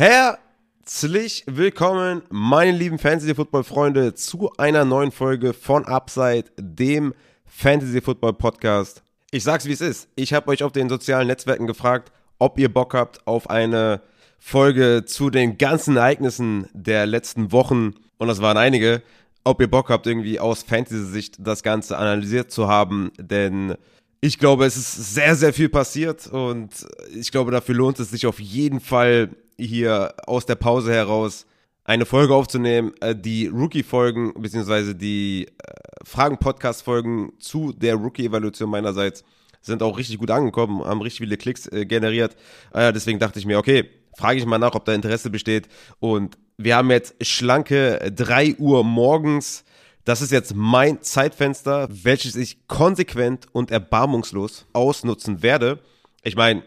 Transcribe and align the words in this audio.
Herzlich 0.00 1.44
willkommen, 1.46 2.22
meine 2.30 2.72
lieben 2.72 2.98
Fantasy-Football-Freunde, 2.98 4.14
zu 4.14 4.50
einer 4.56 4.86
neuen 4.86 5.12
Folge 5.12 5.52
von 5.52 5.84
Upside, 5.84 6.44
dem 6.58 7.12
Fantasy-Football-Podcast. 7.44 9.02
Ich 9.30 9.44
sag's 9.44 9.66
wie 9.66 9.72
es 9.72 9.82
ist. 9.82 10.08
Ich 10.16 10.32
habe 10.32 10.48
euch 10.48 10.62
auf 10.62 10.72
den 10.72 10.88
sozialen 10.88 11.26
Netzwerken 11.26 11.66
gefragt, 11.66 12.12
ob 12.38 12.58
ihr 12.58 12.72
Bock 12.72 12.94
habt 12.94 13.26
auf 13.26 13.50
eine 13.50 14.00
Folge 14.38 15.04
zu 15.04 15.28
den 15.28 15.58
ganzen 15.58 15.98
Ereignissen 15.98 16.66
der 16.72 17.04
letzten 17.04 17.52
Wochen. 17.52 17.92
Und 18.16 18.28
das 18.28 18.40
waren 18.40 18.56
einige. 18.56 19.02
Ob 19.44 19.60
ihr 19.60 19.70
Bock 19.70 19.90
habt, 19.90 20.06
irgendwie 20.06 20.40
aus 20.40 20.62
Fantasy-Sicht 20.62 21.36
das 21.40 21.62
Ganze 21.62 21.98
analysiert 21.98 22.50
zu 22.50 22.68
haben. 22.68 23.12
Denn 23.18 23.74
ich 24.22 24.38
glaube, 24.38 24.64
es 24.64 24.78
ist 24.78 25.14
sehr, 25.14 25.36
sehr 25.36 25.52
viel 25.52 25.68
passiert. 25.68 26.26
Und 26.26 26.86
ich 27.14 27.30
glaube, 27.30 27.50
dafür 27.50 27.74
lohnt 27.74 28.00
es 28.00 28.08
sich 28.10 28.26
auf 28.26 28.40
jeden 28.40 28.80
Fall 28.80 29.28
hier 29.60 30.14
aus 30.26 30.46
der 30.46 30.54
Pause 30.56 30.92
heraus 30.92 31.46
eine 31.84 32.06
Folge 32.06 32.34
aufzunehmen. 32.34 32.92
Äh, 33.00 33.16
die 33.16 33.48
Rookie-Folgen, 33.48 34.34
beziehungsweise 34.40 34.94
die 34.94 35.46
äh, 35.46 35.50
Fragen-Podcast-Folgen 36.04 37.32
zu 37.38 37.72
der 37.72 37.96
Rookie-Evaluation 37.96 38.70
meinerseits 38.70 39.24
sind 39.60 39.82
auch 39.82 39.98
richtig 39.98 40.18
gut 40.18 40.30
angekommen, 40.30 40.82
haben 40.84 41.02
richtig 41.02 41.20
viele 41.20 41.36
Klicks 41.36 41.66
äh, 41.66 41.84
generiert. 41.84 42.34
deswegen 42.74 43.18
dachte 43.18 43.38
ich 43.38 43.44
mir, 43.44 43.58
okay, 43.58 43.90
frage 44.16 44.38
ich 44.38 44.46
mal 44.46 44.58
nach, 44.58 44.74
ob 44.74 44.86
da 44.86 44.94
Interesse 44.94 45.28
besteht. 45.28 45.68
Und 45.98 46.38
wir 46.56 46.76
haben 46.76 46.90
jetzt 46.90 47.14
schlanke 47.26 48.10
3 48.14 48.56
Uhr 48.56 48.84
morgens. 48.84 49.64
Das 50.04 50.22
ist 50.22 50.32
jetzt 50.32 50.54
mein 50.54 51.02
Zeitfenster, 51.02 51.88
welches 51.90 52.36
ich 52.36 52.66
konsequent 52.68 53.46
und 53.52 53.70
erbarmungslos 53.70 54.66
ausnutzen 54.72 55.42
werde. 55.42 55.80
Ich 56.22 56.36
meine, 56.36 56.62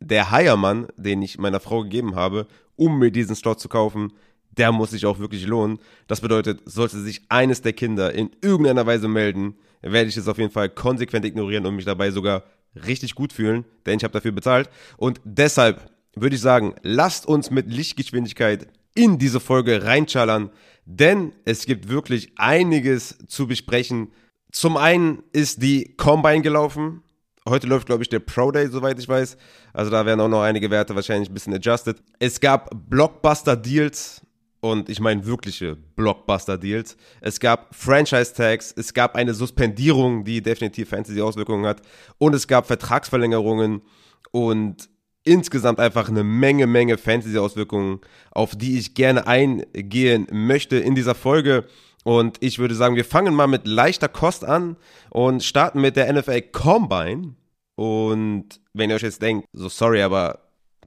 der 0.00 0.30
Heiermann, 0.30 0.88
den 0.96 1.22
ich 1.22 1.38
meiner 1.38 1.60
Frau 1.60 1.82
gegeben 1.82 2.14
habe, 2.14 2.46
um 2.76 2.98
mir 2.98 3.10
diesen 3.10 3.36
Slot 3.36 3.60
zu 3.60 3.68
kaufen, 3.68 4.12
der 4.50 4.72
muss 4.72 4.90
sich 4.90 5.06
auch 5.06 5.18
wirklich 5.18 5.46
lohnen. 5.46 5.78
Das 6.06 6.20
bedeutet, 6.20 6.60
sollte 6.64 7.00
sich 7.00 7.22
eines 7.28 7.62
der 7.62 7.72
Kinder 7.72 8.12
in 8.12 8.30
irgendeiner 8.40 8.86
Weise 8.86 9.08
melden, 9.08 9.56
werde 9.82 10.08
ich 10.08 10.16
es 10.16 10.28
auf 10.28 10.38
jeden 10.38 10.52
Fall 10.52 10.68
konsequent 10.68 11.24
ignorieren 11.24 11.66
und 11.66 11.76
mich 11.76 11.84
dabei 11.84 12.10
sogar 12.10 12.44
richtig 12.86 13.14
gut 13.14 13.32
fühlen, 13.32 13.64
denn 13.86 13.98
ich 13.98 14.04
habe 14.04 14.12
dafür 14.12 14.32
bezahlt. 14.32 14.68
Und 14.96 15.20
deshalb 15.24 15.90
würde 16.14 16.36
ich 16.36 16.42
sagen, 16.42 16.74
lasst 16.82 17.26
uns 17.26 17.50
mit 17.50 17.70
Lichtgeschwindigkeit 17.70 18.68
in 18.94 19.18
diese 19.18 19.40
Folge 19.40 19.84
reinschallern, 19.84 20.50
denn 20.84 21.32
es 21.44 21.66
gibt 21.66 21.88
wirklich 21.88 22.32
einiges 22.36 23.18
zu 23.26 23.46
besprechen. 23.46 24.12
Zum 24.52 24.76
einen 24.76 25.22
ist 25.32 25.62
die 25.62 25.94
Combine 25.96 26.42
gelaufen. 26.42 27.02
Heute 27.46 27.66
läuft, 27.66 27.86
glaube 27.86 28.02
ich, 28.02 28.08
der 28.08 28.20
Pro 28.20 28.50
Day, 28.50 28.68
soweit 28.68 28.98
ich 28.98 29.06
weiß. 29.06 29.36
Also 29.74 29.90
da 29.90 30.06
werden 30.06 30.20
auch 30.20 30.28
noch 30.28 30.40
einige 30.40 30.70
Werte 30.70 30.94
wahrscheinlich 30.94 31.28
ein 31.28 31.34
bisschen 31.34 31.52
adjusted. 31.52 32.02
Es 32.18 32.40
gab 32.40 32.70
Blockbuster-Deals 32.88 34.22
und 34.60 34.88
ich 34.88 34.98
meine 34.98 35.26
wirkliche 35.26 35.76
Blockbuster-Deals. 35.76 36.96
Es 37.20 37.38
gab 37.38 37.74
Franchise-Tags, 37.74 38.72
es 38.78 38.94
gab 38.94 39.14
eine 39.14 39.34
Suspendierung, 39.34 40.24
die 40.24 40.40
definitiv 40.40 40.88
Fantasy-Auswirkungen 40.88 41.66
hat 41.66 41.82
und 42.16 42.34
es 42.34 42.48
gab 42.48 42.66
Vertragsverlängerungen 42.66 43.82
und 44.30 44.88
insgesamt 45.22 45.80
einfach 45.80 46.08
eine 46.08 46.24
Menge, 46.24 46.66
Menge 46.66 46.96
Fantasy-Auswirkungen, 46.96 48.00
auf 48.30 48.56
die 48.56 48.78
ich 48.78 48.94
gerne 48.94 49.26
eingehen 49.26 50.26
möchte 50.30 50.78
in 50.78 50.94
dieser 50.94 51.14
Folge. 51.14 51.66
Und 52.04 52.36
ich 52.40 52.58
würde 52.58 52.74
sagen, 52.74 52.96
wir 52.96 53.04
fangen 53.04 53.34
mal 53.34 53.46
mit 53.46 53.66
leichter 53.66 54.08
Kost 54.08 54.44
an 54.44 54.76
und 55.10 55.42
starten 55.42 55.80
mit 55.80 55.96
der 55.96 56.12
NFL 56.12 56.42
Combine. 56.52 57.34
Und 57.74 58.60
wenn 58.74 58.90
ihr 58.90 58.96
euch 58.96 59.02
jetzt 59.02 59.22
denkt, 59.22 59.48
so 59.52 59.68
sorry, 59.68 60.02
aber 60.02 60.40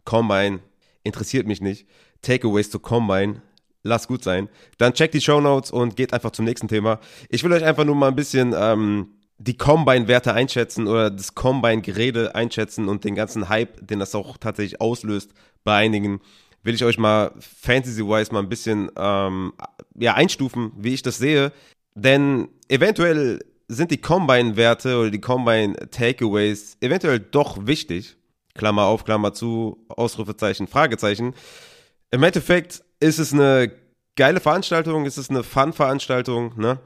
Combine 0.05 0.59
interessiert 1.03 1.47
mich 1.47 1.59
nicht. 1.59 1.87
Takeaways 2.21 2.69
zu 2.69 2.79
Combine, 2.79 3.41
lass 3.83 4.07
gut 4.07 4.23
sein. 4.23 4.47
Dann 4.77 4.93
checkt 4.93 5.15
die 5.15 5.21
Show 5.21 5.41
Notes 5.41 5.71
und 5.71 5.95
geht 5.95 6.13
einfach 6.13 6.31
zum 6.31 6.45
nächsten 6.45 6.67
Thema. 6.67 6.99
Ich 7.29 7.43
will 7.43 7.51
euch 7.51 7.63
einfach 7.63 7.83
nur 7.83 7.95
mal 7.95 8.09
ein 8.09 8.15
bisschen 8.15 8.53
ähm, 8.55 9.09
die 9.39 9.57
Combine-Werte 9.57 10.33
einschätzen 10.33 10.87
oder 10.87 11.09
das 11.09 11.33
Combine-Gerede 11.33 12.35
einschätzen 12.35 12.87
und 12.87 13.03
den 13.03 13.15
ganzen 13.15 13.49
Hype, 13.49 13.85
den 13.85 13.99
das 13.99 14.13
auch 14.13 14.37
tatsächlich 14.37 14.81
auslöst 14.81 15.33
bei 15.63 15.75
einigen 15.75 16.21
will 16.67 16.75
ich 16.75 16.83
euch 16.83 16.97
mal 16.97 17.31
fantasy-wise 17.39 18.33
mal 18.33 18.39
ein 18.41 18.49
bisschen 18.49 18.91
ähm, 18.97 19.53
ja, 19.97 20.13
einstufen, 20.13 20.71
wie 20.77 20.93
ich 20.93 21.01
das 21.01 21.17
sehe. 21.17 21.51
Denn 21.95 22.49
eventuell 22.69 23.39
sind 23.67 23.91
die 23.91 24.01
Combine-Werte 24.01 24.97
oder 24.97 25.11
die 25.11 25.21
Combine-Takeaways 25.21 26.77
eventuell 26.79 27.19
doch 27.19 27.65
wichtig. 27.65 28.15
Klammer 28.53 28.83
auf, 28.83 29.03
Klammer 29.03 29.33
zu, 29.33 29.85
Ausrufezeichen, 29.89 30.67
Fragezeichen. 30.67 31.33
Im 32.11 32.23
Endeffekt 32.23 32.83
ist 32.99 33.19
es 33.19 33.33
eine 33.33 33.71
geile 34.15 34.39
Veranstaltung, 34.39 35.05
ist 35.05 35.17
es 35.17 35.29
eine 35.29 35.43
Fun-Veranstaltung, 35.43 36.53
ne? 36.57 36.79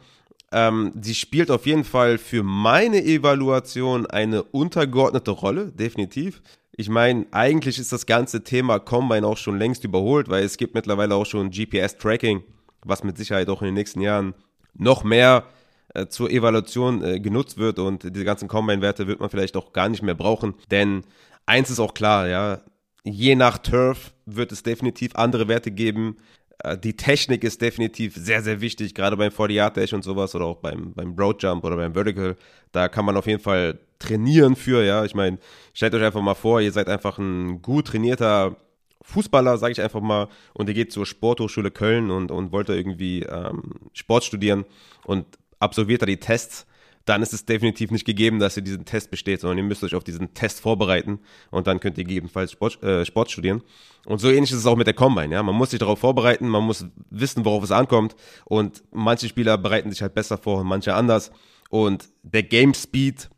Ähm, 0.53 0.91
sie 1.01 1.15
spielt 1.15 1.49
auf 1.49 1.65
jeden 1.65 1.85
Fall 1.85 2.17
für 2.17 2.43
meine 2.43 3.01
Evaluation 3.01 4.05
eine 4.05 4.43
untergeordnete 4.43 5.31
Rolle, 5.31 5.71
definitiv. 5.71 6.41
Ich 6.75 6.89
meine, 6.89 7.25
eigentlich 7.31 7.79
ist 7.79 7.93
das 7.93 8.05
ganze 8.05 8.43
Thema 8.43 8.79
Combine 8.79 9.25
auch 9.25 9.37
schon 9.37 9.57
längst 9.57 9.85
überholt, 9.85 10.27
weil 10.27 10.43
es 10.43 10.57
gibt 10.57 10.73
mittlerweile 10.73 11.15
auch 11.15 11.25
schon 11.25 11.51
GPS-Tracking, 11.51 12.43
was 12.83 13.03
mit 13.03 13.17
Sicherheit 13.17 13.49
auch 13.49 13.61
in 13.61 13.67
den 13.67 13.75
nächsten 13.75 14.01
Jahren 14.01 14.33
noch 14.73 15.03
mehr 15.03 15.45
äh, 15.93 16.07
zur 16.07 16.29
Evaluation 16.29 17.03
äh, 17.03 17.19
genutzt 17.19 17.57
wird 17.57 17.79
und 17.79 18.03
diese 18.03 18.25
ganzen 18.25 18.47
Combine-Werte 18.47 19.07
wird 19.07 19.19
man 19.19 19.29
vielleicht 19.29 19.57
auch 19.57 19.73
gar 19.73 19.89
nicht 19.89 20.03
mehr 20.03 20.15
brauchen, 20.15 20.55
denn 20.69 21.03
eins 21.45 21.69
ist 21.69 21.79
auch 21.79 21.93
klar, 21.93 22.27
ja, 22.27 22.61
je 23.03 23.35
nach 23.35 23.57
Turf 23.57 24.13
wird 24.25 24.51
es 24.51 24.63
definitiv 24.63 25.15
andere 25.15 25.47
Werte 25.47 25.71
geben. 25.71 26.17
Äh, 26.63 26.77
die 26.77 26.95
Technik 26.95 27.43
ist 27.43 27.61
definitiv 27.61 28.15
sehr, 28.15 28.41
sehr 28.41 28.61
wichtig, 28.61 28.95
gerade 28.95 29.17
beim 29.17 29.31
40 29.31 29.73
Dash 29.73 29.93
und 29.93 30.03
sowas 30.03 30.35
oder 30.35 30.45
auch 30.45 30.57
beim, 30.57 30.93
beim 30.93 31.15
Broad 31.15 31.41
Jump 31.41 31.63
oder 31.63 31.75
beim 31.75 31.93
Vertical. 31.93 32.37
Da 32.71 32.87
kann 32.87 33.05
man 33.05 33.17
auf 33.17 33.27
jeden 33.27 33.41
Fall 33.41 33.79
trainieren 33.99 34.55
für, 34.55 34.83
ja. 34.83 35.05
Ich 35.05 35.15
meine, 35.15 35.37
stellt 35.73 35.93
euch 35.93 36.03
einfach 36.03 36.21
mal 36.21 36.35
vor, 36.35 36.61
ihr 36.61 36.71
seid 36.71 36.87
einfach 36.87 37.17
ein 37.17 37.61
gut 37.61 37.87
trainierter 37.87 38.55
Fußballer, 39.01 39.57
sage 39.57 39.73
ich 39.73 39.81
einfach 39.81 40.01
mal, 40.01 40.27
und 40.53 40.69
ihr 40.69 40.75
geht 40.75 40.91
zur 40.91 41.05
Sporthochschule 41.05 41.71
Köln 41.71 42.11
und, 42.11 42.31
und 42.31 42.51
wollt 42.51 42.69
da 42.69 42.73
irgendwie 42.73 43.23
ähm, 43.23 43.73
Sport 43.93 44.23
studieren 44.23 44.65
und 45.05 45.25
absolviert 45.59 46.01
da 46.01 46.05
die 46.05 46.19
Tests, 46.19 46.65
dann 47.05 47.21
ist 47.21 47.33
es 47.33 47.45
definitiv 47.45 47.91
nicht 47.91 48.05
gegeben, 48.05 48.39
dass 48.39 48.57
ihr 48.57 48.63
diesen 48.63 48.85
Test 48.85 49.09
besteht, 49.09 49.41
sondern 49.41 49.57
ihr 49.57 49.63
müsst 49.63 49.83
euch 49.83 49.95
auf 49.95 50.03
diesen 50.03 50.33
Test 50.33 50.61
vorbereiten 50.61 51.19
und 51.49 51.67
dann 51.67 51.79
könnt 51.79 51.97
ihr 51.97 52.03
gegebenenfalls 52.03 52.51
Sport, 52.51 52.81
äh, 52.83 53.05
Sport 53.05 53.31
studieren. 53.31 53.63
Und 54.05 54.19
so 54.19 54.29
ähnlich 54.29 54.51
ist 54.51 54.59
es 54.59 54.65
auch 54.65 54.75
mit 54.75 54.87
der 54.87 54.93
Combine, 54.93 55.33
ja. 55.33 55.43
Man 55.43 55.55
muss 55.55 55.71
sich 55.71 55.79
darauf 55.79 55.99
vorbereiten, 55.99 56.47
man 56.47 56.63
muss 56.63 56.85
wissen, 57.09 57.43
worauf 57.45 57.63
es 57.63 57.71
ankommt 57.71 58.15
und 58.45 58.83
manche 58.91 59.27
Spieler 59.27 59.57
bereiten 59.57 59.89
sich 59.91 60.01
halt 60.01 60.13
besser 60.13 60.37
vor 60.37 60.61
und 60.61 60.67
manche 60.67 60.93
anders. 60.93 61.31
Und 61.69 62.09
der 62.23 62.43
Game 62.43 62.73
Speed 62.73 63.29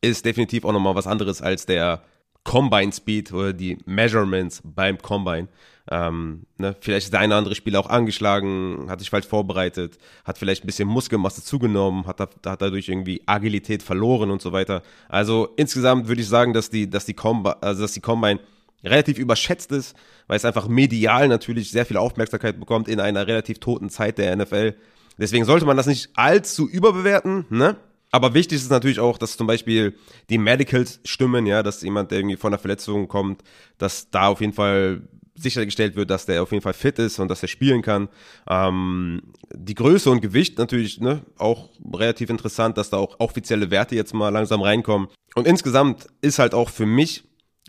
ist 0.00 0.24
definitiv 0.24 0.64
auch 0.64 0.72
nochmal 0.72 0.94
was 0.94 1.06
anderes 1.06 1.42
als 1.42 1.66
der 1.66 2.02
Combine 2.44 2.92
Speed 2.92 3.32
oder 3.32 3.52
die 3.52 3.78
Measurements 3.84 4.62
beim 4.64 4.98
Combine. 4.98 5.48
Ähm, 5.90 6.46
ne? 6.56 6.76
Vielleicht 6.80 7.06
ist 7.06 7.12
der 7.12 7.20
eine 7.20 7.34
oder 7.34 7.38
andere 7.38 7.54
Spieler 7.54 7.80
auch 7.80 7.88
angeschlagen, 7.88 8.86
hat 8.88 9.00
sich 9.00 9.10
falsch 9.10 9.26
vorbereitet, 9.26 9.98
hat 10.24 10.38
vielleicht 10.38 10.64
ein 10.64 10.66
bisschen 10.66 10.88
Muskelmasse 10.88 11.42
zugenommen, 11.42 12.06
hat, 12.06 12.20
hat 12.20 12.62
dadurch 12.62 12.88
irgendwie 12.88 13.22
Agilität 13.26 13.82
verloren 13.82 14.30
und 14.30 14.40
so 14.40 14.52
weiter. 14.52 14.82
Also 15.08 15.48
insgesamt 15.56 16.08
würde 16.08 16.22
ich 16.22 16.28
sagen, 16.28 16.52
dass 16.52 16.70
die, 16.70 16.88
dass 16.88 17.06
die, 17.06 17.14
Combi 17.14 17.50
also 17.60 17.82
dass 17.82 17.92
die 17.92 18.00
Combine 18.00 18.40
relativ 18.84 19.18
überschätzt 19.18 19.72
ist, 19.72 19.96
weil 20.26 20.36
es 20.36 20.44
einfach 20.44 20.68
medial 20.68 21.28
natürlich 21.28 21.70
sehr 21.70 21.84
viel 21.84 21.96
Aufmerksamkeit 21.96 22.58
bekommt 22.58 22.88
in 22.88 23.00
einer 23.00 23.26
relativ 23.26 23.58
toten 23.58 23.90
Zeit 23.90 24.18
der 24.18 24.34
NFL. 24.36 24.74
Deswegen 25.18 25.44
sollte 25.44 25.66
man 25.66 25.76
das 25.76 25.86
nicht 25.86 26.10
allzu 26.14 26.68
überbewerten, 26.68 27.44
ne? 27.50 27.76
Aber 28.10 28.34
wichtig 28.34 28.58
ist 28.58 28.70
natürlich 28.70 29.00
auch, 29.00 29.18
dass 29.18 29.36
zum 29.36 29.46
Beispiel 29.46 29.96
die 30.30 30.38
Medicals 30.38 31.00
stimmen, 31.04 31.46
ja, 31.46 31.62
dass 31.62 31.82
jemand, 31.82 32.10
der 32.10 32.18
irgendwie 32.18 32.36
von 32.36 32.52
einer 32.52 32.58
Verletzung 32.58 33.06
kommt, 33.08 33.42
dass 33.78 34.10
da 34.10 34.28
auf 34.28 34.40
jeden 34.40 34.52
Fall 34.52 35.02
sichergestellt 35.36 35.96
wird, 35.96 36.10
dass 36.10 36.26
der 36.26 36.42
auf 36.42 36.50
jeden 36.50 36.62
Fall 36.62 36.74
fit 36.74 36.98
ist 36.98 37.18
und 37.18 37.28
dass 37.28 37.42
er 37.42 37.48
spielen 37.48 37.82
kann. 37.82 38.08
Ähm, 38.48 39.22
die 39.54 39.74
Größe 39.74 40.10
und 40.10 40.20
Gewicht 40.20 40.58
natürlich 40.58 41.00
ne, 41.00 41.22
auch 41.38 41.70
relativ 41.94 42.30
interessant, 42.30 42.76
dass 42.76 42.90
da 42.90 42.98
auch 42.98 43.18
offizielle 43.20 43.70
Werte 43.70 43.94
jetzt 43.94 44.12
mal 44.12 44.28
langsam 44.28 44.60
reinkommen. 44.60 45.08
Und 45.34 45.46
insgesamt 45.46 46.08
ist 46.20 46.38
halt 46.38 46.52
auch 46.52 46.68
für 46.68 46.86
mich 46.86 47.24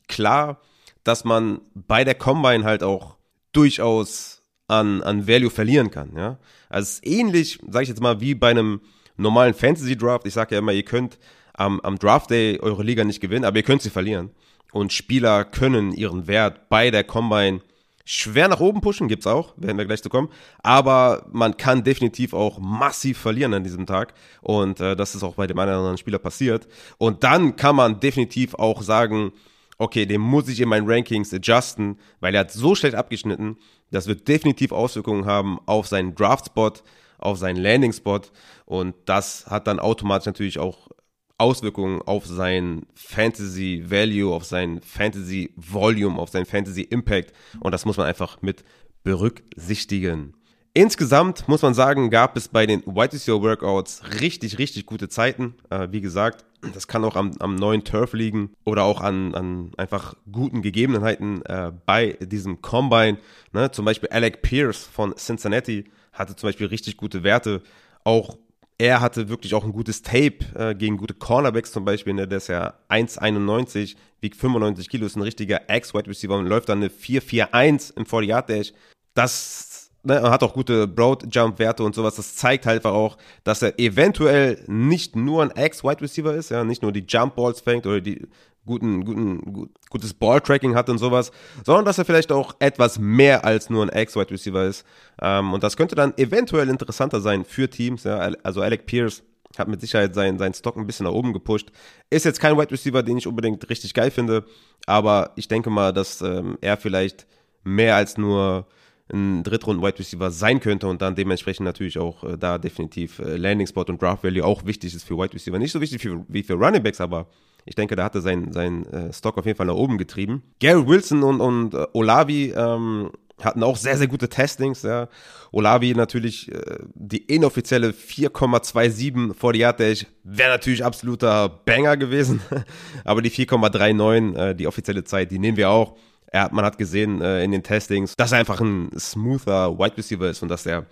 klar, 0.08 0.60
dass 1.04 1.24
man 1.24 1.62
bei 1.74 2.04
der 2.04 2.16
Combine 2.16 2.64
halt 2.64 2.84
auch 2.84 3.18
durchaus 3.54 4.44
an, 4.68 5.02
an 5.04 5.28
Value 5.28 5.50
verlieren 5.50 5.92
kann. 5.92 6.16
Ja? 6.16 6.40
Also 6.70 6.88
es 6.88 6.94
ist 6.96 7.08
ähnlich, 7.08 7.60
sage 7.70 7.84
ich 7.84 7.90
jetzt 7.90 8.02
mal, 8.02 8.22
wie 8.22 8.36
bei 8.36 8.50
einem 8.50 8.82
normalen 9.18 9.54
Fantasy 9.54 9.98
Draft, 9.98 10.26
ich 10.26 10.34
sage 10.34 10.56
ja 10.56 10.60
immer, 10.60 10.72
ihr 10.74 10.84
könnt 10.84 11.18
am, 11.54 11.80
am 11.82 11.98
Draft 11.98 12.30
Day 12.30 12.60
eure 12.60 12.84
Liga 12.84 13.04
nicht 13.04 13.22
gewinnen, 13.22 13.46
aber 13.46 13.58
ihr 13.58 13.64
könnt 13.64 13.82
sie 13.82 13.90
verlieren. 13.90 14.32
Und 14.72 14.94
Spieler 14.94 15.44
können 15.44 15.92
ihren 15.92 16.28
Wert 16.28 16.70
bei 16.70 16.92
der 16.92 17.04
Combine 17.04 17.62
schwer 18.06 18.48
nach 18.48 18.60
oben 18.60 18.82
pushen, 18.82 19.08
gibt's 19.08 19.28
auch, 19.28 19.54
werden 19.58 19.78
wir 19.78 19.86
gleich 19.86 20.02
zu 20.02 20.10
kommen. 20.10 20.30
Aber 20.64 21.26
man 21.32 21.58
kann 21.58 21.84
definitiv 21.84 22.34
auch 22.34 22.60
massiv 22.60 23.18
verlieren 23.18 23.54
an 23.54 23.64
diesem 23.64 23.86
Tag. 23.86 24.14
Und 24.42 24.80
äh, 24.80 24.96
das 24.96 25.16
ist 25.16 25.24
auch 25.24 25.36
bei 25.36 25.48
dem 25.48 25.60
einen 25.60 25.70
oder 25.70 25.78
anderen 25.80 25.98
Spieler 25.98 26.20
passiert. 26.20 26.68
Und 26.98 27.24
dann 27.24 27.56
kann 27.56 27.76
man 27.76 28.00
definitiv 28.00 28.56
auch 28.56 28.82
sagen, 28.82 29.32
okay, 29.78 30.06
den 30.06 30.22
muss 30.22 30.48
ich 30.48 30.60
in 30.62 30.70
meinen 30.70 30.90
Rankings 30.90 31.34
adjusten, 31.34 31.98
weil 32.20 32.36
er 32.36 32.42
hat 32.42 32.52
so 32.52 32.76
schlecht 32.76 32.96
abgeschnitten, 32.96 33.58
das 33.90 34.08
wird 34.08 34.28
definitiv 34.28 34.72
Auswirkungen 34.72 35.26
haben 35.26 35.60
auf 35.66 35.88
seinen 35.88 36.14
Draft-Spot, 36.16 36.74
auf 37.22 37.38
seinen 37.38 37.62
Landing-Spot 37.62 38.22
und 38.66 38.96
das 39.06 39.48
hat 39.48 39.68
dann 39.68 39.80
automatisch 39.80 40.26
natürlich 40.26 40.60
auch 40.60 40.90
Auswirkungen 41.38 42.02
auf 42.04 42.28
sein 42.28 42.86
Fantasy 42.94 43.84
Value, 43.88 44.34
auf 44.34 44.46
sein 44.46 44.80
Fantasy 44.82 45.54
Volume, 45.56 46.20
auf 46.20 46.30
sein 46.30 46.46
Fantasy 46.46 46.82
Impact 46.82 47.34
und 47.60 47.72
das 47.72 47.86
muss 47.86 47.98
man 47.98 48.08
einfach 48.08 48.42
mit 48.42 48.64
berücksichtigen. 49.04 50.36
Insgesamt 50.74 51.50
muss 51.50 51.64
man 51.64 51.74
sagen, 51.74 52.10
gab 52.10 52.38
es 52.38 52.48
bei 52.48 52.66
den 52.66 52.82
White 52.86 53.14
Receiver 53.14 53.42
Workouts 53.42 54.04
richtig, 54.22 54.58
richtig 54.58 54.86
gute 54.86 55.10
Zeiten. 55.10 55.56
Äh, 55.70 55.90
wie 55.92 56.00
gesagt, 56.00 56.46
das 56.74 56.88
kann 56.88 57.04
auch 57.04 57.18
am, 57.18 57.32
am 57.40 57.56
neuen 57.56 57.84
Turf 57.84 58.14
liegen 58.14 58.52
oder 58.64 58.84
auch 58.84 59.02
an, 59.02 59.36
an 59.36 59.72
einfach 59.76 60.14
guten 60.32 60.62
Gegebenheiten 60.62 61.44
äh, 61.46 61.74
bei 61.86 62.18
diesem 62.22 62.62
Combine. 62.62 63.18
Ne? 63.52 63.72
Zum 63.72 63.84
Beispiel 63.84 64.10
Alec 64.10 64.44
Pierce 64.44 64.86
von 64.86 65.14
Cincinnati 65.18 65.92
hatte 66.12 66.36
zum 66.36 66.48
Beispiel 66.48 66.68
richtig 66.68 66.98
gute 66.98 67.24
Werte. 67.24 67.62
Auch 68.04 68.38
er 68.82 69.00
hatte 69.00 69.30
wirklich 69.30 69.54
auch 69.54 69.64
ein 69.64 69.74
gutes 69.74 70.02
Tape 70.02 70.40
äh, 70.56 70.74
gegen 70.74 70.98
gute 70.98 71.14
Cornerbacks 71.14 71.72
zum 71.72 71.86
Beispiel. 71.86 72.14
Ne? 72.14 72.28
Der 72.28 72.38
ist 72.38 72.48
ja 72.48 72.74
1,91, 72.90 73.96
wiegt 74.22 74.36
95 74.36 74.90
Kilo, 74.90 75.06
ist 75.06 75.16
ein 75.16 75.22
richtiger 75.22 75.70
Ex-Wide 75.70 76.10
Receiver 76.10 76.36
und 76.38 76.48
läuft 76.48 76.70
dann 76.70 76.80
eine 76.80 76.88
4,41 76.88 77.96
im 77.98 78.06
40-Yard-Dash. 78.06 78.74
Das 79.14 79.92
ne, 80.02 80.22
hat 80.24 80.42
auch 80.42 80.54
gute 80.54 80.88
Broad-Jump-Werte 80.88 81.84
und 81.84 81.94
sowas. 81.94 82.16
Das 82.16 82.36
zeigt 82.36 82.66
halt 82.66 82.86
auch, 82.86 83.18
dass 83.44 83.62
er 83.62 83.78
eventuell 83.80 84.64
nicht 84.66 85.16
nur 85.16 85.44
ein 85.44 85.52
Ex-Wide 85.52 86.02
Receiver 86.02 86.34
ist, 86.34 86.50
ja, 86.50 86.64
nicht 86.64 86.82
nur 86.82 86.92
die 86.92 87.06
Jump-Balls 87.08 87.62
fängt 87.62 87.86
oder 87.86 88.02
die 88.02 88.28
guten, 88.66 89.04
guten, 89.06 89.54
gut, 89.54 89.70
gutes 89.90 90.14
Ball-Tracking 90.14 90.76
hat 90.76 90.90
und 90.90 90.98
sowas, 90.98 91.32
sondern 91.66 91.86
dass 91.86 91.98
er 91.98 92.06
vielleicht 92.06 92.32
auch 92.32 92.56
etwas 92.60 93.00
mehr 93.00 93.44
als 93.46 93.70
nur 93.70 93.84
ein 93.84 93.90
Ex-Wide 93.90 94.32
Receiver 94.32 94.66
ist. 94.66 94.86
Ähm, 95.22 95.54
und 95.54 95.64
das 95.64 95.78
könnte 95.78 95.96
dann 95.96 96.18
eventuell 96.18 96.70
interessanter 96.70 97.22
sein 97.22 97.46
für 97.46 97.70
Teams. 97.70 98.04
Ja. 98.04 98.18
Also 98.44 98.62
Alec 98.62 98.86
Pierce 98.86 99.24
hat 99.58 99.68
mit 99.68 99.82
Sicherheit 99.82 100.14
seinen, 100.14 100.38
seinen 100.38 100.54
Stock 100.54 100.78
ein 100.78 100.88
bisschen 100.88 101.06
nach 101.06 101.14
oben 101.14 101.34
gepusht. 101.34 101.72
Ist 102.10 102.26
jetzt 102.26 102.40
kein 102.40 102.58
Wide 102.58 102.72
Receiver, 102.72 103.04
den 103.04 103.18
ich 103.18 103.28
unbedingt 103.28 103.68
richtig 103.70 103.94
geil 103.94 104.12
finde, 104.12 104.46
aber 104.86 105.32
ich 105.36 105.48
denke 105.48 105.70
mal, 105.70 105.92
dass 105.92 106.22
ähm, 106.22 106.58
er 106.62 106.78
vielleicht 106.78 107.28
mehr 107.64 107.96
als 107.96 108.18
nur 108.18 108.68
ein 109.14 109.44
Drittrunden-Wide 109.44 110.00
Receiver 110.00 110.32
sein 110.32 110.60
könnte 110.60 110.88
und 110.88 111.02
dann 111.02 111.16
dementsprechend 111.16 111.66
natürlich 111.66 111.98
auch 111.98 112.24
äh, 112.24 112.38
da 112.38 112.58
definitiv 112.58 113.20
äh, 113.20 113.36
Landing 113.36 113.68
Spot 113.68 113.84
und 113.84 114.02
Draft 114.02 114.24
Value 114.24 114.46
auch 114.46 114.66
wichtig 114.66 114.96
ist 114.96 115.04
für 115.04 115.18
Wide 115.18 115.34
Receiver. 115.34 115.60
Nicht 115.60 115.74
so 115.74 115.82
wichtig 115.82 116.02
für, 116.02 116.24
wie 116.30 116.44
für 116.44 116.54
Running 116.54 116.82
Backs, 116.82 117.02
aber 117.02 117.28
ich 117.66 117.76
denke, 117.76 117.96
da 117.96 118.04
hatte 118.04 118.22
sein, 118.22 118.52
sein 118.52 118.86
äh, 118.88 119.14
Stock 119.14 119.38
auf 119.38 119.46
jeden 119.46 119.58
Fall 119.58 119.68
nach 119.68 119.76
oben 119.76 119.98
getrieben. 119.98 120.44
Gary 120.60 120.88
Wilson 120.88 121.24
und, 121.24 121.42
und 121.42 121.74
äh, 121.74 121.86
Olavi 121.94 122.54
ähm, 122.56 123.12
hatten 123.42 123.64
auch 123.64 123.76
sehr, 123.76 123.98
sehr 123.98 124.08
gute 124.08 124.30
Testings. 124.30 124.84
Ja. 124.84 125.08
Olavi 125.52 125.94
natürlich 125.94 126.52
äh, 126.52 126.80
die 126.94 127.18
inoffizielle 127.18 127.92
4,27 127.92 129.34
vor 129.34 129.54
die 129.54 129.60
Yard 129.60 129.80
Dash 129.80 130.06
wäre 130.24 130.52
natürlich 130.52 130.84
absoluter 130.84 131.50
Banger 131.50 131.98
gewesen. 131.98 132.42
aber 133.04 133.22
die 133.22 133.32
4,39, 133.32 134.36
äh, 134.38 134.56
die 134.56 134.68
offizielle 134.68 135.04
Zeit, 135.04 135.32
die 135.32 135.40
nehmen 135.40 135.58
wir 135.58 135.70
auch 135.70 135.96
er, 136.32 136.50
man 136.54 136.66
hat 136.66 136.78
gesehen 136.78 137.22
äh, 137.22 137.44
in 137.44 137.52
den 137.52 137.62
Testings, 137.62 138.16
dass 138.16 138.32
er 138.32 138.40
einfach 138.40 138.62
ein 138.62 138.90
smoother 138.98 139.78
Wide 139.78 139.98
Receiver 139.98 140.30
ist 140.30 140.42
und 140.42 140.50
dass 140.50 140.66
er, 140.66 140.86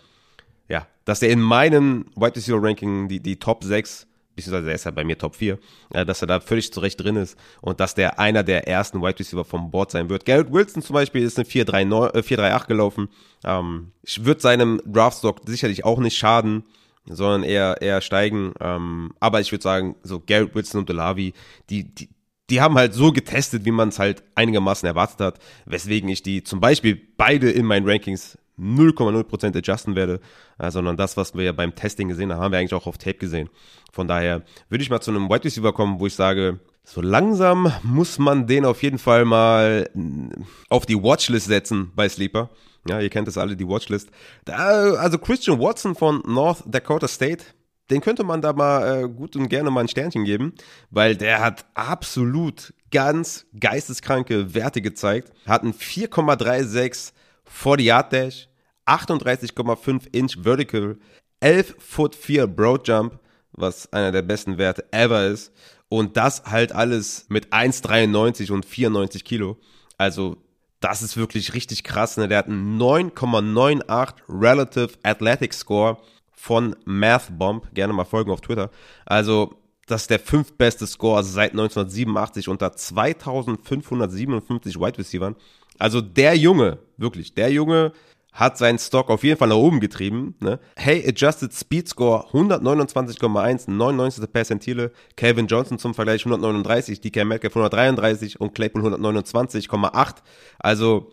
ja, 0.67 0.85
dass 1.05 1.21
er 1.21 1.29
in 1.29 1.39
meinem 1.39 2.05
Wide 2.15 2.35
Receiver 2.35 2.61
Ranking 2.61 3.07
die, 3.07 3.21
die 3.21 3.39
Top 3.39 3.63
6 3.63 4.05
beziehungsweise 4.45 4.69
er 4.69 4.75
ist 4.75 4.85
ja 4.85 4.91
bei 4.91 5.03
mir 5.03 5.17
Top 5.17 5.35
4, 5.35 5.57
äh, 5.93 6.05
dass 6.05 6.21
er 6.21 6.27
da 6.27 6.39
völlig 6.39 6.71
zurecht 6.73 7.01
drin 7.01 7.15
ist 7.15 7.37
und 7.61 7.79
dass 7.79 7.95
der 7.95 8.19
einer 8.19 8.43
der 8.43 8.67
ersten 8.67 9.01
Wide 9.01 9.19
Receiver 9.19 9.45
vom 9.45 9.71
Board 9.71 9.91
sein 9.91 10.09
wird. 10.09 10.25
Garrett 10.25 10.51
Wilson 10.51 10.81
zum 10.81 10.93
Beispiel 10.93 11.23
ist 11.23 11.37
eine 11.37 11.47
4-3-8 11.47 12.63
äh, 12.63 12.67
gelaufen. 12.67 13.09
Ähm, 13.43 13.91
würde 14.19 14.41
seinem 14.41 14.81
Draftstock 14.85 15.41
sicherlich 15.45 15.85
auch 15.85 15.99
nicht 15.99 16.17
schaden, 16.17 16.63
sondern 17.05 17.43
eher, 17.43 17.81
eher 17.81 18.01
steigen. 18.01 18.53
Ähm, 18.59 19.13
aber 19.19 19.41
ich 19.41 19.51
würde 19.51 19.63
sagen, 19.63 19.95
so 20.03 20.21
Garrett 20.25 20.55
Wilson 20.55 20.81
und 20.81 20.89
Delavi, 20.89 21.33
die, 21.69 21.83
die, 21.83 22.09
die 22.49 22.61
haben 22.61 22.75
halt 22.75 22.93
so 22.93 23.11
getestet, 23.11 23.65
wie 23.65 23.71
man 23.71 23.89
es 23.89 23.99
halt 23.99 24.23
einigermaßen 24.35 24.87
erwartet 24.87 25.19
hat, 25.19 25.39
weswegen 25.65 26.09
ich 26.09 26.23
die 26.23 26.43
zum 26.43 26.59
Beispiel 26.59 26.99
beide 27.17 27.51
in 27.51 27.65
meinen 27.65 27.87
Rankings 27.87 28.37
0,0% 28.59 29.57
adjusten 29.57 29.95
werde, 29.95 30.19
äh, 30.57 30.69
sondern 30.71 30.97
das, 30.97 31.17
was 31.17 31.33
wir 31.35 31.43
ja 31.43 31.51
beim 31.51 31.75
Testing 31.75 32.09
gesehen 32.09 32.31
haben, 32.31 32.41
haben 32.41 32.51
wir 32.51 32.59
eigentlich 32.59 32.73
auch 32.73 32.87
auf 32.87 32.97
Tape 32.97 33.15
gesehen. 33.15 33.49
Von 33.91 34.07
daher 34.07 34.43
würde 34.69 34.83
ich 34.83 34.89
mal 34.89 35.01
zu 35.01 35.11
einem 35.11 35.29
Wide 35.29 35.45
Receiver 35.45 35.73
kommen, 35.73 35.99
wo 35.99 36.07
ich 36.07 36.15
sage, 36.15 36.59
so 36.83 37.01
langsam 37.01 37.71
muss 37.83 38.19
man 38.19 38.47
den 38.47 38.65
auf 38.65 38.83
jeden 38.83 38.97
Fall 38.97 39.25
mal 39.25 39.89
auf 40.69 40.85
die 40.85 41.01
Watchlist 41.01 41.47
setzen 41.47 41.91
bei 41.95 42.09
Sleeper. 42.09 42.49
Ja, 42.87 42.99
ihr 42.99 43.09
kennt 43.09 43.27
das 43.27 43.37
alle, 43.37 43.55
die 43.55 43.67
Watchlist. 43.67 44.09
Da, 44.45 44.93
also 44.93 45.17
Christian 45.17 45.59
Watson 45.59 45.95
von 45.95 46.23
North 46.25 46.63
Dakota 46.65 47.07
State, 47.07 47.43
den 47.89 48.01
könnte 48.01 48.23
man 48.23 48.41
da 48.41 48.53
mal 48.53 49.03
äh, 49.03 49.09
gut 49.09 49.35
und 49.35 49.49
gerne 49.49 49.69
mal 49.71 49.81
ein 49.81 49.87
Sternchen 49.87 50.23
geben, 50.23 50.53
weil 50.89 51.15
der 51.15 51.41
hat 51.41 51.65
absolut 51.73 52.73
ganz 52.91 53.45
geisteskranke 53.59 54.53
Werte 54.53 54.81
gezeigt. 54.81 55.31
Hat 55.45 55.63
einen 55.63 55.73
4,36 55.73 57.11
40 57.45 57.85
Yard 57.85 58.13
Dash, 58.13 58.48
38,5 58.89 60.07
Inch 60.11 60.37
Vertical, 60.41 60.97
11 61.39 61.75
Foot 61.79 62.15
4 62.15 62.47
Broad 62.47 62.87
Jump, 62.87 63.19
was 63.51 63.91
einer 63.93 64.11
der 64.11 64.21
besten 64.21 64.57
Werte 64.57 64.85
ever 64.91 65.27
ist. 65.27 65.53
Und 65.89 66.17
das 66.17 66.43
halt 66.45 66.71
alles 66.71 67.25
mit 67.29 67.51
1,93 67.51 68.51
und 68.51 68.65
94 68.65 69.23
Kilo. 69.23 69.57
Also 69.97 70.37
das 70.79 71.01
ist 71.01 71.17
wirklich 71.17 71.53
richtig 71.53 71.83
krass. 71.83 72.17
Ne? 72.17 72.27
Der 72.27 72.39
hat 72.39 72.47
einen 72.47 72.79
9,98 72.79 74.13
Relative 74.29 74.89
Athletic 75.03 75.53
Score 75.53 75.97
von 76.31 76.75
MathBomb. 76.85 77.73
Gerne 77.73 77.93
mal 77.93 78.05
folgen 78.05 78.31
auf 78.31 78.41
Twitter. 78.41 78.69
Also, 79.05 79.55
das 79.87 80.03
ist 80.03 80.09
der 80.09 80.19
fünftbeste 80.19 80.87
Score 80.87 81.23
seit 81.23 81.51
1987 81.51 82.47
unter 82.47 82.73
2557 82.73 84.79
Wide 84.79 84.99
Receivers. 84.99 85.35
Also 85.79 86.01
der 86.01 86.35
Junge, 86.35 86.77
wirklich, 86.97 87.33
der 87.33 87.51
Junge 87.51 87.93
hat 88.31 88.57
seinen 88.57 88.79
Stock 88.79 89.09
auf 89.09 89.23
jeden 89.23 89.37
Fall 89.37 89.49
nach 89.49 89.55
oben 89.55 89.79
getrieben. 89.79 90.35
Ne? 90.39 90.59
Hey, 90.75 91.05
Adjusted 91.07 91.53
Speed 91.53 91.89
Score 91.89 92.27
129,1, 92.31 93.69
99. 93.69 94.31
Percentile. 94.31 94.91
Calvin 95.15 95.47
Johnson 95.47 95.79
zum 95.79 95.93
Vergleich 95.93 96.21
139, 96.25 97.01
DK 97.01 97.25
Metcalf 97.25 97.55
133 97.55 98.39
und 98.39 98.53
Claypool 98.53 98.85
129,8. 98.85 100.15
Also 100.59 101.11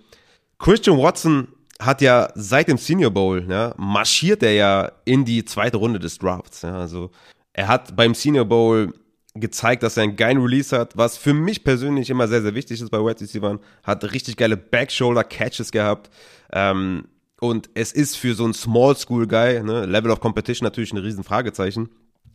Christian 0.58 0.98
Watson 0.98 1.48
hat 1.80 2.00
ja 2.00 2.30
seit 2.34 2.68
dem 2.68 2.78
Senior 2.78 3.10
Bowl, 3.10 3.44
ja, 3.48 3.74
marschiert 3.76 4.42
er 4.42 4.52
ja 4.52 4.92
in 5.04 5.24
die 5.24 5.44
zweite 5.44 5.76
Runde 5.76 5.98
des 5.98 6.18
Drafts. 6.18 6.62
Ja, 6.62 6.78
also 6.78 7.10
er 7.52 7.68
hat 7.68 7.96
beim 7.96 8.14
Senior 8.14 8.44
Bowl 8.44 8.92
gezeigt, 9.40 9.82
dass 9.82 9.96
er 9.96 10.04
einen 10.04 10.16
geilen 10.16 10.40
Release 10.40 10.76
hat, 10.76 10.96
was 10.96 11.16
für 11.16 11.34
mich 11.34 11.64
persönlich 11.64 12.10
immer 12.10 12.28
sehr, 12.28 12.42
sehr 12.42 12.54
wichtig 12.54 12.80
ist 12.80 12.90
bei 12.90 12.98
Wide 12.98 13.20
Receivers. 13.20 13.58
Hat 13.82 14.12
richtig 14.12 14.36
geile 14.36 14.56
Back-Shoulder-Catches 14.56 15.72
gehabt. 15.72 16.10
Ähm, 16.52 17.04
und 17.40 17.68
es 17.74 17.92
ist 17.92 18.16
für 18.16 18.34
so 18.34 18.44
einen 18.44 18.54
Small 18.54 18.96
School 18.96 19.26
Guy, 19.26 19.62
ne, 19.62 19.84
Level 19.86 20.10
of 20.10 20.20
Competition 20.20 20.64
natürlich 20.64 20.92
ein 20.92 20.98
riesen 20.98 21.24
Fragezeichen. 21.24 21.90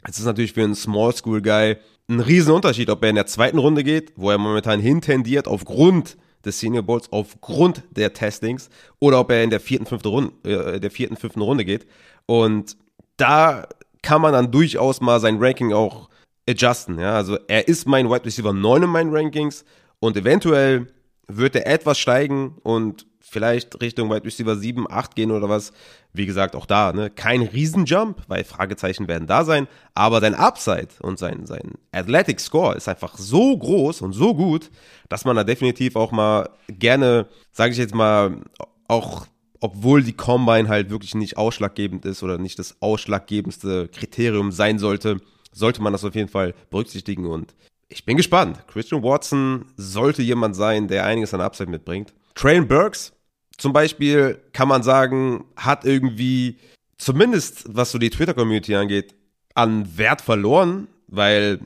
Es 0.07 0.19
ist 0.19 0.25
natürlich 0.25 0.53
für 0.53 0.63
einen 0.63 0.75
Small 0.75 1.15
School 1.15 1.41
Guy 1.41 1.77
ein 2.09 2.19
riesen 2.19 2.53
Unterschied, 2.53 2.89
ob 2.89 3.03
er 3.03 3.09
in 3.09 3.15
der 3.15 3.25
zweiten 3.25 3.57
Runde 3.57 3.83
geht, 3.83 4.13
wo 4.15 4.31
er 4.31 4.37
momentan 4.37 4.79
hintendiert 4.79 5.47
aufgrund 5.47 6.17
des 6.45 6.59
Senior 6.59 6.83
Bowls 6.83 7.11
aufgrund 7.11 7.83
der 7.91 8.13
Testings 8.13 8.69
oder 8.99 9.19
ob 9.19 9.31
er 9.31 9.43
in 9.43 9.49
der 9.49 9.59
vierten, 9.59 9.85
fünften 9.85 10.07
Runde, 10.07 10.33
äh, 10.43 10.79
der 10.79 10.91
vierten, 10.91 11.15
fünften 11.15 11.41
Runde 11.41 11.65
geht. 11.65 11.85
Und 12.25 12.77
da 13.17 13.67
kann 14.01 14.21
man 14.21 14.33
dann 14.33 14.51
durchaus 14.51 15.01
mal 15.01 15.19
sein 15.19 15.37
Ranking 15.39 15.73
auch 15.73 16.09
adjusten. 16.51 16.99
Ja? 16.99 17.15
Also 17.15 17.37
er 17.47 17.67
ist 17.67 17.87
mein 17.87 18.09
Wide 18.09 18.25
Receiver 18.25 18.53
9 18.53 18.83
in 18.83 18.89
meinen 18.89 19.15
Rankings 19.15 19.65
und 19.99 20.15
eventuell 20.17 20.87
wird 21.27 21.55
er 21.55 21.67
etwas 21.67 21.99
steigen 21.99 22.57
und 22.63 23.05
vielleicht 23.19 23.79
Richtung 23.81 24.09
Wide 24.09 24.25
Receiver 24.25 24.55
7, 24.55 24.91
8 24.91 25.15
gehen 25.15 25.31
oder 25.31 25.47
was. 25.47 25.71
Wie 26.13 26.25
gesagt, 26.25 26.55
auch 26.55 26.65
da, 26.65 26.91
ne, 26.91 27.09
kein 27.09 27.41
Riesenjump, 27.41 28.23
weil 28.27 28.43
Fragezeichen 28.43 29.07
werden 29.07 29.27
da 29.27 29.45
sein, 29.45 29.67
aber 29.95 30.19
sein 30.19 30.35
Upside 30.35 30.89
und 30.99 31.17
sein, 31.17 31.45
sein 31.45 31.75
Athletic 31.93 32.41
Score 32.41 32.75
ist 32.75 32.89
einfach 32.89 33.17
so 33.17 33.57
groß 33.57 34.01
und 34.01 34.11
so 34.11 34.35
gut, 34.35 34.69
dass 35.07 35.23
man 35.23 35.37
da 35.37 35.45
definitiv 35.45 35.95
auch 35.95 36.11
mal 36.11 36.49
gerne, 36.67 37.27
sage 37.53 37.71
ich 37.71 37.77
jetzt 37.77 37.95
mal, 37.95 38.41
auch 38.89 39.25
obwohl 39.61 40.03
die 40.03 40.13
Combine 40.13 40.67
halt 40.67 40.89
wirklich 40.89 41.15
nicht 41.15 41.37
ausschlaggebend 41.37 42.03
ist 42.05 42.23
oder 42.23 42.37
nicht 42.37 42.59
das 42.59 42.81
ausschlaggebendste 42.81 43.87
Kriterium 43.87 44.51
sein 44.51 44.79
sollte, 44.79 45.17
sollte 45.51 45.81
man 45.81 45.93
das 45.93 46.03
auf 46.03 46.15
jeden 46.15 46.29
Fall 46.29 46.53
berücksichtigen 46.69 47.25
und 47.25 47.53
ich 47.89 48.05
bin 48.05 48.15
gespannt. 48.15 48.65
Christian 48.67 49.03
Watson 49.03 49.65
sollte 49.75 50.21
jemand 50.21 50.55
sein, 50.55 50.87
der 50.87 51.05
einiges 51.05 51.33
an 51.33 51.41
Upside 51.41 51.69
mitbringt. 51.69 52.13
Train 52.35 52.67
Burks 52.67 53.11
zum 53.57 53.73
Beispiel 53.73 54.39
kann 54.53 54.67
man 54.67 54.81
sagen, 54.81 55.45
hat 55.55 55.85
irgendwie, 55.85 56.57
zumindest 56.97 57.65
was 57.67 57.91
so 57.91 57.99
die 57.99 58.09
Twitter-Community 58.09 58.75
angeht, 58.75 59.13
an 59.53 59.97
Wert 59.97 60.21
verloren, 60.21 60.87
weil, 61.07 61.59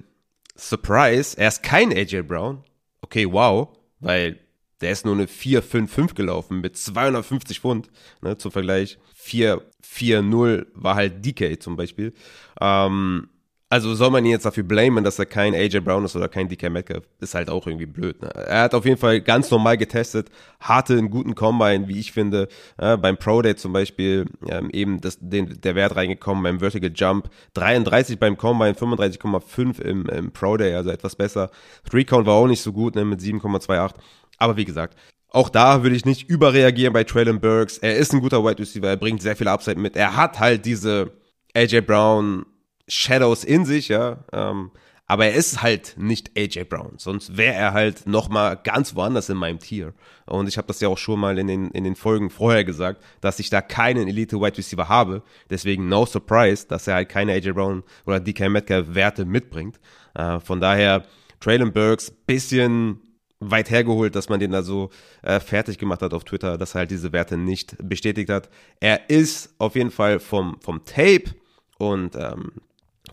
Surprise, 0.58 1.38
er 1.38 1.48
ist 1.48 1.63
kein 1.63 1.94
AJ 1.94 2.24
Brown, 2.24 2.63
okay, 3.01 3.32
wow, 3.32 3.70
weil 4.00 4.39
der 4.82 4.92
ist 4.92 5.06
nur 5.06 5.13
eine 5.15 5.27
4-5-5 5.27 6.15
gelaufen 6.15 6.60
mit 6.60 6.75
250 6.75 7.62
Pfund, 7.62 7.89
ne, 8.22 8.38
zum 8.38 8.51
Vergleich. 8.51 8.98
4-4-0 9.24 10.65
war 10.74 10.96
halt 10.96 11.25
DK 11.25 11.62
zum 11.62 11.77
Beispiel. 11.77 12.13
Ähm, 12.60 13.30
also 13.67 13.95
soll 13.95 14.12
man 14.12 14.24
ihn 14.25 14.31
jetzt 14.31 14.45
dafür 14.45 14.63
blamen, 14.63 15.03
dass 15.03 15.17
er 15.17 15.25
kein 15.25 15.55
AJ 15.55 15.79
Brown 15.79 16.05
ist 16.05 16.15
oder 16.15 16.29
kein 16.29 16.48
DK 16.48 16.69
Metcalf, 16.69 17.03
ist 17.19 17.34
halt 17.34 17.50
auch 17.50 17.65
irgendwie 17.65 17.88
blöd. 17.88 18.22
Ne? 18.22 18.29
Er 18.29 18.62
hat 18.62 18.75
auf 18.75 18.86
jeden 18.86 18.98
Fall 18.98 19.22
ganz 19.22 19.50
normal 19.50 19.75
getestet, 19.77 20.29
hatte 20.60 20.93
einen 20.93 21.10
guten 21.10 21.34
Combine, 21.34 21.88
wie 21.88 22.00
ich 22.00 22.12
finde. 22.12 22.48
Ja, 22.79 22.95
beim 22.95 23.17
Pro 23.17 23.41
Day 23.41 23.55
zum 23.55 23.74
Beispiel 23.74 24.25
ähm, 24.48 24.69
eben 24.72 25.01
das, 25.01 25.17
den, 25.19 25.60
der 25.62 25.74
Wert 25.74 25.95
reingekommen 25.95 26.43
beim 26.43 26.60
Vertical 26.60 26.91
Jump. 26.93 27.29
33 27.55 28.19
beim 28.19 28.38
Combine, 28.38 28.74
35,5 28.74 29.81
im, 29.81 30.05
im 30.10 30.31
Pro 30.31 30.57
Day, 30.57 30.75
also 30.75 30.91
etwas 30.91 31.15
besser. 31.15 31.50
Three 31.89 32.03
Count 32.03 32.27
war 32.27 32.36
auch 32.36 32.48
nicht 32.48 32.62
so 32.62 32.72
gut 32.72 32.95
ne, 32.95 33.03
mit 33.03 33.19
7,28. 33.19 33.95
Aber 34.38 34.57
wie 34.57 34.65
gesagt, 34.65 34.95
auch 35.29 35.50
da 35.50 35.81
würde 35.81 35.95
ich 35.95 36.05
nicht 36.05 36.29
überreagieren 36.29 36.93
bei 36.93 37.03
Traylon 37.03 37.41
Burks. 37.41 37.79
Er 37.79 37.98
ist 37.98 38.13
ein 38.13 38.22
guter 38.22 38.43
Wide 38.45 38.60
Receiver, 38.60 38.88
er 38.88 38.98
bringt 38.98 39.24
sehr 39.24 39.36
viel 39.36 39.48
Upside 39.48 39.79
mit. 39.79 39.95
Er 39.95 40.15
hat 40.15 40.39
halt 40.39 40.65
diese 40.65 41.12
AJ 41.55 41.81
Brown 41.81 42.45
Shadows 42.88 43.44
in 43.44 43.65
sich, 43.65 43.88
ja. 43.88 44.24
Ähm, 44.32 44.72
aber 45.08 45.27
er 45.27 45.36
ist 45.36 45.62
halt 45.62 45.96
nicht 45.98 46.32
AJ 46.36 46.63
Brown, 46.63 46.94
sonst 46.98 47.38
wäre 47.38 47.54
er 47.54 47.74
halt 47.74 48.08
noch 48.08 48.27
mal 48.27 48.56
ganz 48.56 48.96
woanders 48.96 49.30
in 49.30 49.38
meinem 49.38 49.60
Tier. 49.60 49.94
Und 50.25 50.48
ich 50.48 50.58
habe 50.58 50.68
das 50.68 50.80
ja 50.80 50.88
auch 50.88 50.98
schon 50.98 51.20
mal 51.20 51.38
in 51.38 51.46
den, 51.46 51.70
in 51.72 51.84
den 51.84 51.96
Folgen 51.96 52.32
vorher 52.32 52.63
gesagt, 52.63 53.04
dass 53.22 53.39
ich 53.39 53.51
da 53.51 53.62
keinen 53.62 54.08
Elite 54.08 54.42
Wide 54.42 54.58
Receiver 54.58 54.89
habe. 54.89 55.22
Deswegen 55.51 55.89
no 55.89 56.08
surprise, 56.08 56.68
dass 56.68 56.88
er 56.88 56.96
halt 56.96 57.10
keine 57.10 57.34
AJ 57.34 57.51
Brown 57.51 57.84
oder 58.08 58.20
DK 58.20 58.50
Metcalf 58.50 58.96
Werte 58.96 59.25
mitbringt. 59.25 59.80
Äh, 60.15 60.39
von 60.39 60.60
daher 60.60 61.04
Traylon 61.39 61.72
Burks 61.72 62.10
bisschen 62.10 63.00
weit 63.39 63.70
hergeholt, 63.70 64.15
dass 64.15 64.30
man 64.30 64.39
den 64.39 64.51
da 64.51 64.63
so 64.63 64.89
äh, 65.22 65.39
fertig 65.39 65.77
gemacht 65.77 66.01
hat 66.01 66.15
auf 66.15 66.24
Twitter, 66.24 66.58
dass 66.58 66.74
er 66.74 66.80
halt 66.80 66.92
diese 66.92 67.12
Werte 67.13 67.38
nicht 67.38 67.75
bestätigt 67.77 68.32
hat. 68.32 68.50
Er 68.80 69.08
ist 69.10 69.54
auf 69.60 69.75
jeden 69.75 69.92
Fall 69.92 70.20
vom, 70.20 70.58
vom 70.62 70.84
Tape 70.86 71.36
und 71.77 72.15
ähm, 72.15 72.54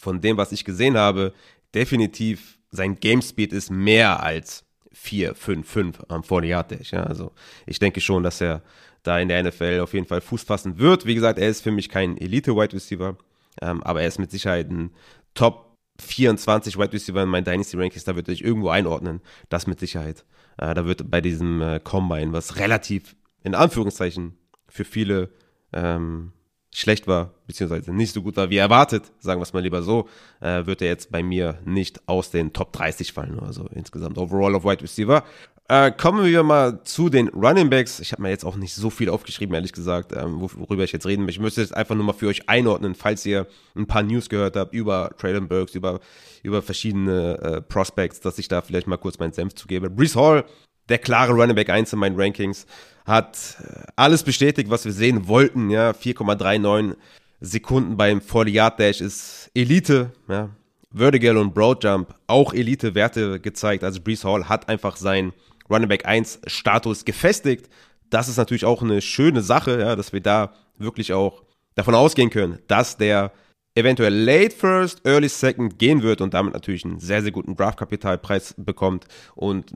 von 0.02 0.20
dem, 0.20 0.36
was 0.36 0.50
ich 0.50 0.64
gesehen 0.64 0.96
habe, 0.96 1.32
definitiv 1.76 2.58
sein 2.72 2.98
Game 2.98 3.22
Speed 3.22 3.52
ist 3.52 3.70
mehr 3.70 4.20
als 4.20 4.64
4, 4.90 5.36
5, 5.36 5.68
5 5.68 6.02
am 6.08 6.24
40 6.24 6.50
Yard 6.50 6.70
Dash. 6.72 6.90
Ja, 6.90 7.04
also 7.04 7.30
ich 7.66 7.78
denke 7.78 8.00
schon, 8.00 8.24
dass 8.24 8.40
er 8.40 8.62
da 9.04 9.20
in 9.20 9.28
der 9.28 9.44
NFL 9.44 9.78
auf 9.80 9.94
jeden 9.94 10.06
Fall 10.06 10.20
Fuß 10.20 10.42
fassen 10.42 10.78
wird. 10.78 11.06
Wie 11.06 11.14
gesagt, 11.14 11.38
er 11.38 11.48
ist 11.48 11.62
für 11.62 11.70
mich 11.70 11.88
kein 11.88 12.18
Elite 12.18 12.56
Wide 12.56 12.72
Receiver, 12.72 13.16
ähm, 13.60 13.80
aber 13.84 14.02
er 14.02 14.08
ist 14.08 14.18
mit 14.18 14.32
Sicherheit 14.32 14.70
ein 14.70 14.90
Top 15.34 15.76
24 16.00 16.76
Wide 16.76 16.92
Receiver 16.92 17.22
in 17.22 17.28
meinen 17.28 17.44
Dynasty 17.44 17.76
Rankings, 17.76 18.02
da 18.02 18.16
würde 18.16 18.32
ich 18.32 18.42
irgendwo 18.42 18.70
einordnen. 18.70 19.20
Das 19.50 19.68
mit 19.68 19.78
Sicherheit. 19.78 20.24
Äh, 20.58 20.74
da 20.74 20.84
wird 20.84 21.08
bei 21.12 21.20
diesem 21.20 21.62
äh, 21.62 21.78
Combine, 21.78 22.32
was 22.32 22.56
relativ 22.56 23.14
in 23.44 23.54
Anführungszeichen 23.54 24.36
für 24.68 24.84
viele 24.84 25.30
ähm, 25.72 26.32
schlecht 26.74 27.06
war, 27.06 27.34
beziehungsweise 27.46 27.92
nicht 27.92 28.14
so 28.14 28.22
gut 28.22 28.36
war 28.36 28.48
wie 28.48 28.56
erwartet, 28.56 29.04
sagen 29.20 29.40
wir 29.40 29.44
es 29.44 29.52
mal 29.52 29.62
lieber 29.62 29.82
so, 29.82 30.08
äh, 30.40 30.64
wird 30.64 30.80
er 30.80 30.88
jetzt 30.88 31.12
bei 31.12 31.22
mir 31.22 31.58
nicht 31.64 32.08
aus 32.08 32.30
den 32.30 32.52
Top 32.54 32.72
30 32.72 33.12
fallen, 33.12 33.38
also 33.40 33.66
insgesamt 33.74 34.16
overall 34.16 34.54
of 34.54 34.64
Wide 34.64 34.82
Receiver. 34.82 35.22
Äh, 35.68 35.92
kommen 35.92 36.24
wir 36.24 36.42
mal 36.42 36.82
zu 36.82 37.08
den 37.08 37.28
Running 37.28 37.70
Backs. 37.70 38.00
Ich 38.00 38.12
habe 38.12 38.22
mir 38.22 38.30
jetzt 38.30 38.44
auch 38.44 38.56
nicht 38.56 38.74
so 38.74 38.90
viel 38.90 39.08
aufgeschrieben, 39.08 39.54
ehrlich 39.54 39.72
gesagt, 39.72 40.12
ähm, 40.12 40.40
worüber 40.40 40.82
ich 40.82 40.92
jetzt 40.92 41.06
reden 41.06 41.24
möchte. 41.24 41.38
Ich 41.38 41.42
möchte 41.42 41.60
jetzt 41.60 41.74
einfach 41.74 41.94
nur 41.94 42.04
mal 42.04 42.14
für 42.14 42.26
euch 42.26 42.48
einordnen, 42.48 42.94
falls 42.94 43.24
ihr 43.26 43.46
ein 43.76 43.86
paar 43.86 44.02
News 44.02 44.28
gehört 44.28 44.56
habt 44.56 44.74
über 44.74 45.10
Traylon 45.18 45.48
Burks, 45.48 45.74
über, 45.74 46.00
über 46.42 46.62
verschiedene 46.62 47.38
äh, 47.38 47.60
Prospects, 47.62 48.20
dass 48.20 48.38
ich 48.38 48.48
da 48.48 48.60
vielleicht 48.60 48.86
mal 48.86 48.96
kurz 48.96 49.18
meinen 49.18 49.32
Senf 49.32 49.54
zugebe. 49.54 49.88
Brees 49.88 50.16
Hall, 50.16 50.44
der 50.88 50.98
klare 50.98 51.32
Running 51.32 51.56
Back 51.56 51.70
1 51.70 51.92
in 51.92 51.98
meinen 51.98 52.20
Rankings, 52.20 52.66
hat 53.04 53.56
äh, 53.60 53.82
alles 53.96 54.22
bestätigt, 54.22 54.70
was 54.70 54.84
wir 54.84 54.92
sehen 54.92 55.28
wollten. 55.28 55.70
Ja, 55.70 55.90
4,39 55.90 56.96
Sekunden 57.40 57.96
beim 57.96 58.20
40 58.20 58.54
Yard 58.54 58.78
Dash 58.78 59.00
ist 59.00 59.50
Elite. 59.54 60.12
Ja, 60.28 60.50
Vertical 60.94 61.38
und 61.38 61.54
Broad 61.54 61.82
Jump 61.84 62.14
auch 62.26 62.52
Elite-Werte 62.52 63.40
gezeigt. 63.40 63.82
Also 63.82 64.00
Brees 64.00 64.24
Hall 64.24 64.48
hat 64.48 64.68
einfach 64.68 64.96
sein 64.96 65.32
Running 65.70 65.88
Back 65.88 66.06
1 66.06 66.40
Status 66.46 67.04
gefestigt. 67.04 67.68
Das 68.10 68.28
ist 68.28 68.36
natürlich 68.36 68.64
auch 68.64 68.82
eine 68.82 69.00
schöne 69.00 69.42
Sache, 69.42 69.80
ja, 69.80 69.96
dass 69.96 70.12
wir 70.12 70.20
da 70.20 70.52
wirklich 70.76 71.12
auch 71.12 71.42
davon 71.74 71.94
ausgehen 71.94 72.30
können, 72.30 72.58
dass 72.66 72.98
der 72.98 73.32
eventuell 73.74 74.14
late 74.14 74.54
first, 74.54 75.00
early 75.06 75.28
second 75.28 75.78
gehen 75.78 76.02
wird 76.02 76.20
und 76.20 76.34
damit 76.34 76.52
natürlich 76.54 76.84
einen 76.84 77.00
sehr, 77.00 77.22
sehr 77.22 77.32
guten 77.32 77.56
Draftkapitalpreis 77.56 78.54
bekommt 78.58 79.06
und 79.34 79.72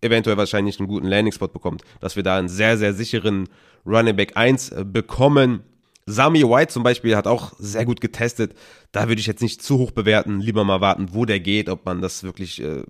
eventuell 0.00 0.36
wahrscheinlich 0.36 0.78
einen 0.78 0.88
guten 0.88 1.06
Landing 1.06 1.32
Spot 1.32 1.48
bekommt, 1.48 1.82
dass 2.00 2.16
wir 2.16 2.22
da 2.22 2.38
einen 2.38 2.48
sehr, 2.48 2.78
sehr 2.78 2.94
sicheren 2.94 3.48
Running 3.86 4.16
Back 4.16 4.36
1 4.36 4.74
bekommen. 4.84 5.64
Sami 6.06 6.42
White 6.42 6.72
zum 6.72 6.82
Beispiel 6.82 7.16
hat 7.16 7.26
auch 7.26 7.52
sehr 7.58 7.84
gut 7.84 8.00
getestet. 8.00 8.54
Da 8.92 9.08
würde 9.08 9.20
ich 9.20 9.26
jetzt 9.26 9.42
nicht 9.42 9.62
zu 9.62 9.78
hoch 9.78 9.90
bewerten. 9.90 10.40
Lieber 10.40 10.64
mal 10.64 10.80
warten, 10.80 11.08
wo 11.12 11.24
der 11.24 11.40
geht, 11.40 11.68
ob 11.68 11.84
man 11.86 12.00
das 12.00 12.24
wirklich 12.24 12.62
äh, 12.62 12.82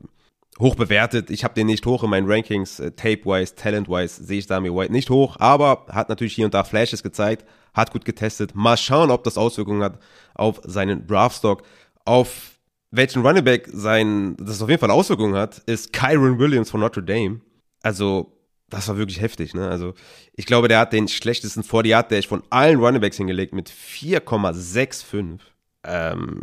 hoch 0.58 0.74
bewertet. 0.74 1.30
Ich 1.30 1.44
habe 1.44 1.54
den 1.54 1.66
nicht 1.66 1.84
hoch 1.86 2.02
in 2.02 2.10
meinen 2.10 2.30
Rankings. 2.30 2.80
Äh, 2.80 2.92
Tape-wise, 2.92 3.54
Talent-wise 3.56 4.24
sehe 4.24 4.38
ich 4.38 4.46
Sami 4.46 4.72
White 4.72 4.92
nicht 4.92 5.10
hoch. 5.10 5.36
Aber 5.38 5.86
hat 5.88 6.08
natürlich 6.08 6.34
hier 6.34 6.46
und 6.46 6.54
da 6.54 6.64
Flashes 6.64 7.02
gezeigt. 7.02 7.44
Hat 7.74 7.92
gut 7.92 8.04
getestet. 8.04 8.54
Mal 8.54 8.76
schauen, 8.76 9.10
ob 9.10 9.24
das 9.24 9.38
Auswirkungen 9.38 9.82
hat 9.82 9.98
auf 10.34 10.60
seinen 10.64 11.06
Draftstock. 11.06 11.62
Auf 12.04 12.58
welchen 12.90 13.24
Running 13.24 13.44
Back 13.44 13.68
sein, 13.72 14.36
das 14.38 14.62
auf 14.62 14.68
jeden 14.68 14.80
Fall 14.80 14.90
Auswirkungen 14.90 15.34
hat, 15.34 15.58
ist 15.66 15.92
Kyron 15.92 16.38
Williams 16.38 16.70
von 16.70 16.80
Notre 16.80 17.02
Dame. 17.02 17.40
Also 17.82 18.36
das 18.70 18.88
war 18.88 18.96
wirklich 18.96 19.20
heftig, 19.20 19.52
ne? 19.52 19.68
Also, 19.68 19.94
ich 20.32 20.46
glaube, 20.46 20.68
der 20.68 20.78
hat 20.78 20.92
den 20.92 21.08
schlechtesten 21.08 21.64
40 21.64 21.90
Yard 21.90 22.10
Dash 22.10 22.28
von 22.28 22.42
allen 22.50 22.78
Runningbacks 22.78 23.16
hingelegt 23.16 23.52
mit 23.52 23.68
4,65. 23.68 25.40
Ähm, 25.82 26.42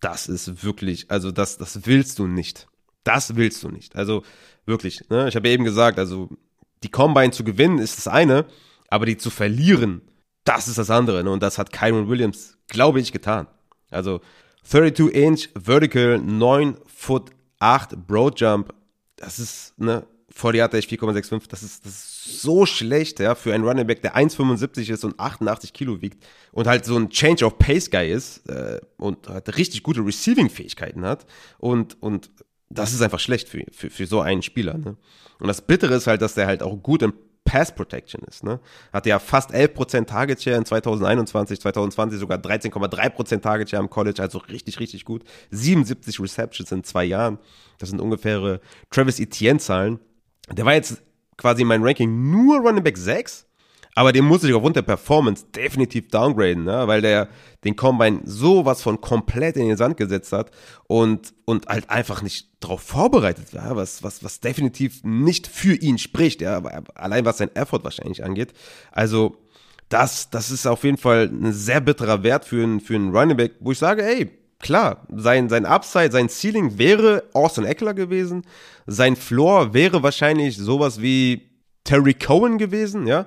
das 0.00 0.28
ist 0.28 0.62
wirklich, 0.64 1.10
also 1.10 1.32
das, 1.32 1.56
das 1.56 1.86
willst 1.86 2.18
du 2.18 2.26
nicht. 2.26 2.68
Das 3.04 3.36
willst 3.36 3.62
du 3.62 3.70
nicht. 3.70 3.96
Also 3.96 4.22
wirklich, 4.66 5.08
ne? 5.08 5.28
Ich 5.28 5.34
habe 5.34 5.48
eben 5.48 5.64
gesagt, 5.64 5.98
also 5.98 6.28
die 6.82 6.90
Combine 6.90 7.30
zu 7.30 7.42
gewinnen 7.42 7.78
ist 7.78 7.96
das 7.96 8.06
eine, 8.08 8.44
aber 8.88 9.06
die 9.06 9.16
zu 9.16 9.30
verlieren, 9.30 10.02
das 10.44 10.68
ist 10.68 10.78
das 10.78 10.90
andere, 10.90 11.22
ne? 11.22 11.30
Und 11.30 11.42
das 11.42 11.58
hat 11.58 11.72
Kyron 11.72 12.08
Williams, 12.08 12.58
glaube 12.68 13.00
ich, 13.00 13.12
getan. 13.12 13.46
Also 13.90 14.20
32 14.64 15.14
Inch 15.14 15.48
Vertical, 15.54 16.18
9 16.18 16.76
Foot 16.86 17.30
8 17.58 18.06
Broad 18.06 18.40
Jump, 18.40 18.74
das 19.16 19.38
ist, 19.38 19.78
ne? 19.78 20.04
vor 20.34 20.52
die 20.52 20.62
hatte 20.62 20.78
ich 20.78 20.86
4,65. 20.86 21.48
Das 21.48 21.62
ist, 21.62 21.84
das 21.84 21.92
ist 21.92 22.42
so 22.42 22.66
schlecht, 22.66 23.20
ja, 23.20 23.34
für 23.34 23.54
einen 23.54 23.64
Running 23.64 23.86
Back, 23.86 24.02
der 24.02 24.16
1,75 24.16 24.90
ist 24.92 25.04
und 25.04 25.18
88 25.18 25.72
Kilo 25.72 26.00
wiegt 26.00 26.24
und 26.52 26.66
halt 26.66 26.84
so 26.84 26.96
ein 26.96 27.10
Change 27.10 27.44
of 27.44 27.58
Pace 27.58 27.90
Guy 27.90 28.10
ist 28.10 28.48
äh, 28.48 28.80
und 28.96 29.28
halt 29.28 29.56
richtig 29.56 29.82
gute 29.82 30.00
Receiving-Fähigkeiten 30.04 31.04
hat 31.04 31.26
und, 31.58 32.00
und 32.02 32.30
das 32.70 32.94
ist 32.94 33.02
einfach 33.02 33.20
schlecht 33.20 33.48
für, 33.48 33.64
für, 33.70 33.90
für 33.90 34.06
so 34.06 34.20
einen 34.20 34.42
Spieler, 34.42 34.78
ne? 34.78 34.96
Und 35.38 35.48
das 35.48 35.60
Bittere 35.60 35.94
ist 35.94 36.06
halt, 36.06 36.22
dass 36.22 36.34
der 36.34 36.46
halt 36.46 36.62
auch 36.62 36.76
gut 36.76 37.02
im 37.02 37.14
Pass 37.52 37.74
Protection 37.74 38.22
ist, 38.26 38.44
ne? 38.44 38.60
Hatte 38.94 39.10
ja 39.10 39.18
fast 39.18 39.50
11% 39.50 40.06
Target 40.06 40.42
Share 40.42 40.56
in 40.56 40.64
2021, 40.64 41.60
2020 41.60 42.18
sogar 42.18 42.38
13,3% 42.38 43.42
Target 43.42 43.68
Share 43.68 43.82
im 43.82 43.90
College, 43.90 44.22
also 44.22 44.38
richtig, 44.38 44.80
richtig 44.80 45.04
gut. 45.04 45.22
77 45.50 46.18
Receptions 46.18 46.72
in 46.72 46.82
zwei 46.82 47.04
Jahren. 47.04 47.38
Das 47.76 47.90
sind 47.90 48.00
ungefähre 48.00 48.62
Travis 48.90 49.20
Etienne 49.20 49.58
Zahlen. 49.60 49.98
Der 50.50 50.64
war 50.64 50.72
jetzt 50.72 51.02
quasi 51.36 51.60
in 51.60 51.68
meinem 51.68 51.84
Ranking 51.84 52.30
nur 52.30 52.56
Running 52.60 52.84
Back 52.84 52.96
6, 52.96 53.44
aber 53.94 54.12
den 54.12 54.24
muss 54.24 54.42
ich 54.42 54.54
aufgrund 54.54 54.76
der 54.76 54.82
Performance 54.82 55.44
definitiv 55.54 56.08
downgraden, 56.08 56.64
ne? 56.64 56.86
weil 56.86 57.02
der 57.02 57.28
den 57.64 57.76
Combine 57.76 58.20
sowas 58.24 58.82
von 58.82 59.00
komplett 59.00 59.56
in 59.56 59.68
den 59.68 59.76
Sand 59.76 59.96
gesetzt 59.96 60.32
hat 60.32 60.50
und, 60.86 61.34
und 61.44 61.66
halt 61.66 61.90
einfach 61.90 62.22
nicht 62.22 62.48
darauf 62.60 62.80
vorbereitet 62.80 63.52
war, 63.54 63.76
was, 63.76 64.02
was, 64.02 64.24
was 64.24 64.40
definitiv 64.40 65.04
nicht 65.04 65.46
für 65.46 65.74
ihn 65.74 65.98
spricht, 65.98 66.40
ja, 66.40 66.62
allein 66.94 67.24
was 67.24 67.38
sein 67.38 67.54
Effort 67.54 67.84
wahrscheinlich 67.84 68.24
angeht. 68.24 68.52
Also, 68.90 69.36
das, 69.90 70.30
das 70.30 70.50
ist 70.50 70.66
auf 70.66 70.84
jeden 70.84 70.96
Fall 70.96 71.28
ein 71.30 71.52
sehr 71.52 71.82
bitterer 71.82 72.22
Wert 72.22 72.46
für 72.46 72.62
einen, 72.62 72.80
für 72.80 72.94
einen 72.94 73.14
Running 73.14 73.36
Back, 73.36 73.52
wo 73.60 73.72
ich 73.72 73.78
sage, 73.78 74.02
ey, 74.02 74.30
klar, 74.58 75.06
sein, 75.14 75.50
sein 75.50 75.66
Upside, 75.66 76.10
sein 76.10 76.30
Ceiling 76.30 76.78
wäre 76.78 77.24
Austin 77.34 77.64
Eckler 77.64 77.92
gewesen. 77.92 78.44
Sein 78.86 79.16
Floor 79.16 79.74
wäre 79.74 80.02
wahrscheinlich 80.02 80.56
sowas 80.56 81.02
wie 81.02 81.50
Terry 81.84 82.14
Cohen 82.14 82.56
gewesen, 82.56 83.06
ja. 83.06 83.26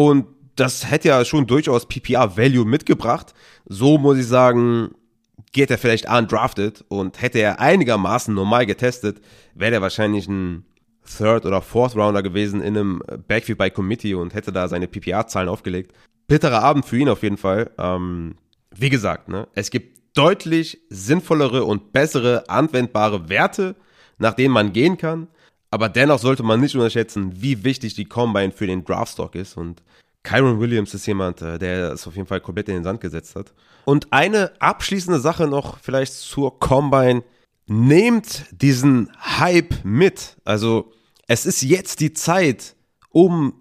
Und 0.00 0.28
das 0.56 0.90
hätte 0.90 1.08
ja 1.08 1.22
schon 1.26 1.46
durchaus 1.46 1.86
PPR-Value 1.86 2.64
mitgebracht. 2.64 3.34
So 3.66 3.98
muss 3.98 4.16
ich 4.16 4.26
sagen, 4.26 4.92
geht 5.52 5.70
er 5.70 5.76
vielleicht 5.76 6.08
undrafted 6.08 6.86
und 6.88 7.20
hätte 7.20 7.38
er 7.38 7.60
einigermaßen 7.60 8.34
normal 8.34 8.64
getestet, 8.64 9.20
wäre 9.54 9.74
er 9.74 9.82
wahrscheinlich 9.82 10.26
ein 10.26 10.64
Third- 11.04 11.44
oder 11.44 11.60
Fourth-Rounder 11.60 12.22
gewesen 12.22 12.62
in 12.62 12.78
einem 12.78 13.02
Backfield 13.28 13.58
by 13.58 13.70
Committee 13.70 14.14
und 14.14 14.32
hätte 14.32 14.52
da 14.52 14.68
seine 14.68 14.88
PPR-Zahlen 14.88 15.50
aufgelegt. 15.50 15.92
Bitterer 16.26 16.62
Abend 16.62 16.86
für 16.86 16.96
ihn 16.96 17.10
auf 17.10 17.22
jeden 17.22 17.36
Fall. 17.36 17.70
Ähm, 17.76 18.36
wie 18.74 18.88
gesagt, 18.88 19.28
ne, 19.28 19.48
es 19.54 19.70
gibt 19.70 20.16
deutlich 20.16 20.80
sinnvollere 20.88 21.64
und 21.64 21.92
bessere 21.92 22.48
anwendbare 22.48 23.28
Werte, 23.28 23.76
nach 24.16 24.32
denen 24.32 24.54
man 24.54 24.72
gehen 24.72 24.96
kann. 24.96 25.28
Aber 25.70 25.88
dennoch 25.88 26.18
sollte 26.18 26.42
man 26.42 26.60
nicht 26.60 26.74
unterschätzen, 26.74 27.40
wie 27.40 27.64
wichtig 27.64 27.94
die 27.94 28.04
Combine 28.04 28.52
für 28.52 28.66
den 28.66 28.84
Draftstock 28.84 29.34
ist. 29.34 29.56
Und 29.56 29.82
Kyron 30.22 30.60
Williams 30.60 30.94
ist 30.94 31.06
jemand, 31.06 31.40
äh, 31.42 31.58
der 31.58 31.92
es 31.92 32.06
auf 32.06 32.16
jeden 32.16 32.26
Fall 32.26 32.40
komplett 32.40 32.68
in 32.68 32.74
den 32.74 32.84
Sand 32.84 33.00
gesetzt 33.00 33.36
hat. 33.36 33.52
Und 33.84 34.12
eine 34.12 34.52
abschließende 34.60 35.20
Sache 35.20 35.46
noch 35.46 35.78
vielleicht 35.78 36.12
zur 36.12 36.58
Combine. 36.58 37.22
Nehmt 37.66 38.46
diesen 38.50 39.10
Hype 39.38 39.84
mit. 39.84 40.36
Also 40.44 40.92
es 41.28 41.46
ist 41.46 41.62
jetzt 41.62 42.00
die 42.00 42.12
Zeit, 42.12 42.74
um 43.10 43.54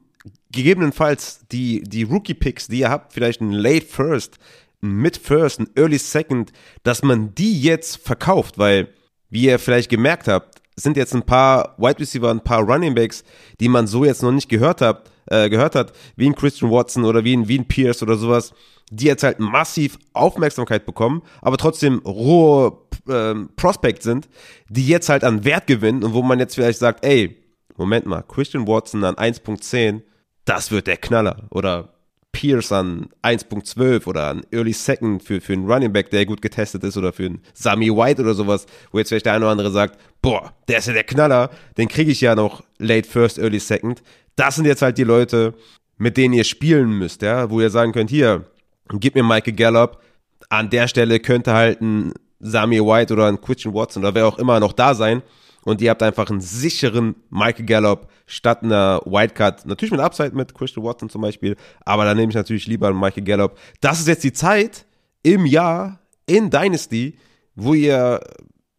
gegebenenfalls 0.51 1.45
die, 1.51 1.83
die 1.83 2.03
Rookie-Picks, 2.03 2.67
die 2.67 2.79
ihr 2.79 2.89
habt, 2.89 3.13
vielleicht 3.13 3.41
ein 3.41 3.51
Late 3.51 3.85
First, 3.85 4.39
ein 4.81 4.93
Mid 4.93 5.17
First, 5.17 5.59
ein 5.59 5.69
Early 5.75 5.99
Second, 5.99 6.51
dass 6.81 7.03
man 7.03 7.35
die 7.35 7.61
jetzt 7.61 7.97
verkauft, 7.97 8.57
weil, 8.57 8.89
wie 9.29 9.45
ihr 9.45 9.59
vielleicht 9.59 9.89
gemerkt 9.89 10.27
habt, 10.27 10.59
sind 10.83 10.97
jetzt 10.97 11.13
ein 11.13 11.23
paar 11.23 11.75
Wide 11.77 11.99
Receiver, 11.99 12.29
ein 12.29 12.43
paar 12.43 12.61
Running 12.61 12.95
Backs, 12.95 13.23
die 13.59 13.69
man 13.69 13.87
so 13.87 14.05
jetzt 14.05 14.23
noch 14.23 14.31
nicht 14.31 14.49
gehört 14.49 14.81
hat, 14.81 15.09
äh, 15.27 15.49
gehört 15.49 15.75
hat, 15.75 15.93
wie 16.15 16.27
ein 16.27 16.35
Christian 16.35 16.71
Watson 16.71 17.05
oder 17.05 17.23
wie 17.23 17.35
ein, 17.35 17.47
wie 17.47 17.59
ein 17.59 17.67
Pierce 17.67 18.03
oder 18.03 18.17
sowas, 18.17 18.53
die 18.91 19.05
jetzt 19.05 19.23
halt 19.23 19.39
massiv 19.39 19.99
Aufmerksamkeit 20.13 20.85
bekommen, 20.85 21.21
aber 21.41 21.57
trotzdem 21.57 21.99
rohe 21.99 22.77
äh, 23.07 23.35
Prospect 23.55 24.03
sind, 24.03 24.29
die 24.69 24.87
jetzt 24.87 25.09
halt 25.09 25.23
an 25.23 25.43
Wert 25.43 25.67
gewinnen 25.67 26.03
und 26.03 26.13
wo 26.13 26.21
man 26.21 26.39
jetzt 26.39 26.55
vielleicht 26.55 26.79
sagt, 26.79 27.05
ey, 27.05 27.37
Moment 27.77 28.05
mal, 28.05 28.23
Christian 28.23 28.67
Watson 28.67 29.03
an 29.05 29.15
1.10, 29.15 30.01
das 30.43 30.69
wird 30.69 30.87
der 30.87 30.97
Knaller. 30.97 31.47
Oder 31.49 31.93
Pierce 32.31 32.71
an 32.71 33.09
1.12 33.23 34.07
oder 34.07 34.27
an 34.27 34.45
Early 34.51 34.73
Second 34.73 35.23
für, 35.23 35.41
für 35.41 35.53
einen 35.53 35.69
Running 35.69 35.91
Back, 35.91 36.09
der 36.09 36.25
gut 36.25 36.41
getestet 36.41 36.83
ist 36.83 36.95
oder 36.97 37.11
für 37.11 37.25
einen 37.25 37.41
Sammy 37.53 37.89
White 37.89 38.21
oder 38.21 38.33
sowas, 38.33 38.65
wo 38.91 38.99
jetzt 38.99 39.09
vielleicht 39.09 39.25
der 39.25 39.33
eine 39.33 39.45
oder 39.45 39.51
andere 39.51 39.71
sagt, 39.71 39.99
boah, 40.21 40.53
der 40.67 40.79
ist 40.79 40.87
ja 40.87 40.93
der 40.93 41.03
Knaller, 41.03 41.49
den 41.77 41.87
kriege 41.87 42.11
ich 42.11 42.21
ja 42.21 42.35
noch 42.35 42.63
Late 42.77 43.07
First, 43.07 43.39
Early 43.39 43.59
Second. 43.59 44.01
Das 44.35 44.55
sind 44.55 44.65
jetzt 44.65 44.81
halt 44.81 44.97
die 44.97 45.03
Leute, 45.03 45.53
mit 45.97 46.17
denen 46.17 46.33
ihr 46.33 46.43
spielen 46.43 46.91
müsst, 46.91 47.21
ja, 47.21 47.49
wo 47.49 47.59
ihr 47.61 47.69
sagen 47.69 47.91
könnt, 47.91 48.09
hier, 48.09 48.45
gib 48.93 49.15
mir 49.15 49.23
Michael 49.23 49.53
Gallup, 49.53 50.01
an 50.49 50.69
der 50.69 50.87
Stelle 50.87 51.19
könnte 51.19 51.53
halt 51.53 51.81
ein 51.81 52.13
Sammy 52.39 52.79
White 52.79 53.13
oder 53.13 53.27
ein 53.27 53.41
Christian 53.41 53.73
Watson 53.73 54.03
oder 54.03 54.15
wer 54.15 54.27
auch 54.27 54.39
immer 54.39 54.59
noch 54.59 54.73
da 54.73 54.93
sein 54.93 55.21
und 55.65 55.81
ihr 55.81 55.89
habt 55.89 56.03
einfach 56.03 56.29
einen 56.29 56.41
sicheren 56.41 57.15
Michael 57.29 57.65
Gallup 57.65 58.09
statt 58.25 58.63
einer 58.63 59.01
Wildcard. 59.05 59.65
Natürlich 59.65 59.91
mit 59.91 59.99
Upside 59.99 60.35
mit 60.35 60.53
Christian 60.53 60.85
Watson 60.85 61.09
zum 61.09 61.21
Beispiel, 61.21 61.55
aber 61.85 62.05
dann 62.05 62.17
nehme 62.17 62.29
ich 62.29 62.35
natürlich 62.35 62.67
lieber 62.67 62.87
einen 62.87 62.99
Michael 62.99 63.23
Gallup. 63.23 63.57
Das 63.81 63.99
ist 63.99 64.07
jetzt 64.07 64.23
die 64.23 64.33
Zeit 64.33 64.85
im 65.23 65.45
Jahr 65.45 65.99
in 66.25 66.49
Dynasty, 66.49 67.17
wo 67.55 67.73
ihr 67.73 68.21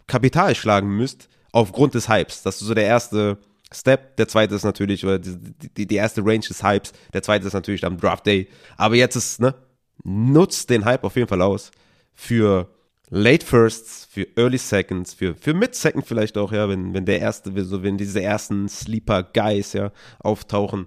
Kapital 0.07 0.55
schlagen 0.55 0.97
müsst 0.97 1.29
aufgrund 1.53 1.95
des 1.95 2.09
Hypes. 2.09 2.43
Das 2.43 2.61
ist 2.61 2.67
so 2.67 2.75
der 2.75 2.87
erste 2.87 3.39
Step. 3.73 4.17
Der 4.17 4.29
zweite 4.29 4.55
ist 4.55 4.65
natürlich, 4.65 5.05
oder 5.05 5.19
die, 5.19 5.37
die, 5.77 5.87
die 5.87 5.95
erste 5.95 6.23
Range 6.23 6.41
des 6.41 6.63
Hypes. 6.63 6.93
Der 7.13 7.23
zweite 7.23 7.47
ist 7.47 7.53
natürlich 7.53 7.85
am 7.85 7.97
Draft 7.97 8.27
Day. 8.27 8.49
Aber 8.77 8.97
jetzt 8.97 9.17
ist, 9.17 9.41
ne, 9.41 9.55
nutzt 10.03 10.71
den 10.71 10.85
Hype 10.85 11.05
auf 11.05 11.17
jeden 11.17 11.29
Fall 11.29 11.43
aus 11.43 11.71
für 12.15 12.69
Late 13.11 13.45
Firsts, 13.45 14.07
für 14.09 14.26
Early 14.37 14.59
Seconds, 14.59 15.14
für, 15.14 15.35
für 15.35 15.52
Mid 15.52 15.75
Second 15.75 16.07
vielleicht 16.07 16.38
auch, 16.38 16.52
ja, 16.52 16.69
wenn, 16.69 16.95
wenn 16.95 17.05
der 17.05 17.21
erste, 17.21 17.52
so 17.64 17.83
wenn 17.83 17.99
diese 17.99 18.23
ersten 18.23 18.69
Sleeper 18.69 19.25
Guys, 19.25 19.73
ja, 19.73 19.90
auftauchen, 20.21 20.87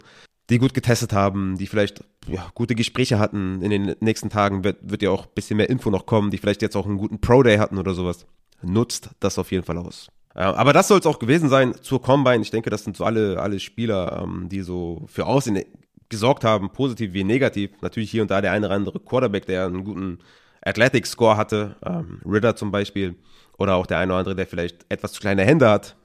die 0.50 0.58
gut 0.58 0.74
getestet 0.74 1.12
haben, 1.12 1.58
die 1.58 1.68
vielleicht 1.68 2.03
ja, 2.27 2.50
gute 2.53 2.75
Gespräche 2.75 3.20
hatten 3.20 3.62
in 3.62 3.70
den 3.70 3.96
nächsten 4.00 4.30
Tagen, 4.30 4.63
wird, 4.63 4.77
wird 4.90 5.01
ja 5.01 5.09
auch 5.09 5.25
ein 5.25 5.33
bisschen 5.36 5.57
mehr 5.57 5.70
Info 5.70 5.90
noch 5.90 6.05
kommen, 6.05 6.31
die 6.31 6.38
vielleicht 6.38 6.62
jetzt 6.62 6.77
auch 6.77 6.86
einen 6.86 6.98
guten 6.98 7.20
Pro 7.20 7.44
Day 7.44 7.57
hatten 7.57 7.77
oder 7.77 7.94
sowas. 7.94 8.25
Nutzt 8.62 9.09
das 9.20 9.38
auf 9.38 9.51
jeden 9.51 9.66
Fall 9.66 9.77
aus. 9.77 10.07
Aber 10.33 10.74
das 10.74 10.88
soll 10.88 11.00
es 11.00 11.05
auch 11.05 11.20
gewesen 11.20 11.50
sein 11.50 11.75
zur 11.81 12.01
Combine. 12.01 12.42
Ich 12.42 12.51
denke, 12.51 12.70
das 12.70 12.83
sind 12.83 12.98
so 12.98 13.03
alle, 13.03 13.40
alle 13.40 13.59
Spieler, 13.59 14.24
ähm, 14.24 14.48
die 14.50 14.62
so 14.62 15.03
für 15.07 15.27
Aussehen 15.27 15.64
gesorgt 16.09 16.44
haben, 16.44 16.72
positiv 16.72 17.14
wie 17.14 17.24
negativ. 17.24 17.72
Natürlich 17.81 18.09
hier 18.09 18.24
und 18.24 18.31
da 18.31 18.42
der 18.42 18.51
eine 18.51 18.66
oder 18.66 18.75
andere 18.75 19.00
Quarterback, 19.00 19.46
der 19.46 19.66
einen 19.66 19.83
guten 19.83 20.20
Athletic 20.66 21.06
Score 21.06 21.38
hatte, 21.38 21.76
ähm, 21.86 22.22
Ritter 22.26 22.56
zum 22.56 22.72
Beispiel, 22.72 23.16
oder 23.58 23.76
auch 23.76 23.86
der 23.86 24.00
eine 24.00 24.12
oder 24.12 24.20
andere, 24.20 24.36
der 24.36 24.48
vielleicht 24.48 24.86
etwas 24.90 25.14
zu 25.14 25.22
kleine 25.22 25.44
Hände 25.44 25.70
hat, 25.70 25.96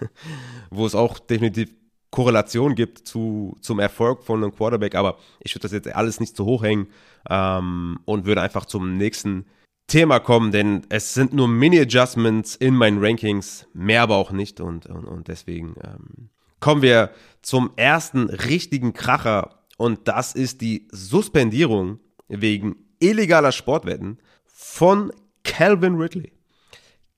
wo 0.70 0.86
es 0.86 0.94
auch 0.94 1.18
definitiv 1.18 1.70
Korrelation 2.10 2.74
gibt 2.74 3.06
zu, 3.06 3.56
zum 3.60 3.78
Erfolg 3.78 4.22
von 4.22 4.42
einem 4.42 4.54
Quarterback, 4.54 4.94
aber 4.94 5.18
ich 5.40 5.54
würde 5.54 5.62
das 5.62 5.72
jetzt 5.72 5.94
alles 5.94 6.20
nicht 6.20 6.36
zu 6.36 6.44
hoch 6.44 6.62
hängen 6.62 6.88
ähm, 7.28 7.98
und 8.04 8.24
würde 8.24 8.40
einfach 8.40 8.64
zum 8.64 8.96
nächsten 8.96 9.44
Thema 9.86 10.18
kommen, 10.18 10.50
denn 10.50 10.82
es 10.88 11.14
sind 11.14 11.32
nur 11.32 11.46
Mini-Adjustments 11.46 12.56
in 12.56 12.74
meinen 12.74 13.04
Rankings, 13.04 13.66
mehr 13.72 14.02
aber 14.02 14.16
auch 14.16 14.32
nicht 14.32 14.60
und, 14.60 14.86
und, 14.86 15.04
und 15.04 15.28
deswegen 15.28 15.74
ähm, 15.84 16.30
kommen 16.58 16.82
wir 16.82 17.10
zum 17.42 17.70
ersten 17.76 18.30
richtigen 18.30 18.94
Kracher 18.94 19.60
und 19.76 20.08
das 20.08 20.34
ist 20.34 20.60
die 20.60 20.88
Suspendierung 20.90 22.00
wegen 22.28 22.85
illegaler 22.98 23.52
Sportwetten 23.52 24.18
von 24.44 25.12
Calvin 25.44 25.96
Ridley. 25.96 26.32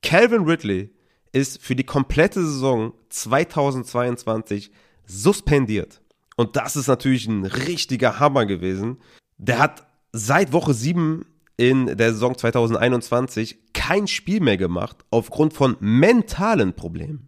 Calvin 0.01 0.43
Ridley 0.43 0.91
ist 1.31 1.61
für 1.61 1.75
die 1.75 1.83
komplette 1.83 2.43
Saison 2.43 2.93
2022 3.09 4.71
suspendiert. 5.05 6.01
Und 6.35 6.55
das 6.55 6.75
ist 6.75 6.87
natürlich 6.87 7.27
ein 7.27 7.45
richtiger 7.45 8.19
Hammer 8.19 8.45
gewesen. 8.45 8.97
Der 9.37 9.59
hat 9.59 9.85
seit 10.11 10.53
Woche 10.53 10.73
7 10.73 11.25
in 11.57 11.97
der 11.97 12.13
Saison 12.13 12.37
2021 12.37 13.57
kein 13.73 14.07
Spiel 14.07 14.39
mehr 14.39 14.57
gemacht 14.57 14.97
aufgrund 15.09 15.53
von 15.53 15.75
mentalen 15.79 16.73
Problemen. 16.73 17.27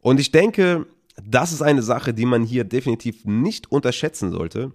Und 0.00 0.20
ich 0.20 0.30
denke, 0.30 0.86
das 1.22 1.52
ist 1.52 1.62
eine 1.62 1.82
Sache, 1.82 2.14
die 2.14 2.24
man 2.24 2.44
hier 2.44 2.64
definitiv 2.64 3.24
nicht 3.24 3.70
unterschätzen 3.70 4.30
sollte. 4.30 4.72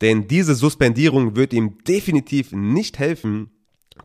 Denn 0.00 0.28
diese 0.28 0.54
Suspendierung 0.54 1.36
wird 1.36 1.52
ihm 1.52 1.78
definitiv 1.84 2.52
nicht 2.52 2.98
helfen, 2.98 3.50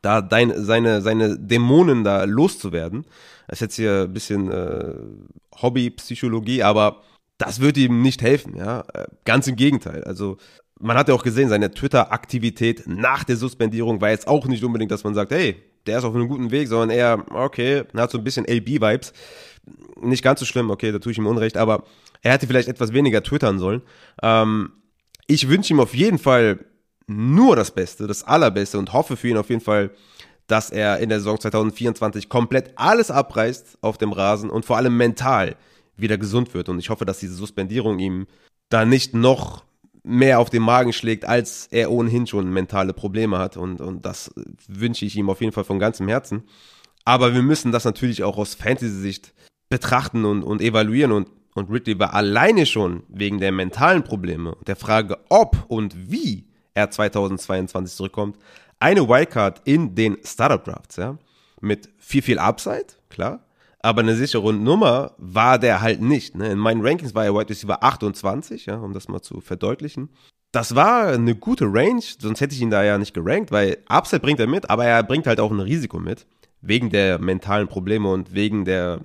da 0.02 0.22
dein, 0.22 0.64
seine, 0.64 1.02
seine 1.02 1.38
Dämonen 1.38 2.04
da 2.04 2.24
loszuwerden. 2.24 3.06
Das 3.48 3.58
ist 3.58 3.62
jetzt 3.62 3.76
hier 3.76 4.04
ein 4.04 4.14
bisschen 4.14 4.50
äh, 4.50 4.96
Hobbypsychologie, 5.62 6.64
aber 6.64 7.02
das 7.38 7.60
wird 7.60 7.78
ihm 7.78 8.02
nicht 8.02 8.22
helfen, 8.22 8.56
ja. 8.58 8.84
Äh, 8.94 9.06
ganz 9.26 9.48
im 9.48 9.56
Gegenteil. 9.56 10.04
Also, 10.04 10.38
man 10.80 10.98
hat 10.98 11.08
ja 11.08 11.14
auch 11.14 11.24
gesehen, 11.24 11.50
seine 11.50 11.72
Twitter-Aktivität 11.72 12.84
nach 12.88 13.24
der 13.24 13.38
Suspendierung 13.38 14.02
war 14.02 14.10
jetzt 14.10 14.28
auch 14.28 14.46
nicht 14.48 14.64
unbedingt, 14.64 14.92
dass 14.92 15.04
man 15.04 15.14
sagt, 15.14 15.32
hey, 15.32 15.62
der 15.86 16.00
ist 16.00 16.04
auf 16.04 16.16
einem 16.16 16.28
guten 16.28 16.52
Weg, 16.52 16.68
sondern 16.68 16.90
eher, 16.90 17.24
okay, 17.32 17.84
hat 17.96 18.12
so 18.12 18.18
ein 18.18 18.24
bisschen 18.24 18.46
LB-Vibes. 18.46 19.14
Nicht 20.02 20.24
ganz 20.24 20.40
so 20.40 20.46
schlimm, 20.46 20.72
okay, 20.72 20.92
da 20.92 21.00
tue 21.00 21.12
ich 21.12 21.18
ihm 21.18 21.28
Unrecht, 21.28 21.58
aber 21.58 21.84
er 22.22 22.34
hätte 22.34 22.48
vielleicht 22.48 22.68
etwas 22.68 22.94
weniger 22.94 23.22
twittern 23.22 23.60
sollen. 23.60 23.82
Ähm, 24.22 24.72
ich 25.28 25.48
wünsche 25.50 25.74
ihm 25.74 25.80
auf 25.80 25.94
jeden 25.94 26.20
Fall 26.20 26.66
nur 27.08 27.56
das 27.56 27.72
Beste, 27.72 28.08
das 28.08 28.24
Allerbeste 28.24 28.78
und 28.80 28.94
hoffe 28.94 29.18
für 29.18 29.28
ihn 29.28 29.38
auf 29.38 29.50
jeden 29.50 29.62
Fall, 29.62 29.92
dass 30.48 30.70
er 30.70 31.00
in 31.00 31.10
der 31.10 31.20
Saison 31.20 31.40
2024 31.40 32.30
komplett 32.30 32.74
alles 32.76 33.12
abreißt 33.12 33.80
auf 33.82 33.98
dem 33.98 34.12
Rasen 34.12 34.50
und 34.50 34.66
vor 34.66 34.78
allem 34.78 34.98
mental 34.98 35.56
wieder 35.96 36.18
gesund 36.18 36.54
wird. 36.54 36.70
Und 36.70 36.80
ich 36.80 36.90
hoffe, 36.90 37.06
dass 37.06 37.20
diese 37.20 37.36
Suspendierung 37.36 38.00
ihm 38.00 38.28
da 38.70 38.86
nicht 38.86 39.14
noch 39.14 39.64
mehr 40.04 40.40
auf 40.40 40.50
den 40.50 40.64
Magen 40.64 40.92
schlägt, 40.92 41.26
als 41.26 41.68
er 41.72 41.92
ohnehin 41.92 42.28
schon 42.28 42.52
mentale 42.52 42.94
Probleme 42.94 43.38
hat. 43.38 43.56
Und, 43.56 43.80
und 43.80 44.06
das 44.06 44.32
wünsche 44.68 45.06
ich 45.06 45.16
ihm 45.16 45.30
auf 45.30 45.40
jeden 45.40 45.54
Fall 45.54 45.64
von 45.64 45.80
ganzem 45.80 46.08
Herzen. 46.10 46.44
Aber 47.06 47.34
wir 47.34 47.42
müssen 47.42 47.72
das 47.72 47.86
natürlich 47.86 48.24
auch 48.24 48.38
aus 48.38 48.56
Fantasy-Sicht 48.56 49.34
betrachten 49.70 50.26
und, 50.26 50.44
und 50.44 50.62
evaluieren. 50.62 51.12
Und 51.12 51.30
und 51.56 51.70
Ridley 51.70 52.00
war 52.00 52.14
alleine 52.14 52.66
schon 52.66 53.04
wegen 53.08 53.40
der 53.40 53.52
mentalen 53.52 54.04
Probleme 54.04 54.56
und 54.56 54.68
der 54.68 54.76
Frage, 54.76 55.20
ob 55.30 55.66
und 55.68 56.12
wie 56.12 56.46
er 56.74 56.90
2022 56.90 57.96
zurückkommt, 57.96 58.38
eine 58.80 59.08
Wildcard 59.08 59.62
in 59.66 59.96
den 59.96 60.18
Startup 60.26 60.64
Drafts, 60.64 60.98
ja. 60.98 61.18
Mit 61.62 61.90
viel, 61.98 62.22
viel 62.22 62.40
Upside, 62.40 62.88
klar. 63.10 63.46
Aber 63.80 64.02
eine 64.02 64.16
sichere 64.16 64.54
Nummer 64.54 65.14
war 65.18 65.60
der 65.60 65.82
halt 65.82 66.02
nicht. 66.02 66.36
Ne? 66.36 66.52
In 66.52 66.58
meinen 66.58 66.86
Rankings 66.86 67.16
war 67.16 67.26
er 67.26 67.34
Wide 67.34 67.50
Receiver 67.50 67.82
28, 67.84 68.66
ja, 68.66 68.78
um 68.78 68.94
das 68.94 69.08
mal 69.08 69.22
zu 69.22 69.40
verdeutlichen. 69.40 70.10
Das 70.52 70.76
war 70.76 71.08
eine 71.08 71.36
gute 71.36 71.66
Range, 71.66 72.04
sonst 72.20 72.42
hätte 72.42 72.54
ich 72.54 72.62
ihn 72.62 72.70
da 72.70 72.84
ja 72.84 72.98
nicht 72.98 73.14
gerankt, 73.14 73.52
weil 73.52 73.78
Upside 73.88 74.22
bringt 74.22 74.40
er 74.40 74.48
mit, 74.48 74.70
aber 74.70 74.86
er 74.86 75.04
bringt 75.04 75.28
halt 75.28 75.40
auch 75.40 75.52
ein 75.52 75.60
Risiko 75.60 76.00
mit. 76.00 76.26
Wegen 76.62 76.90
der 76.90 77.20
mentalen 77.20 77.68
Probleme 77.68 78.10
und 78.10 78.34
wegen 78.34 78.64
der 78.64 79.00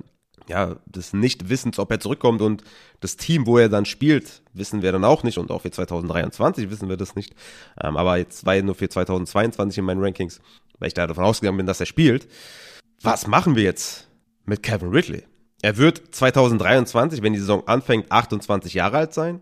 ja, 0.48 0.76
des 0.86 1.12
Nichtwissens, 1.12 1.78
ob 1.78 1.90
er 1.90 2.00
zurückkommt 2.00 2.40
und 2.40 2.62
das 3.00 3.16
Team, 3.16 3.46
wo 3.46 3.58
er 3.58 3.68
dann 3.68 3.84
spielt, 3.84 4.42
wissen 4.52 4.82
wir 4.82 4.92
dann 4.92 5.04
auch 5.04 5.22
nicht 5.22 5.38
und 5.38 5.50
auch 5.50 5.62
für 5.62 5.70
2023 5.70 6.70
wissen 6.70 6.88
wir 6.88 6.96
das 6.96 7.14
nicht. 7.14 7.34
Ähm, 7.82 7.96
aber 7.96 8.16
jetzt 8.16 8.44
war 8.46 8.54
er 8.54 8.62
nur 8.62 8.74
für 8.74 8.88
2022 8.88 9.78
in 9.78 9.84
meinen 9.84 10.02
Rankings, 10.02 10.40
weil 10.78 10.88
ich 10.88 10.94
da 10.94 11.06
davon 11.06 11.24
ausgegangen 11.24 11.58
bin, 11.58 11.66
dass 11.66 11.80
er 11.80 11.86
spielt. 11.86 12.28
Was 13.02 13.26
machen 13.26 13.56
wir 13.56 13.62
jetzt 13.62 14.08
mit 14.44 14.62
Kevin 14.62 14.88
Ridley? 14.88 15.24
Er 15.62 15.76
wird 15.76 16.02
2023, 16.14 17.22
wenn 17.22 17.32
die 17.32 17.38
Saison 17.38 17.66
anfängt, 17.66 18.10
28 18.10 18.74
Jahre 18.74 18.98
alt 18.98 19.14
sein, 19.14 19.40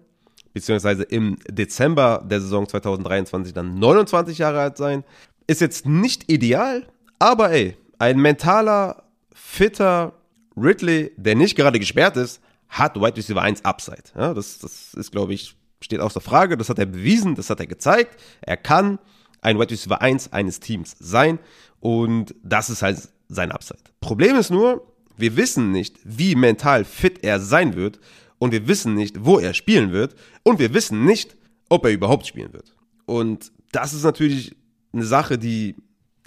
beziehungsweise 0.54 1.02
im 1.02 1.36
Dezember 1.48 2.24
der 2.24 2.40
Saison 2.40 2.66
2023 2.66 3.52
dann 3.52 3.78
29 3.78 4.38
Jahre 4.38 4.60
alt 4.60 4.76
sein. 4.76 5.04
Ist 5.46 5.60
jetzt 5.60 5.86
nicht 5.86 6.30
ideal, 6.30 6.86
aber 7.18 7.50
ey, 7.50 7.76
ein 7.98 8.18
mentaler, 8.18 9.04
fitter, 9.34 10.14
Ridley, 10.56 11.12
der 11.16 11.34
nicht 11.34 11.56
gerade 11.56 11.78
gesperrt 11.78 12.16
ist, 12.16 12.40
hat 12.68 12.96
Wide 12.96 13.16
Receiver 13.16 13.42
1 13.42 13.64
Upside. 13.64 14.04
Ja, 14.16 14.34
das, 14.34 14.58
das 14.58 14.94
ist, 14.94 15.12
glaube 15.12 15.34
ich, 15.34 15.56
steht 15.80 16.00
außer 16.00 16.20
Frage. 16.20 16.56
Das 16.56 16.68
hat 16.68 16.78
er 16.78 16.86
bewiesen, 16.86 17.34
das 17.34 17.50
hat 17.50 17.60
er 17.60 17.66
gezeigt. 17.66 18.20
Er 18.40 18.56
kann 18.56 18.98
ein 19.40 19.58
Wide 19.58 19.70
Receiver 19.70 20.00
1 20.00 20.32
eines 20.32 20.60
Teams 20.60 20.96
sein 20.98 21.38
und 21.80 22.34
das 22.42 22.70
ist 22.70 22.82
halt 22.82 23.08
sein 23.28 23.52
Upside. 23.52 23.80
Problem 24.00 24.36
ist 24.36 24.50
nur, 24.50 24.92
wir 25.16 25.36
wissen 25.36 25.70
nicht, 25.70 25.98
wie 26.04 26.34
mental 26.34 26.84
fit 26.84 27.24
er 27.24 27.40
sein 27.40 27.74
wird 27.74 28.00
und 28.38 28.52
wir 28.52 28.68
wissen 28.68 28.94
nicht, 28.94 29.24
wo 29.24 29.38
er 29.38 29.54
spielen 29.54 29.92
wird 29.92 30.14
und 30.42 30.58
wir 30.58 30.74
wissen 30.74 31.04
nicht, 31.04 31.36
ob 31.68 31.84
er 31.84 31.92
überhaupt 31.92 32.26
spielen 32.26 32.52
wird. 32.52 32.74
Und 33.06 33.52
das 33.72 33.92
ist 33.92 34.04
natürlich 34.04 34.56
eine 34.92 35.04
Sache, 35.04 35.38
die, 35.38 35.76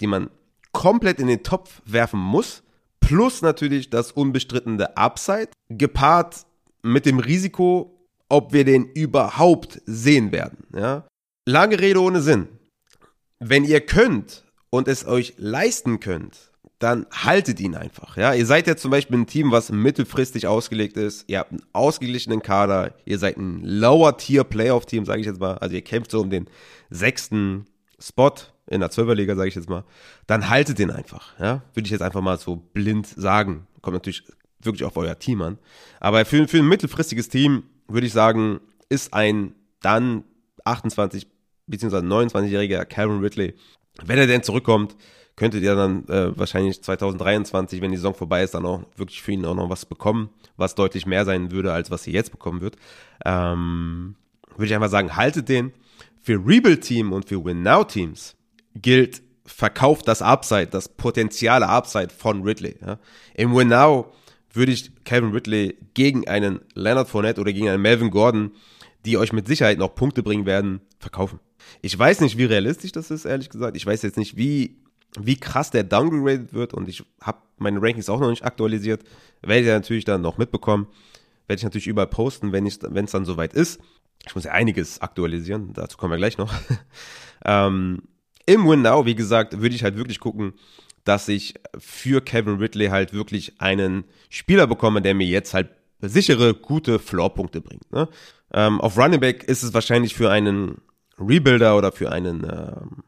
die 0.00 0.06
man 0.06 0.30
komplett 0.72 1.18
in 1.18 1.26
den 1.26 1.42
Topf 1.42 1.82
werfen 1.84 2.20
muss. 2.20 2.62
Plus 3.10 3.42
natürlich 3.42 3.90
das 3.90 4.12
unbestrittene 4.12 4.96
Upside, 4.96 5.48
gepaart 5.68 6.46
mit 6.84 7.06
dem 7.06 7.18
Risiko, 7.18 8.06
ob 8.28 8.52
wir 8.52 8.64
den 8.64 8.86
überhaupt 8.86 9.82
sehen 9.84 10.30
werden. 10.30 10.58
Ja? 10.72 11.08
Lange 11.44 11.80
Rede 11.80 12.00
ohne 12.00 12.20
Sinn. 12.20 12.46
Wenn 13.40 13.64
ihr 13.64 13.80
könnt 13.80 14.44
und 14.70 14.86
es 14.86 15.04
euch 15.08 15.34
leisten 15.38 15.98
könnt, 15.98 16.52
dann 16.78 17.04
haltet 17.10 17.58
ihn 17.58 17.74
einfach. 17.74 18.16
Ja, 18.16 18.32
ihr 18.32 18.46
seid 18.46 18.68
ja 18.68 18.76
zum 18.76 18.92
Beispiel 18.92 19.18
ein 19.18 19.26
Team, 19.26 19.50
was 19.50 19.72
mittelfristig 19.72 20.46
ausgelegt 20.46 20.96
ist. 20.96 21.24
Ihr 21.26 21.40
habt 21.40 21.50
einen 21.50 21.66
ausgeglichenen 21.72 22.42
Kader. 22.42 22.94
Ihr 23.06 23.18
seid 23.18 23.38
ein 23.38 23.64
Lower 23.64 24.18
Tier 24.18 24.44
Playoff 24.44 24.86
Team, 24.86 25.04
sage 25.04 25.20
ich 25.20 25.26
jetzt 25.26 25.40
mal. 25.40 25.58
Also 25.58 25.74
ihr 25.74 25.82
kämpft 25.82 26.12
so 26.12 26.20
um 26.20 26.30
den 26.30 26.46
sechsten 26.90 27.66
Spot 28.00 28.32
in 28.66 28.80
der 28.80 28.90
Zwölferliga, 28.90 29.34
sage 29.34 29.48
ich 29.48 29.54
jetzt 29.54 29.68
mal. 29.68 29.84
Dann 30.26 30.48
haltet 30.48 30.78
den 30.78 30.90
einfach. 30.90 31.38
Ja, 31.38 31.62
würde 31.74 31.86
ich 31.86 31.90
jetzt 31.90 32.02
einfach 32.02 32.20
mal 32.20 32.38
so 32.38 32.56
blind 32.56 33.06
sagen. 33.06 33.66
Kommt 33.82 33.94
natürlich 33.94 34.24
wirklich 34.62 34.84
auf 34.84 34.96
euer 34.96 35.18
Team 35.18 35.42
an. 35.42 35.58
Aber 35.98 36.24
für, 36.24 36.46
für 36.48 36.58
ein 36.58 36.68
mittelfristiges 36.68 37.28
Team 37.28 37.64
würde 37.88 38.06
ich 38.06 38.12
sagen, 38.12 38.60
ist 38.88 39.12
ein 39.14 39.54
dann 39.80 40.24
28 40.64 41.26
bzw. 41.66 41.96
29-jähriger 41.96 42.84
Calvin 42.84 43.20
Ridley, 43.20 43.54
wenn 44.04 44.18
er 44.18 44.26
denn 44.26 44.42
zurückkommt, 44.42 44.96
könntet 45.36 45.62
ihr 45.62 45.74
dann 45.74 46.06
äh, 46.08 46.36
wahrscheinlich 46.38 46.82
2023, 46.82 47.80
wenn 47.80 47.90
die 47.90 47.96
Saison 47.96 48.14
vorbei 48.14 48.42
ist, 48.42 48.54
dann 48.54 48.66
auch 48.66 48.82
wirklich 48.96 49.22
für 49.22 49.32
ihn 49.32 49.44
auch 49.46 49.54
noch 49.54 49.70
was 49.70 49.86
bekommen, 49.86 50.28
was 50.56 50.74
deutlich 50.74 51.06
mehr 51.06 51.24
sein 51.24 51.50
würde, 51.50 51.72
als 51.72 51.90
was 51.90 52.06
ihr 52.06 52.12
jetzt 52.12 52.30
bekommen 52.30 52.60
wird. 52.60 52.76
Ähm, 53.24 54.16
würde 54.56 54.66
ich 54.66 54.74
einfach 54.74 54.90
sagen, 54.90 55.16
haltet 55.16 55.48
den. 55.48 55.72
Für 56.22 56.34
Rebuild-Team 56.34 57.12
und 57.12 57.28
für 57.28 57.44
Win-Now-Teams 57.44 58.36
gilt, 58.74 59.22
verkauft 59.46 60.06
das 60.06 60.22
Upside, 60.22 60.68
das 60.68 60.88
potenziale 60.88 61.68
Upside 61.68 62.10
von 62.10 62.42
Ridley. 62.42 62.76
Ja. 62.80 62.98
Im 63.34 63.54
Win-Now 63.54 64.12
würde 64.52 64.72
ich 64.72 64.92
Calvin 65.04 65.32
Ridley 65.32 65.76
gegen 65.94 66.28
einen 66.28 66.60
Leonard 66.74 67.08
Fournette 67.08 67.40
oder 67.40 67.52
gegen 67.52 67.68
einen 67.68 67.82
Melvin 67.82 68.10
Gordon, 68.10 68.52
die 69.04 69.16
euch 69.16 69.32
mit 69.32 69.46
Sicherheit 69.46 69.78
noch 69.78 69.94
Punkte 69.94 70.22
bringen 70.22 70.46
werden, 70.46 70.80
verkaufen. 70.98 71.40
Ich 71.82 71.98
weiß 71.98 72.20
nicht, 72.20 72.36
wie 72.36 72.44
realistisch 72.44 72.92
das 72.92 73.10
ist, 73.10 73.24
ehrlich 73.24 73.48
gesagt. 73.48 73.76
Ich 73.76 73.86
weiß 73.86 74.02
jetzt 74.02 74.16
nicht, 74.18 74.36
wie, 74.36 74.76
wie 75.18 75.36
krass 75.36 75.70
der 75.70 75.84
downgraded 75.84 76.52
wird 76.52 76.74
und 76.74 76.88
ich 76.88 77.04
habe 77.20 77.38
meine 77.58 77.80
Rankings 77.80 78.08
auch 78.08 78.20
noch 78.20 78.30
nicht 78.30 78.44
aktualisiert. 78.44 79.02
Werde 79.42 79.62
ich 79.62 79.66
natürlich 79.66 80.04
dann 80.04 80.22
noch 80.22 80.38
mitbekommen. 80.38 80.86
Werde 81.46 81.58
ich 81.58 81.64
natürlich 81.64 81.86
überall 81.86 82.08
posten, 82.08 82.52
wenn 82.52 82.66
es 82.66 82.78
dann 82.78 83.24
soweit 83.24 83.54
ist. 83.54 83.80
Ich 84.26 84.34
muss 84.34 84.44
ja 84.44 84.52
einiges 84.52 85.00
aktualisieren, 85.00 85.72
dazu 85.72 85.96
kommen 85.96 86.12
wir 86.12 86.18
gleich 86.18 86.38
noch. 86.38 86.52
ähm, 87.44 88.02
Im 88.46 88.68
Win 88.68 88.82
Now, 88.82 89.06
wie 89.06 89.14
gesagt, 89.14 89.60
würde 89.60 89.74
ich 89.74 89.82
halt 89.82 89.96
wirklich 89.96 90.20
gucken, 90.20 90.54
dass 91.04 91.28
ich 91.28 91.54
für 91.78 92.20
Kevin 92.20 92.58
Ridley 92.58 92.88
halt 92.88 93.12
wirklich 93.12 93.60
einen 93.60 94.04
Spieler 94.28 94.66
bekomme, 94.66 95.02
der 95.02 95.14
mir 95.14 95.26
jetzt 95.26 95.54
halt 95.54 95.70
sichere, 96.00 96.54
gute 96.54 96.98
Floorpunkte 96.98 97.60
bringt. 97.60 97.90
Ne? 97.92 98.08
Ähm, 98.52 98.80
auf 98.80 98.96
Running 98.96 99.20
Back 99.20 99.44
ist 99.44 99.62
es 99.62 99.74
wahrscheinlich 99.74 100.14
für 100.14 100.30
einen 100.30 100.80
Rebuilder 101.18 101.76
oder 101.76 101.92
für 101.92 102.10
einen 102.12 102.44
ähm, 102.44 103.02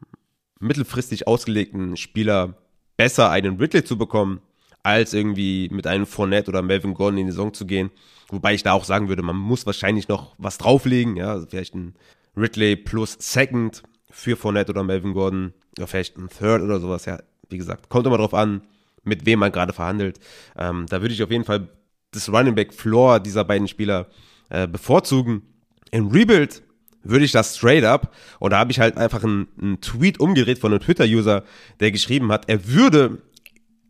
mittelfristig 0.59 1.27
ausgelegten 1.27 1.97
Spieler 1.97 2.55
besser, 2.97 3.29
einen 3.29 3.57
Ridley 3.59 3.83
zu 3.83 3.97
bekommen, 3.97 4.41
als 4.83 5.13
irgendwie 5.13 5.69
mit 5.71 5.87
einem 5.87 6.05
Fournette 6.05 6.49
oder 6.49 6.61
Melvin 6.61 6.93
Gordon 6.93 7.19
in 7.19 7.25
die 7.27 7.31
Saison 7.31 7.53
zu 7.53 7.65
gehen. 7.65 7.89
Wobei 8.33 8.55
ich 8.55 8.63
da 8.63 8.73
auch 8.73 8.83
sagen 8.83 9.09
würde, 9.09 9.21
man 9.21 9.35
muss 9.35 9.67
wahrscheinlich 9.67 10.07
noch 10.07 10.33
was 10.39 10.57
drauflegen, 10.57 11.17
ja, 11.17 11.29
also 11.33 11.45
vielleicht 11.45 11.75
ein 11.75 11.93
Ridley 12.35 12.75
plus 12.75 13.15
Second 13.19 13.83
für 14.09 14.35
Fournette 14.35 14.71
oder 14.71 14.83
Melvin 14.83 15.13
Gordon, 15.13 15.53
oder 15.77 15.85
vielleicht 15.85 16.17
ein 16.17 16.29
Third 16.29 16.63
oder 16.63 16.79
sowas, 16.79 17.05
ja, 17.05 17.19
wie 17.49 17.59
gesagt, 17.59 17.89
kommt 17.89 18.07
immer 18.07 18.17
drauf 18.17 18.33
an, 18.33 18.61
mit 19.03 19.27
wem 19.27 19.37
man 19.37 19.51
gerade 19.51 19.71
verhandelt. 19.71 20.19
Ähm, 20.57 20.87
da 20.89 21.01
würde 21.01 21.13
ich 21.13 21.21
auf 21.21 21.29
jeden 21.29 21.43
Fall 21.43 21.67
das 22.09 22.27
Running 22.27 22.55
Back 22.55 22.73
Floor 22.73 23.19
dieser 23.19 23.43
beiden 23.43 23.67
Spieler 23.67 24.07
äh, 24.49 24.67
bevorzugen. 24.67 25.43
In 25.91 26.07
Rebuild 26.07 26.63
würde 27.03 27.25
ich 27.25 27.33
das 27.33 27.55
straight 27.55 27.83
up, 27.83 28.15
und 28.39 28.49
da 28.49 28.57
habe 28.57 28.71
ich 28.71 28.79
halt 28.79 28.97
einfach 28.97 29.23
einen, 29.23 29.47
einen 29.61 29.79
Tweet 29.79 30.19
umgedreht 30.19 30.57
von 30.57 30.71
einem 30.71 30.81
Twitter-User, 30.81 31.43
der 31.79 31.91
geschrieben 31.91 32.31
hat, 32.31 32.49
er 32.49 32.67
würde 32.67 33.21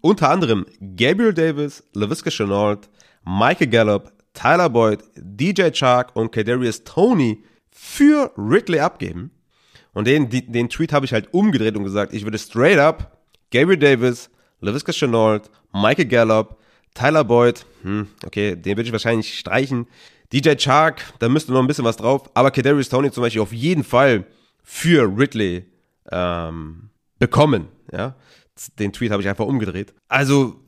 unter 0.01 0.29
anderem 0.29 0.65
Gabriel 0.97 1.33
Davis, 1.33 1.81
LaVisca 1.93 2.29
Chenault, 2.29 2.89
Michael 3.23 3.67
Gallup, 3.67 4.11
Tyler 4.33 4.69
Boyd, 4.69 5.03
DJ 5.15 5.69
Chark 5.71 6.15
und 6.15 6.31
Kadarius 6.31 6.83
Tony 6.83 7.43
für 7.71 8.31
Ridley 8.37 8.79
abgeben. 8.79 9.31
Und 9.93 10.07
den, 10.07 10.29
den 10.29 10.69
Tweet 10.69 10.91
habe 10.91 11.05
ich 11.05 11.13
halt 11.13 11.33
umgedreht 11.33 11.75
und 11.75 11.83
gesagt, 11.83 12.13
ich 12.13 12.23
würde 12.23 12.39
straight 12.39 12.79
up 12.79 13.17
Gabriel 13.51 13.77
Davis, 13.77 14.29
LaVisca 14.61 14.91
Chenault, 14.91 15.49
Michael 15.71 16.05
Gallup, 16.05 16.57
Tyler 16.95 17.23
Boyd, 17.23 17.65
hm, 17.83 18.07
okay, 18.25 18.55
den 18.55 18.77
würde 18.77 18.87
ich 18.87 18.91
wahrscheinlich 18.91 19.37
streichen. 19.37 19.87
DJ 20.31 20.55
Chark, 20.55 21.01
da 21.19 21.29
müsste 21.29 21.51
noch 21.51 21.59
ein 21.59 21.67
bisschen 21.67 21.85
was 21.85 21.97
drauf, 21.97 22.29
aber 22.33 22.49
Kadarius 22.49 22.89
Tony 22.89 23.11
zum 23.11 23.21
Beispiel 23.21 23.41
auf 23.41 23.53
jeden 23.53 23.83
Fall 23.83 24.25
für 24.63 25.03
Ridley 25.15 25.65
ähm, 26.11 26.89
bekommen, 27.19 27.67
ja. 27.91 28.15
Den 28.79 28.93
Tweet 28.93 29.11
habe 29.11 29.21
ich 29.21 29.29
einfach 29.29 29.45
umgedreht. 29.45 29.93
Also, 30.07 30.61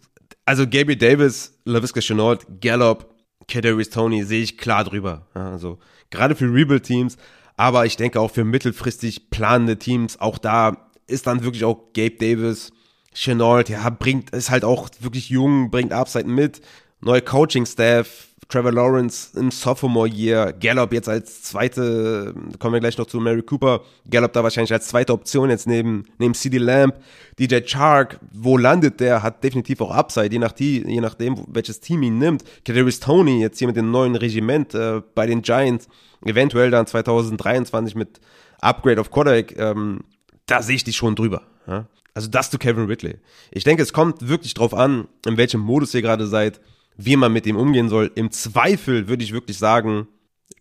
also 0.44 0.66
Gabriel 0.66 0.98
Davis, 0.98 1.60
LaVisca 1.66 2.02
Chenault, 2.02 2.46
Gallup, 2.62 3.15
Kadarius 3.48 3.90
Tony 3.90 4.24
sehe 4.24 4.44
ich 4.44 4.58
klar 4.58 4.84
drüber. 4.84 5.28
Ja, 5.36 5.52
also 5.52 5.80
gerade 6.10 6.36
für 6.36 6.46
Rebuild-Teams, 6.46 7.18
aber 7.58 7.86
ich 7.86 7.98
denke 7.98 8.20
auch 8.20 8.32
für 8.32 8.44
mittelfristig 8.44 9.30
planende 9.30 9.78
Teams, 9.78 10.20
auch 10.20 10.38
da 10.38 10.78
ist 11.08 11.28
dann 11.28 11.44
wirklich 11.44 11.64
auch 11.64 11.94
Gabe 11.94 12.18
Davis, 12.20 12.72
Chenault, 13.14 13.70
ja, 13.70 13.90
bringt, 13.90 14.32
ist 14.32 14.50
halt 14.50 14.66
auch 14.66 14.90
wirklich 15.00 15.30
jung, 15.30 15.72
bringt 15.72 15.94
Upside 15.94 16.28
mit, 16.28 16.62
neue 17.00 17.22
Coaching-Staff, 17.22 18.28
Trevor 18.48 18.72
Lawrence 18.72 19.38
im 19.38 19.50
Sophomore 19.50 20.08
Year, 20.08 20.54
Gallup 20.54 20.94
jetzt 20.94 21.10
als 21.10 21.42
zweite, 21.42 22.34
kommen 22.60 22.74
wir 22.74 22.80
gleich 22.80 22.98
noch 22.98 23.08
zu 23.08 23.20
Mary 23.20 23.42
Cooper, 23.42 23.82
Gallup 24.10 24.34
da 24.34 24.44
wahrscheinlich 24.44 24.72
als 24.72 24.88
zweite 24.88 25.14
Option 25.14 25.50
jetzt 25.50 25.68
neben, 25.68 26.06
neben 26.20 26.34
CD 26.36 26.60
Lamb, 26.60 26.96
DJ 27.40 27.62
Chark, 27.62 28.20
wo 28.32 28.58
landet 28.58 29.00
der, 29.00 29.24
hat 29.24 29.44
definitiv 29.44 29.82
auch 29.82 29.92
Upside, 29.92 30.32
je, 30.32 30.40
nach 30.40 30.52
die, 30.52 30.84
je 30.86 31.02
nachdem, 31.02 31.44
welches 31.48 31.80
Team 31.80 32.04
ihn 32.04 32.20
nimmt. 32.20 32.44
Kadarius 32.64 33.00
Tony 33.00 33.42
jetzt 33.42 33.58
hier 33.58 33.68
mit 33.68 33.78
dem 33.78 33.90
neuen 33.90 34.16
Regiment 34.16 34.76
äh, 34.76 35.02
bei 35.16 35.26
den 35.26 35.42
Giants, 35.42 35.88
eventuell 36.24 36.70
dann 36.70 36.86
2023 36.86 37.96
mit 37.96 38.20
Upgrade 38.62 39.02
of 39.02 39.10
Quarterback, 39.10 39.58
ähm, 39.58 40.02
da 40.46 40.62
sehe 40.62 40.76
ich 40.76 40.84
dich 40.84 40.96
schon 40.96 41.16
drüber. 41.16 41.42
Ja? 41.68 41.88
Also 42.14 42.30
das 42.30 42.52
zu 42.52 42.60
Kevin 42.60 42.86
Ridley. 42.86 43.18
Ich 43.52 43.64
denke, 43.64 43.84
es 43.84 43.92
kommt 43.92 44.28
wirklich 44.28 44.54
drauf 44.54 44.74
an, 44.74 45.08
in 45.26 45.38
welchem 45.38 45.60
Modus 45.62 45.94
ihr 45.94 46.02
gerade 46.02 46.28
seid 46.28 46.62
wie 46.98 47.16
man 47.16 47.34
mit 47.34 47.46
ihm 47.46 47.58
umgehen 47.58 47.90
soll. 47.90 48.12
Im 48.16 48.32
Zweifel 48.32 49.08
würde 49.08 49.24
ich 49.24 49.34
wirklich 49.34 49.58
sagen, 49.58 50.08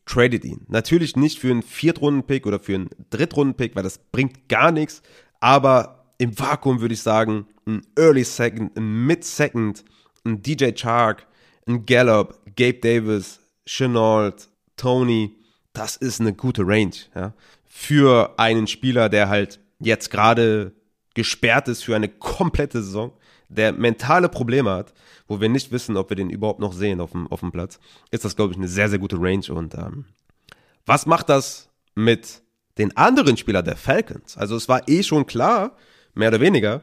tradet 0.06 0.44
ihn. 0.44 0.66
Natürlich 0.68 1.16
nicht 1.16 1.38
für 1.38 1.50
einen 1.50 1.62
Viertrunden-Pick 1.62 2.46
oder 2.46 2.60
für 2.60 2.74
einen 2.74 2.90
Drittrunden-Pick, 3.10 3.74
weil 3.76 3.82
das 3.82 3.98
bringt 3.98 4.48
gar 4.48 4.72
nichts. 4.72 5.02
Aber 5.40 6.04
im 6.18 6.38
Vakuum 6.38 6.80
würde 6.80 6.94
ich 6.94 7.02
sagen, 7.02 7.46
ein 7.66 7.82
Early 7.96 8.24
Second, 8.24 8.76
ein 8.76 9.06
Mid-Second, 9.06 9.84
ein 10.24 10.42
DJ 10.42 10.72
Chark, 10.72 11.26
ein 11.66 11.86
Gallup, 11.86 12.40
Gabe 12.56 12.74
Davis, 12.74 13.40
Chenault, 13.66 14.48
Tony, 14.76 15.36
das 15.72 15.96
ist 15.96 16.20
eine 16.20 16.34
gute 16.34 16.66
Range. 16.66 16.94
Ja? 17.14 17.34
Für 17.64 18.34
einen 18.38 18.66
Spieler, 18.66 19.08
der 19.08 19.28
halt 19.28 19.60
jetzt 19.80 20.10
gerade 20.10 20.72
gesperrt 21.14 21.68
ist 21.68 21.84
für 21.84 21.96
eine 21.96 22.08
komplette 22.08 22.82
Saison, 22.82 23.12
der 23.56 23.72
mentale 23.72 24.28
Probleme 24.28 24.70
hat, 24.70 24.92
wo 25.26 25.40
wir 25.40 25.48
nicht 25.48 25.72
wissen, 25.72 25.96
ob 25.96 26.10
wir 26.10 26.16
den 26.16 26.30
überhaupt 26.30 26.60
noch 26.60 26.72
sehen 26.72 27.00
auf 27.00 27.12
dem, 27.12 27.26
auf 27.28 27.40
dem 27.40 27.52
Platz, 27.52 27.78
ist 28.10 28.24
das, 28.24 28.36
glaube 28.36 28.52
ich, 28.52 28.58
eine 28.58 28.68
sehr, 28.68 28.88
sehr 28.88 28.98
gute 28.98 29.16
Range. 29.18 29.46
Und 29.50 29.74
ähm, 29.74 30.04
was 30.86 31.06
macht 31.06 31.28
das 31.28 31.70
mit 31.94 32.42
den 32.78 32.96
anderen 32.96 33.36
Spielern 33.36 33.64
der 33.64 33.76
Falcons? 33.76 34.36
Also 34.36 34.56
es 34.56 34.68
war 34.68 34.88
eh 34.88 35.02
schon 35.02 35.26
klar, 35.26 35.76
mehr 36.14 36.28
oder 36.28 36.40
weniger, 36.40 36.82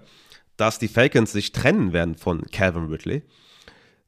dass 0.57 0.79
die 0.79 0.87
Falcons 0.87 1.31
sich 1.31 1.51
trennen 1.51 1.93
werden 1.93 2.15
von 2.15 2.43
Calvin 2.51 2.87
Ridley. 2.87 3.23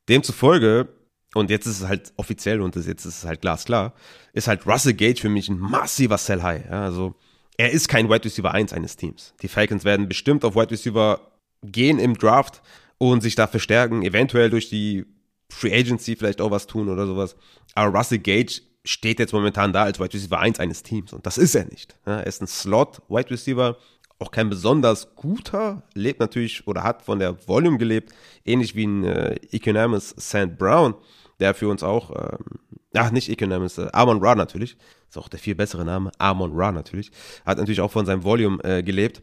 Demzufolge, 0.10 0.90
und 1.34 1.50
jetzt 1.50 1.66
ist 1.66 1.82
es 1.82 1.88
halt 1.88 2.14
offiziell 2.18 2.62
und 2.62 2.76
jetzt 2.76 2.88
ist 2.88 3.06
es 3.06 3.26
halt 3.26 3.42
glasklar, 3.42 3.94
ist 4.34 4.48
halt 4.48 4.66
Russell 4.68 4.94
Gage 4.94 5.20
für 5.20 5.30
mich 5.30 5.50
ein 5.50 5.58
massiver 5.58 6.18
Sell 6.18 6.44
High. 6.44 6.66
Ja, 6.70 6.84
also 6.84 7.16
er 7.58 7.72
ist 7.72 7.88
kein 7.88 8.10
Wide 8.10 8.26
Receiver 8.26 8.52
1 8.52 8.74
eines 8.74 8.96
Teams. 8.96 9.34
Die 9.42 9.48
Falcons 9.48 9.84
werden 9.84 10.08
bestimmt 10.08 10.46
auf 10.46 10.56
Wide 10.56 10.72
Receiver 10.72 11.33
gehen 11.64 12.00
im 12.00 12.18
Draft 12.18 12.62
und 12.98 13.22
sich 13.22 13.36
da 13.36 13.48
verstärken, 13.48 14.04
eventuell 14.04 14.50
durch 14.50 14.70
die 14.70 15.06
Free 15.50 15.74
Agency 15.74 16.16
vielleicht 16.16 16.42
auch 16.42 16.52
was 16.52 16.68
tun 16.68 16.90
oder 16.90 17.06
sowas. 17.06 17.36
Aber 17.76 17.98
Russell 17.98 18.20
Gage 18.20 18.62
steht 18.84 19.20
jetzt 19.20 19.34
momentan 19.34 19.72
da 19.72 19.84
als 19.84 20.00
Wide 20.00 20.14
Receiver 20.14 20.40
1 20.40 20.60
eines 20.60 20.84
Teams 20.84 21.14
und 21.14 21.26
das 21.26 21.38
ist 21.38 21.56
er 21.56 21.66
nicht. 21.66 21.96
er 22.06 22.26
ist 22.28 22.42
ein 22.42 22.48
Slot 22.48 23.02
Wide 23.08 23.30
Receiver, 23.30 23.78
auch 24.20 24.32
kein 24.32 24.50
besonders 24.50 25.16
guter, 25.16 25.84
lebt 25.94 26.20
natürlich 26.20 26.68
oder 26.68 26.84
hat 26.84 27.02
von 27.02 27.20
der 27.20 27.48
Volume 27.48 27.78
gelebt, 27.78 28.14
ähnlich 28.46 28.76
wie 28.76 28.86
ein 28.86 29.04
äh, 29.04 29.36
Economist 29.52 30.20
St. 30.20 30.58
Brown, 30.58 30.96
der 31.40 31.54
für 31.54 31.68
uns 31.68 31.84
auch, 31.84 32.12
ähm, 32.12 32.60
ach 32.94 33.12
nicht 33.12 33.30
Economist, 33.30 33.80
äh, 33.80 33.90
Amon 33.92 34.24
Ra 34.24 34.36
natürlich, 34.36 34.78
ist 35.10 35.18
auch 35.18 35.30
der 35.30 35.40
viel 35.40 35.56
bessere 35.56 35.86
Name, 35.86 36.12
Amon 36.18 36.52
Ra 36.54 36.72
natürlich, 36.72 37.12
hat 37.46 37.58
natürlich 37.58 37.82
auch 37.82 37.92
von 37.92 38.06
seinem 38.06 38.24
Volume 38.24 38.64
äh, 38.64 38.84
gelebt. 38.84 39.22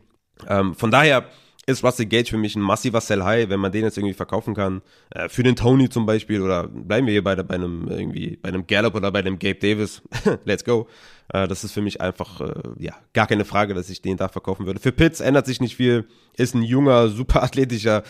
Ähm, 0.48 0.74
von 0.74 0.90
daher 0.90 1.26
ist 1.66 1.84
Russell 1.84 2.06
Gage 2.06 2.30
für 2.30 2.38
mich 2.38 2.56
ein 2.56 2.62
massiver 2.62 3.00
Sell 3.00 3.22
High, 3.22 3.48
wenn 3.48 3.60
man 3.60 3.72
den 3.72 3.84
jetzt 3.84 3.96
irgendwie 3.96 4.14
verkaufen 4.14 4.54
kann. 4.54 4.82
Äh, 5.10 5.28
für 5.28 5.42
den 5.42 5.56
Tony 5.56 5.88
zum 5.88 6.06
Beispiel 6.06 6.40
oder 6.40 6.68
bleiben 6.68 7.06
wir 7.06 7.12
hier 7.12 7.24
bei, 7.24 7.36
bei 7.36 7.54
einem 7.54 7.88
irgendwie 7.88 8.36
bei 8.36 8.48
einem 8.48 8.66
Gallup 8.66 8.94
oder 8.94 9.10
bei 9.12 9.20
einem 9.20 9.38
Gabe 9.38 9.56
Davis. 9.56 10.02
Let's 10.44 10.64
go. 10.64 10.88
Äh, 11.28 11.48
das 11.48 11.64
ist 11.64 11.72
für 11.72 11.82
mich 11.82 12.00
einfach 12.00 12.40
äh, 12.40 12.62
ja 12.78 12.94
gar 13.12 13.26
keine 13.26 13.44
Frage, 13.44 13.74
dass 13.74 13.90
ich 13.90 14.02
den 14.02 14.16
da 14.16 14.28
verkaufen 14.28 14.66
würde. 14.66 14.80
Für 14.80 14.92
Pitts 14.92 15.20
ändert 15.20 15.46
sich 15.46 15.60
nicht 15.60 15.76
viel. 15.76 16.06
Ist 16.36 16.54
ein 16.54 16.62
junger, 16.62 17.08
super 17.10 17.42
athletischer 17.42 18.02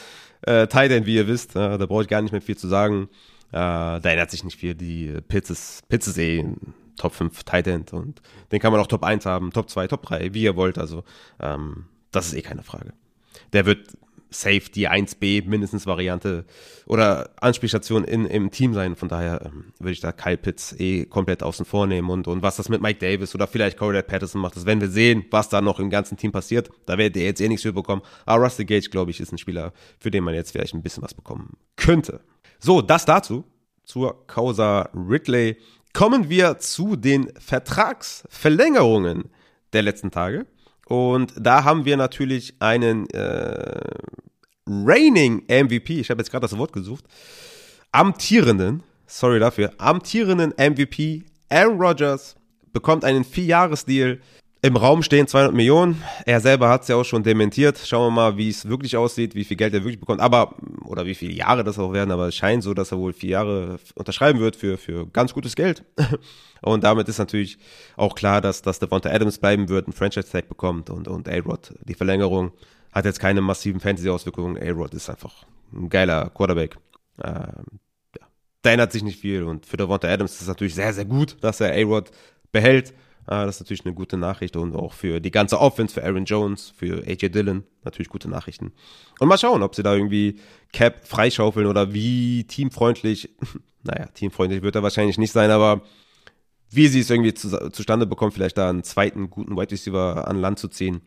äh, 0.42 0.66
Tight 0.66 0.92
End, 0.92 1.06
wie 1.06 1.16
ihr 1.16 1.28
wisst. 1.28 1.56
Äh, 1.56 1.78
da 1.78 1.86
brauche 1.86 2.02
ich 2.02 2.08
gar 2.08 2.22
nicht 2.22 2.32
mehr 2.32 2.42
viel 2.42 2.56
zu 2.56 2.68
sagen. 2.68 3.08
Äh, 3.50 3.52
da 3.52 4.00
ändert 4.00 4.30
sich 4.30 4.44
nicht 4.44 4.58
viel. 4.58 4.74
Die 4.74 5.12
Pitts 5.28 5.50
ist, 5.50 5.88
Pitts 5.88 6.06
ist 6.06 6.18
eh 6.18 6.44
Top 6.96 7.14
5 7.14 7.44
Tight 7.44 7.66
End 7.66 7.92
und 7.92 8.20
den 8.52 8.60
kann 8.60 8.72
man 8.72 8.80
auch 8.80 8.86
Top 8.86 9.04
1 9.04 9.24
haben, 9.24 9.52
Top 9.52 9.70
2, 9.70 9.88
Top 9.88 10.02
3, 10.02 10.34
wie 10.34 10.42
ihr 10.42 10.54
wollt. 10.54 10.78
Also 10.78 11.02
ähm, 11.40 11.86
das 12.12 12.28
ist 12.28 12.34
eh 12.34 12.42
keine 12.42 12.62
Frage 12.62 12.92
der 13.52 13.66
wird 13.66 13.88
safe 14.30 14.70
die 14.72 14.88
1B 14.88 15.46
mindestens 15.46 15.86
Variante 15.86 16.44
oder 16.86 17.30
Anspielstation 17.40 18.04
in, 18.04 18.24
im 18.26 18.50
Team 18.50 18.74
sein. 18.74 18.96
Von 18.96 19.08
daher 19.08 19.42
ähm, 19.44 19.72
würde 19.78 19.92
ich 19.92 20.00
da 20.00 20.12
Kyle 20.12 20.36
Pitts 20.36 20.74
eh 20.78 21.04
komplett 21.04 21.42
außen 21.42 21.64
vor 21.64 21.86
nehmen 21.86 22.08
und, 22.10 22.28
und 22.28 22.42
was 22.42 22.56
das 22.56 22.68
mit 22.68 22.80
Mike 22.80 23.00
Davis 23.00 23.34
oder 23.34 23.46
vielleicht 23.46 23.76
Corey 23.76 24.02
Patterson 24.02 24.40
macht, 24.40 24.56
das 24.56 24.66
werden 24.66 24.80
wir 24.80 24.88
sehen, 24.88 25.24
was 25.30 25.48
da 25.48 25.60
noch 25.60 25.80
im 25.80 25.90
ganzen 25.90 26.16
Team 26.16 26.32
passiert. 26.32 26.70
Da 26.86 26.96
werdet 26.96 27.16
ihr 27.16 27.24
jetzt 27.24 27.40
eh 27.40 27.48
nichts 27.48 27.62
für 27.62 27.72
bekommen. 27.72 28.02
Aber 28.24 28.44
Rusty 28.44 28.64
Gage, 28.64 28.88
glaube 28.90 29.10
ich, 29.10 29.20
ist 29.20 29.32
ein 29.32 29.38
Spieler, 29.38 29.72
für 29.98 30.10
den 30.10 30.24
man 30.24 30.34
jetzt 30.34 30.52
vielleicht 30.52 30.74
ein 30.74 30.82
bisschen 30.82 31.02
was 31.02 31.14
bekommen 31.14 31.56
könnte. 31.76 32.20
So, 32.58 32.82
das 32.82 33.04
dazu. 33.04 33.44
Zur 33.84 34.26
Causa 34.28 34.88
Ridley. 34.94 35.56
Kommen 35.92 36.28
wir 36.30 36.58
zu 36.58 36.94
den 36.94 37.32
Vertragsverlängerungen 37.40 39.24
der 39.72 39.82
letzten 39.82 40.12
Tage. 40.12 40.46
Und 40.90 41.34
da 41.36 41.62
haben 41.62 41.84
wir 41.84 41.96
natürlich 41.96 42.54
einen 42.58 43.08
äh, 43.10 43.80
reigning 44.66 45.44
MVP, 45.48 46.00
ich 46.00 46.10
habe 46.10 46.20
jetzt 46.20 46.32
gerade 46.32 46.42
das 46.42 46.58
Wort 46.58 46.72
gesucht, 46.72 47.04
amtierenden, 47.92 48.82
sorry 49.06 49.38
dafür, 49.38 49.72
amtierenden 49.78 50.52
MVP 50.58 51.22
Aaron 51.48 51.80
Rodgers 51.80 52.34
bekommt 52.72 53.04
einen 53.04 53.22
Vierjahresdeal 53.22 54.18
im 54.62 54.76
Raum 54.76 55.02
stehen 55.02 55.26
200 55.26 55.54
Millionen. 55.54 56.02
Er 56.26 56.40
selber 56.40 56.68
hat 56.68 56.82
es 56.82 56.88
ja 56.88 56.96
auch 56.96 57.04
schon 57.04 57.22
dementiert. 57.22 57.78
Schauen 57.78 58.08
wir 58.08 58.10
mal, 58.10 58.36
wie 58.36 58.50
es 58.50 58.68
wirklich 58.68 58.96
aussieht, 58.96 59.34
wie 59.34 59.44
viel 59.44 59.56
Geld 59.56 59.72
er 59.72 59.80
wirklich 59.80 60.00
bekommt. 60.00 60.20
Aber, 60.20 60.54
oder 60.84 61.06
wie 61.06 61.14
viele 61.14 61.32
Jahre 61.32 61.64
das 61.64 61.78
auch 61.78 61.94
werden. 61.94 62.10
Aber 62.10 62.28
es 62.28 62.34
scheint 62.34 62.62
so, 62.62 62.74
dass 62.74 62.92
er 62.92 62.98
wohl 62.98 63.14
vier 63.14 63.30
Jahre 63.30 63.78
unterschreiben 63.94 64.38
wird 64.38 64.56
für, 64.56 64.76
für 64.76 65.06
ganz 65.06 65.32
gutes 65.32 65.56
Geld. 65.56 65.84
Und 66.60 66.84
damit 66.84 67.08
ist 67.08 67.18
natürlich 67.18 67.58
auch 67.96 68.14
klar, 68.14 68.42
dass, 68.42 68.60
dass 68.60 68.78
Devonta 68.78 69.08
Adams 69.08 69.38
bleiben 69.38 69.70
wird, 69.70 69.88
ein 69.88 69.92
Franchise-Tag 69.92 70.50
bekommt 70.50 70.90
und, 70.90 71.08
und 71.08 71.26
A-Rod, 71.26 71.72
die 71.84 71.94
Verlängerung, 71.94 72.52
hat 72.92 73.06
jetzt 73.06 73.18
keine 73.18 73.40
massiven 73.40 73.80
Fantasy-Auswirkungen. 73.80 74.58
A-Rod 74.62 74.92
ist 74.92 75.08
einfach 75.08 75.46
ein 75.72 75.88
geiler 75.88 76.28
Quarterback. 76.28 76.76
Ähm, 77.24 77.80
ja. 78.18 78.26
Da 78.60 78.70
ändert 78.72 78.92
sich 78.92 79.02
nicht 79.02 79.20
viel. 79.20 79.44
Und 79.44 79.64
für 79.64 79.78
Devonta 79.78 80.06
Adams 80.06 80.34
ist 80.34 80.42
es 80.42 80.48
natürlich 80.48 80.74
sehr, 80.74 80.92
sehr 80.92 81.06
gut, 81.06 81.38
dass 81.40 81.62
er 81.62 81.72
A-Rod 81.72 82.10
behält. 82.52 82.92
Ah, 83.26 83.46
das 83.46 83.56
ist 83.56 83.60
natürlich 83.60 83.84
eine 83.84 83.94
gute 83.94 84.16
Nachricht 84.16 84.56
und 84.56 84.74
auch 84.74 84.92
für 84.92 85.20
die 85.20 85.30
ganze 85.30 85.60
Offense, 85.60 85.94
für 85.94 86.04
Aaron 86.04 86.24
Jones, 86.24 86.72
für 86.76 87.04
AJ 87.06 87.28
Dillon 87.30 87.64
natürlich 87.84 88.08
gute 88.08 88.28
Nachrichten. 88.28 88.72
Und 89.20 89.28
mal 89.28 89.38
schauen, 89.38 89.62
ob 89.62 89.74
sie 89.74 89.82
da 89.82 89.94
irgendwie 89.94 90.40
Cap 90.72 91.06
freischaufeln 91.06 91.66
oder 91.66 91.92
wie 91.92 92.44
teamfreundlich, 92.44 93.30
naja, 93.82 94.06
teamfreundlich 94.06 94.62
wird 94.62 94.74
er 94.74 94.82
wahrscheinlich 94.82 95.18
nicht 95.18 95.32
sein, 95.32 95.50
aber 95.50 95.82
wie 96.70 96.88
sie 96.88 97.00
es 97.00 97.10
irgendwie 97.10 97.34
zu, 97.34 97.70
zustande 97.70 98.06
bekommen, 98.06 98.32
vielleicht 98.32 98.58
da 98.58 98.70
einen 98.70 98.84
zweiten 98.84 99.30
guten 99.30 99.56
Wide 99.56 99.72
Receiver 99.72 100.26
an 100.26 100.40
Land 100.40 100.58
zu 100.58 100.68
ziehen. 100.68 101.00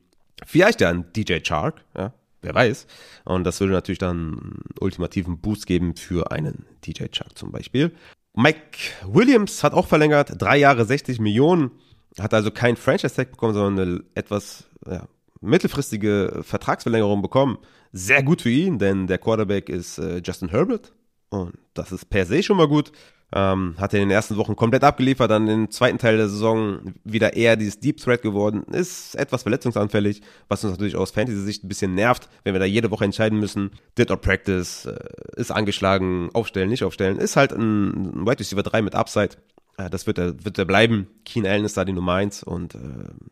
Vielleicht 0.46 0.82
ja 0.82 0.90
ein 0.90 1.12
DJ 1.14 1.40
Chark, 1.40 1.84
ja, 1.98 2.14
wer 2.42 2.54
weiß. 2.54 2.88
Und 3.26 3.44
das 3.46 3.60
würde 3.60 3.74
natürlich 3.74 4.00
dann 4.00 4.18
einen 4.18 4.64
ultimativen 4.80 5.40
Boost 5.40 5.66
geben 5.66 5.96
für 5.96 6.32
einen 6.32 6.66
DJ 6.86 7.06
Chark 7.12 7.38
zum 7.38 7.52
Beispiel. 7.52 7.92
Mike 8.36 8.78
Williams 9.06 9.64
hat 9.64 9.74
auch 9.74 9.88
verlängert, 9.88 10.34
drei 10.38 10.58
Jahre 10.58 10.86
60 10.86 11.20
Millionen. 11.20 11.72
Hat 12.20 12.34
also 12.34 12.52
kein 12.52 12.76
Franchise-Tag 12.76 13.32
bekommen, 13.32 13.54
sondern 13.54 13.88
eine 13.88 14.04
etwas 14.16 14.66
ja, 14.88 15.08
mittelfristige 15.42 16.42
Vertragsverlängerung 16.44 17.22
bekommen. 17.22 17.58
Sehr 17.92 18.24
gut 18.24 18.42
für 18.42 18.50
ihn, 18.50 18.80
denn 18.80 19.08
der 19.08 19.18
Quarterback 19.18 19.70
ist 19.70 19.98
äh, 19.98 20.22
Justin 20.24 20.50
Herbert. 20.50 20.94
Und 21.30 21.54
das 21.74 21.92
ist 21.92 22.10
per 22.10 22.26
se 22.26 22.44
schon 22.44 22.58
mal 22.58 22.68
gut. 22.68 22.92
Ähm, 23.36 23.74
hat 23.80 23.94
er 23.94 24.02
in 24.02 24.10
den 24.10 24.16
ersten 24.16 24.38
Wochen 24.38 24.56
komplett 24.56 24.84
abgeliefert, 24.84 25.32
dann 25.32 25.48
im 25.48 25.72
zweiten 25.72 25.98
Teil 25.98 26.18
der 26.18 26.30
Saison 26.30 26.94
wieder 27.04 27.34
eher 27.34 27.56
dieses 27.56 27.80
Deep 27.80 27.98
Threat 27.98 28.22
geworden. 28.22 28.62
Ist 28.72 29.16
etwas 29.16 29.42
verletzungsanfällig, 29.42 30.22
was 30.50 30.64
uns 30.64 30.74
natürlich 30.74 30.96
aus 30.96 31.10
Fantasy-Sicht 31.10 31.64
ein 31.64 31.68
bisschen 31.68 31.96
nervt, 31.96 32.30
wenn 32.44 32.54
wir 32.54 32.60
da 32.60 32.66
jede 32.66 32.92
Woche 32.92 33.06
entscheiden 33.06 33.40
müssen. 33.40 33.72
Did 33.98 34.12
or 34.12 34.18
Practice, 34.18 34.86
äh, 34.86 35.00
ist 35.36 35.50
angeschlagen, 35.50 36.30
aufstellen, 36.34 36.70
nicht 36.70 36.84
aufstellen. 36.84 37.18
Ist 37.18 37.36
halt 37.36 37.54
ein, 37.54 38.24
Wide 38.24 38.40
Receiver 38.40 38.62
3 38.62 38.84
mit 38.84 38.94
Upside. 38.94 39.38
Äh, 39.78 39.90
das 39.90 40.08
wird 40.08 40.18
er, 40.18 40.44
wird 40.44 40.58
er 40.58 40.66
bleiben. 40.66 41.08
Keen 41.26 41.46
Allen 41.46 41.66
ist 41.66 41.78
da 41.78 41.86
die 41.86 41.94
Nummer 41.94 42.14
eins 42.14 42.44
und 42.44 42.76
äh, 42.76 42.80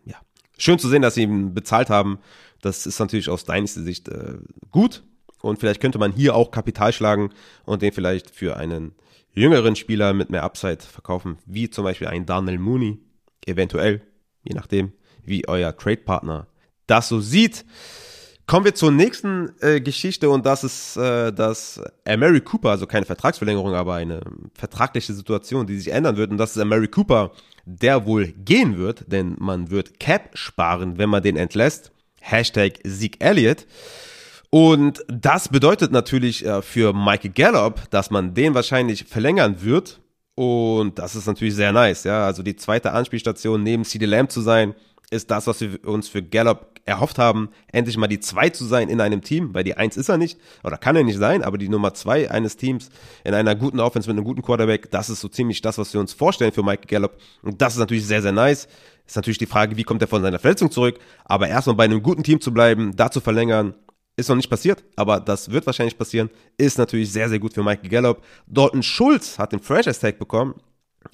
ja, 0.06 0.18
schön 0.58 0.80
zu 0.80 0.90
sehen, 0.90 1.02
dass 1.02 1.16
sie 1.16 1.24
ihn 1.24 1.54
bezahlt 1.54 1.90
haben. 1.90 2.20
Das 2.62 2.86
ist 2.86 3.00
natürlich 3.00 3.30
aus 3.30 3.46
Dynasty 3.46 3.82
Sicht 3.82 4.08
äh, 4.10 4.38
gut 4.72 5.04
und 5.42 5.60
vielleicht 5.60 5.82
könnte 5.82 6.00
man 6.00 6.12
hier 6.12 6.36
auch 6.36 6.52
Kapital 6.52 6.94
schlagen 6.94 7.32
und 7.66 7.82
den 7.82 7.92
vielleicht 7.92 8.30
für 8.30 8.58
einen 8.58 8.94
jüngeren 9.34 9.76
Spieler 9.76 10.14
mit 10.14 10.30
mehr 10.30 10.44
Upside 10.44 10.82
verkaufen, 10.82 11.38
wie 11.46 11.70
zum 11.70 11.84
Beispiel 11.84 12.08
ein 12.08 12.26
Daniel 12.26 12.60
Mooney, 12.60 13.00
eventuell, 13.46 14.02
je 14.44 14.54
nachdem, 14.54 14.92
wie 15.24 15.48
euer 15.48 15.76
Trade-Partner 15.76 16.48
das 16.88 17.08
so 17.08 17.22
sieht. 17.22 17.66
Kommen 18.52 18.66
wir 18.66 18.76
zur 18.76 18.92
nächsten 18.92 19.54
äh, 19.62 19.80
Geschichte 19.80 20.30
und 20.30 20.46
das 20.46 20.66
ist, 20.66 20.98
äh, 20.98 21.32
dass 21.32 21.80
Mary 22.06 22.42
Cooper, 22.42 22.72
also 22.72 22.86
keine 22.86 23.06
Vertragsverlängerung, 23.06 23.74
aber 23.74 23.94
eine 23.94 24.20
vertragliche 24.56 25.14
Situation, 25.14 25.66
die 25.66 25.78
sich 25.78 25.88
ändern 25.88 26.18
wird 26.18 26.32
und 26.32 26.38
das 26.38 26.58
ist 26.58 26.66
Mary 26.66 26.90
Cooper, 26.90 27.32
der 27.64 28.06
wohl 28.06 28.28
gehen 28.28 28.78
wird, 28.78 29.10
denn 29.10 29.38
man 29.40 29.72
wird 29.72 30.02
Cap 30.02 30.32
sparen, 30.34 30.98
wenn 30.98 31.10
man 31.10 31.24
den 31.24 31.38
entlässt. 31.38 31.94
Hashtag 32.20 32.74
Sieg 32.84 33.24
Elliott. 33.24 33.66
Und 34.50 35.02
das 35.08 35.48
bedeutet 35.48 35.94
natürlich 35.94 36.46
äh, 36.46 36.62
für 36.62 36.92
Michael 36.92 37.32
Gallup, 37.32 37.90
dass 37.90 38.12
man 38.12 38.34
den 38.34 38.54
wahrscheinlich 38.54 39.06
verlängern 39.06 39.62
wird. 39.62 40.02
Und 40.36 41.00
das 41.00 41.16
ist 41.16 41.26
natürlich 41.26 41.56
sehr 41.56 41.72
nice, 41.72 42.04
ja. 42.04 42.26
Also 42.26 42.44
die 42.44 42.58
zweite 42.58 42.92
Anspielstation 42.92 43.64
neben 43.64 43.86
CD 43.86 44.06
Lamb 44.06 44.30
zu 44.30 44.42
sein, 44.42 44.76
ist 45.10 45.32
das, 45.32 45.48
was 45.48 45.62
wir 45.62 45.88
uns 45.88 46.10
für 46.10 46.22
Gallup 46.22 46.81
erhofft 46.86 47.17
haben, 47.17 47.50
endlich 47.72 47.98
mal 47.98 48.08
die 48.08 48.20
zwei 48.20 48.50
zu 48.50 48.65
sein 48.65 48.89
in 48.89 49.02
einem 49.02 49.22
Team, 49.22 49.54
weil 49.54 49.63
die 49.63 49.78
eins 49.78 49.98
ist 49.98 50.10
er 50.10 50.17
nicht, 50.17 50.39
oder 50.63 50.78
kann 50.78 50.96
er 50.96 51.04
nicht 51.04 51.17
sein, 51.17 51.44
aber 51.44 51.58
die 51.58 51.70
Nummer 51.70 51.94
zwei 51.94 52.30
eines 52.30 52.58
Teams 52.58 52.89
in 53.24 53.34
einer 53.34 53.56
guten 53.56 53.80
Offense 53.80 54.10
mit 54.10 54.17
einem 54.17 54.26
guten 54.26 54.41
Quarterback, 54.41 54.89
das 54.91 55.10
ist 55.10 55.22
so 55.22 55.28
ziemlich 55.28 55.62
das, 55.62 55.78
was 55.78 55.94
wir 55.94 56.00
uns 56.00 56.13
vorstellen 56.13 56.52
für 56.52 56.63
Mike 56.63 56.88
Gallup. 56.88 57.17
Und 57.41 57.62
das 57.62 57.74
ist 57.74 57.80
natürlich 57.80 58.06
sehr, 58.06 58.22
sehr 58.22 58.32
nice. 58.32 58.67
Ist 59.06 59.15
natürlich 59.15 59.38
die 59.38 59.46
Frage, 59.46 59.78
wie 59.78 59.84
kommt 59.84 60.02
er 60.02 60.08
von 60.08 60.22
seiner 60.22 60.39
Verletzung 60.39 60.72
zurück, 60.72 61.00
aber 61.26 61.48
erstmal 61.48 61.76
bei 61.76 61.86
einem 61.86 62.02
guten 62.02 62.24
Team 62.24 62.39
zu 62.39 62.54
bleiben, 62.54 62.96
da 62.96 63.12
zu 63.12 63.20
verlängern, 63.20 63.74
ist 64.17 64.30
noch 64.30 64.36
nicht 64.36 64.50
passiert, 64.50 64.84
aber 64.96 65.20
das 65.20 65.52
wird 65.52 65.65
wahrscheinlich 65.65 65.98
passieren, 65.98 66.30
ist 66.58 66.78
natürlich 66.78 67.12
sehr, 67.12 67.30
sehr 67.30 67.39
gut 67.39 67.54
für 67.54 67.63
Mike 67.63 67.88
Gallup. 67.88 68.24
Dalton 68.48 68.84
Schulz 68.84 69.39
hat 69.39 69.52
den 69.52 69.60
Franchise-Tag 69.60 70.20
bekommen, 70.20 70.56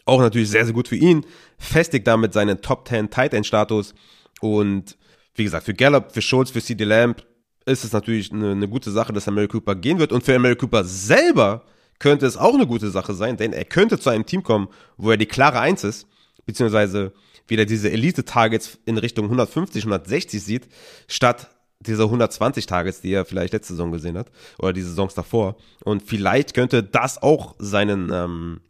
auch 0.05 0.19
natürlich 0.19 0.49
sehr, 0.49 0.65
sehr 0.65 0.73
gut 0.73 0.87
für 0.87 0.95
ihn, 0.95 1.25
festigt 1.57 2.07
damit 2.07 2.33
seinen 2.33 2.61
Top 2.61 2.87
10 2.87 3.09
Tight 3.09 3.33
End 3.33 3.45
Status 3.45 3.93
und 4.41 4.97
wie 5.37 5.43
gesagt, 5.43 5.65
für 5.65 5.73
Gallup, 5.73 6.11
für 6.11 6.21
Schulz, 6.21 6.51
für 6.51 6.61
CD 6.61 6.83
Lamb 6.83 7.25
ist 7.65 7.83
es 7.83 7.93
natürlich 7.93 8.31
eine, 8.31 8.51
eine 8.51 8.67
gute 8.67 8.91
Sache, 8.91 9.13
dass 9.13 9.27
Mary 9.27 9.47
Cooper 9.47 9.75
gehen 9.75 9.99
wird. 9.99 10.11
Und 10.11 10.23
für 10.23 10.37
Mary 10.39 10.55
Cooper 10.55 10.83
selber 10.83 11.63
könnte 11.99 12.25
es 12.25 12.37
auch 12.37 12.53
eine 12.53 12.67
gute 12.67 12.89
Sache 12.89 13.13
sein, 13.13 13.37
denn 13.37 13.53
er 13.53 13.65
könnte 13.65 13.99
zu 13.99 14.09
einem 14.09 14.25
Team 14.25 14.43
kommen, 14.43 14.67
wo 14.97 15.11
er 15.11 15.17
die 15.17 15.25
klare 15.25 15.59
Eins 15.59 15.83
ist, 15.83 16.07
beziehungsweise 16.45 17.13
wieder 17.47 17.65
diese 17.65 17.91
Elite-Targets 17.91 18.79
in 18.85 18.97
Richtung 18.97 19.25
150, 19.25 19.83
160 19.83 20.43
sieht, 20.43 20.67
statt 21.07 21.49
dieser 21.79 22.05
120 22.05 22.65
Targets, 22.65 23.01
die 23.01 23.13
er 23.13 23.25
vielleicht 23.25 23.53
letzte 23.53 23.73
Saison 23.73 23.91
gesehen 23.91 24.17
hat, 24.17 24.31
oder 24.59 24.73
die 24.73 24.81
Saisons 24.81 25.13
davor. 25.13 25.57
Und 25.83 26.03
vielleicht 26.03 26.53
könnte 26.53 26.83
das 26.83 27.21
auch 27.21 27.55
seinen 27.59 28.11
ähm, 28.11 28.61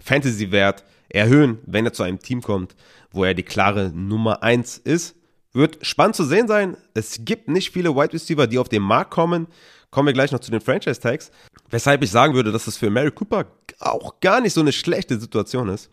Fantasy-Wert 0.00 0.84
erhöhen, 1.08 1.58
wenn 1.66 1.86
er 1.86 1.92
zu 1.92 2.02
einem 2.02 2.18
Team 2.18 2.42
kommt, 2.42 2.74
wo 3.10 3.24
er 3.24 3.34
die 3.34 3.42
klare 3.42 3.90
Nummer 3.94 4.42
eins 4.42 4.76
ist. 4.78 5.15
Wird 5.56 5.84
spannend 5.84 6.16
zu 6.16 6.24
sehen 6.24 6.48
sein. 6.48 6.76
Es 6.94 7.24
gibt 7.24 7.48
nicht 7.48 7.72
viele 7.72 7.94
Wide 7.96 8.12
Receiver, 8.12 8.46
die 8.46 8.58
auf 8.58 8.68
den 8.68 8.82
Markt 8.82 9.10
kommen, 9.10 9.46
Kommen 9.90 10.08
wir 10.08 10.12
gleich 10.12 10.32
noch 10.32 10.40
zu 10.40 10.50
den 10.50 10.60
Franchise-Tags. 10.60 11.30
Weshalb 11.70 12.02
ich 12.02 12.10
sagen 12.10 12.34
würde, 12.34 12.52
dass 12.52 12.66
das 12.66 12.76
für 12.76 12.90
Mary 12.90 13.10
Cooper 13.10 13.46
auch 13.80 14.20
gar 14.20 14.40
nicht 14.40 14.52
so 14.52 14.60
eine 14.60 14.72
schlechte 14.72 15.18
Situation 15.18 15.68
ist. 15.68 15.90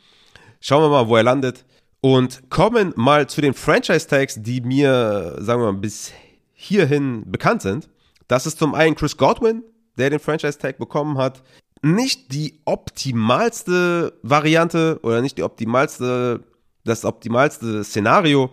Schauen 0.60 0.84
wir 0.84 0.90
mal, 0.90 1.08
wo 1.08 1.16
er 1.16 1.24
landet. 1.24 1.64
Und 2.02 2.50
kommen 2.50 2.94
mal 2.98 3.28
zu 3.28 3.40
den 3.40 3.54
Franchise-Tags, 3.54 4.40
die 4.42 4.60
mir, 4.60 5.38
sagen 5.40 5.62
wir 5.62 5.72
mal, 5.72 5.80
bis 5.80 6.12
hierhin 6.52 7.32
bekannt 7.32 7.62
sind. 7.62 7.90
Das 8.28 8.46
ist 8.46 8.60
zum 8.60 8.76
einen 8.76 8.96
Chris 8.96 9.16
Godwin, 9.16 9.64
der 9.98 10.10
den 10.10 10.20
Franchise-Tag 10.20 10.80
bekommen 10.80 11.18
hat. 11.18 11.42
Nicht 11.82 12.34
die 12.34 12.60
optimalste 12.66 14.20
Variante 14.22 15.00
oder 15.04 15.22
nicht 15.22 15.38
die 15.38 15.44
optimalste, 15.44 16.44
das 16.84 17.06
optimalste 17.06 17.84
Szenario, 17.86 18.50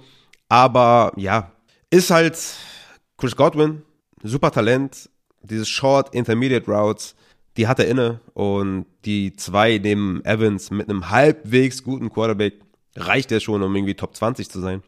aber 0.51 1.13
ja, 1.17 1.53
ist 1.91 2.11
halt 2.11 2.37
Chris 3.17 3.35
Godwin, 3.35 3.83
super 4.23 4.51
Talent, 4.51 5.09
diese 5.43 5.65
Short 5.65 6.15
Intermediate 6.15 6.71
Routes, 6.71 7.15
die 7.57 7.67
hat 7.67 7.79
er 7.79 7.89
inne 7.89 8.21
und 8.35 8.87
die 9.05 9.35
zwei 9.37 9.79
neben 9.79 10.23
Evans 10.25 10.71
mit 10.71 10.91
einem 10.91 11.09
halbwegs 11.09 11.83
guten 11.83 12.11
Quarterback 12.11 12.61
reicht 12.97 13.33
er 13.33 13.41
schon, 13.41 13.63
um 13.63 13.75
irgendwie 13.75 13.95
Top 13.95 14.15
20 14.15 14.51
zu 14.51 14.61
sein. 14.61 14.83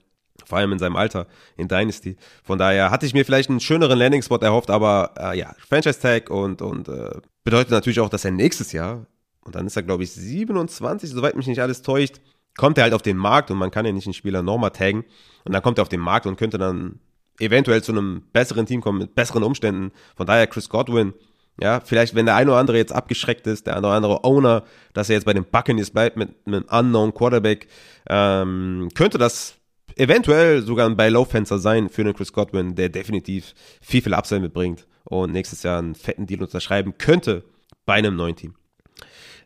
Vor 0.44 0.59
allem 0.59 0.72
in 0.72 0.79
seinem 0.79 0.96
Alter, 0.96 1.29
in 1.57 1.68
Dynasty. 1.68 2.16
Von 2.42 2.59
daher 2.59 2.90
hatte 2.90 3.07
ich 3.07 3.14
mir 3.14 3.25
vielleicht 3.25 3.48
einen 3.48 3.61
schöneren 3.61 3.98
Landing-Spot 3.98 4.38
erhofft, 4.38 4.70
aber 4.70 5.14
äh, 5.16 5.38
ja, 5.38 5.55
Franchise-Tag 5.68 6.29
und, 6.31 6.61
und 6.61 6.88
äh, 6.88 7.20
bedeutet 7.44 7.70
natürlich 7.70 8.01
auch, 8.01 8.09
dass 8.09 8.25
er 8.25 8.33
nächstes 8.33 8.72
Jahr, 8.72 9.07
und 9.44 9.55
dann 9.55 9.66
ist 9.66 9.77
er, 9.77 9.85
glaube 9.85 10.03
ich, 10.03 10.12
27, 10.12 11.11
soweit 11.11 11.37
mich 11.37 11.46
nicht 11.46 11.61
alles 11.61 11.83
täuscht, 11.83 12.20
kommt 12.56 12.78
er 12.78 12.84
halt 12.84 12.94
auf 12.94 13.02
den 13.02 13.16
Markt 13.16 13.50
und 13.50 13.58
man 13.58 13.70
kann 13.70 13.86
ja 13.86 13.92
nicht 13.92 14.06
einen 14.06 14.14
Spieler 14.14 14.42
nochmal 14.42 14.70
taggen. 14.70 15.04
Und 15.44 15.52
dann 15.52 15.62
kommt 15.62 15.78
er 15.78 15.82
auf 15.82 15.88
den 15.88 16.00
Markt 16.00 16.26
und 16.26 16.36
könnte 16.36 16.58
dann 16.58 17.00
eventuell 17.38 17.82
zu 17.82 17.92
einem 17.92 18.22
besseren 18.32 18.66
Team 18.66 18.80
kommen, 18.80 18.98
mit 18.98 19.14
besseren 19.14 19.42
Umständen. 19.42 19.92
Von 20.16 20.26
daher 20.26 20.46
Chris 20.46 20.68
Godwin, 20.68 21.14
ja, 21.60 21.80
vielleicht, 21.80 22.14
wenn 22.14 22.26
der 22.26 22.36
eine 22.36 22.50
oder 22.50 22.60
andere 22.60 22.76
jetzt 22.76 22.92
abgeschreckt 22.92 23.46
ist, 23.46 23.66
der 23.66 23.76
eine 23.76 23.86
oder 23.86 23.96
andere 23.96 24.24
Owner, 24.24 24.64
dass 24.92 25.08
er 25.08 25.14
jetzt 25.14 25.24
bei 25.24 25.32
den 25.32 25.44
Buccaneers 25.44 25.90
bleibt 25.90 26.16
mit, 26.16 26.46
mit 26.46 26.68
einem 26.70 26.86
unknown 26.86 27.14
Quarterback, 27.14 27.68
ähm, 28.08 28.88
könnte 28.94 29.18
das 29.18 29.56
eventuell 29.96 30.62
sogar 30.62 30.88
ein 30.88 30.96
Buy-Low-Fenster 30.96 31.58
sein 31.58 31.88
für 31.88 32.02
einen 32.02 32.14
Chris 32.14 32.32
Godwin, 32.32 32.74
der 32.74 32.88
definitiv 32.88 33.54
viel, 33.80 34.02
viel 34.02 34.14
Upside 34.14 34.40
mitbringt 34.40 34.86
und 35.04 35.32
nächstes 35.32 35.62
Jahr 35.62 35.78
einen 35.78 35.94
fetten 35.94 36.26
Deal 36.26 36.42
unterschreiben 36.42 36.96
könnte 36.96 37.44
bei 37.84 37.94
einem 37.94 38.16
neuen 38.16 38.36
Team. 38.36 38.54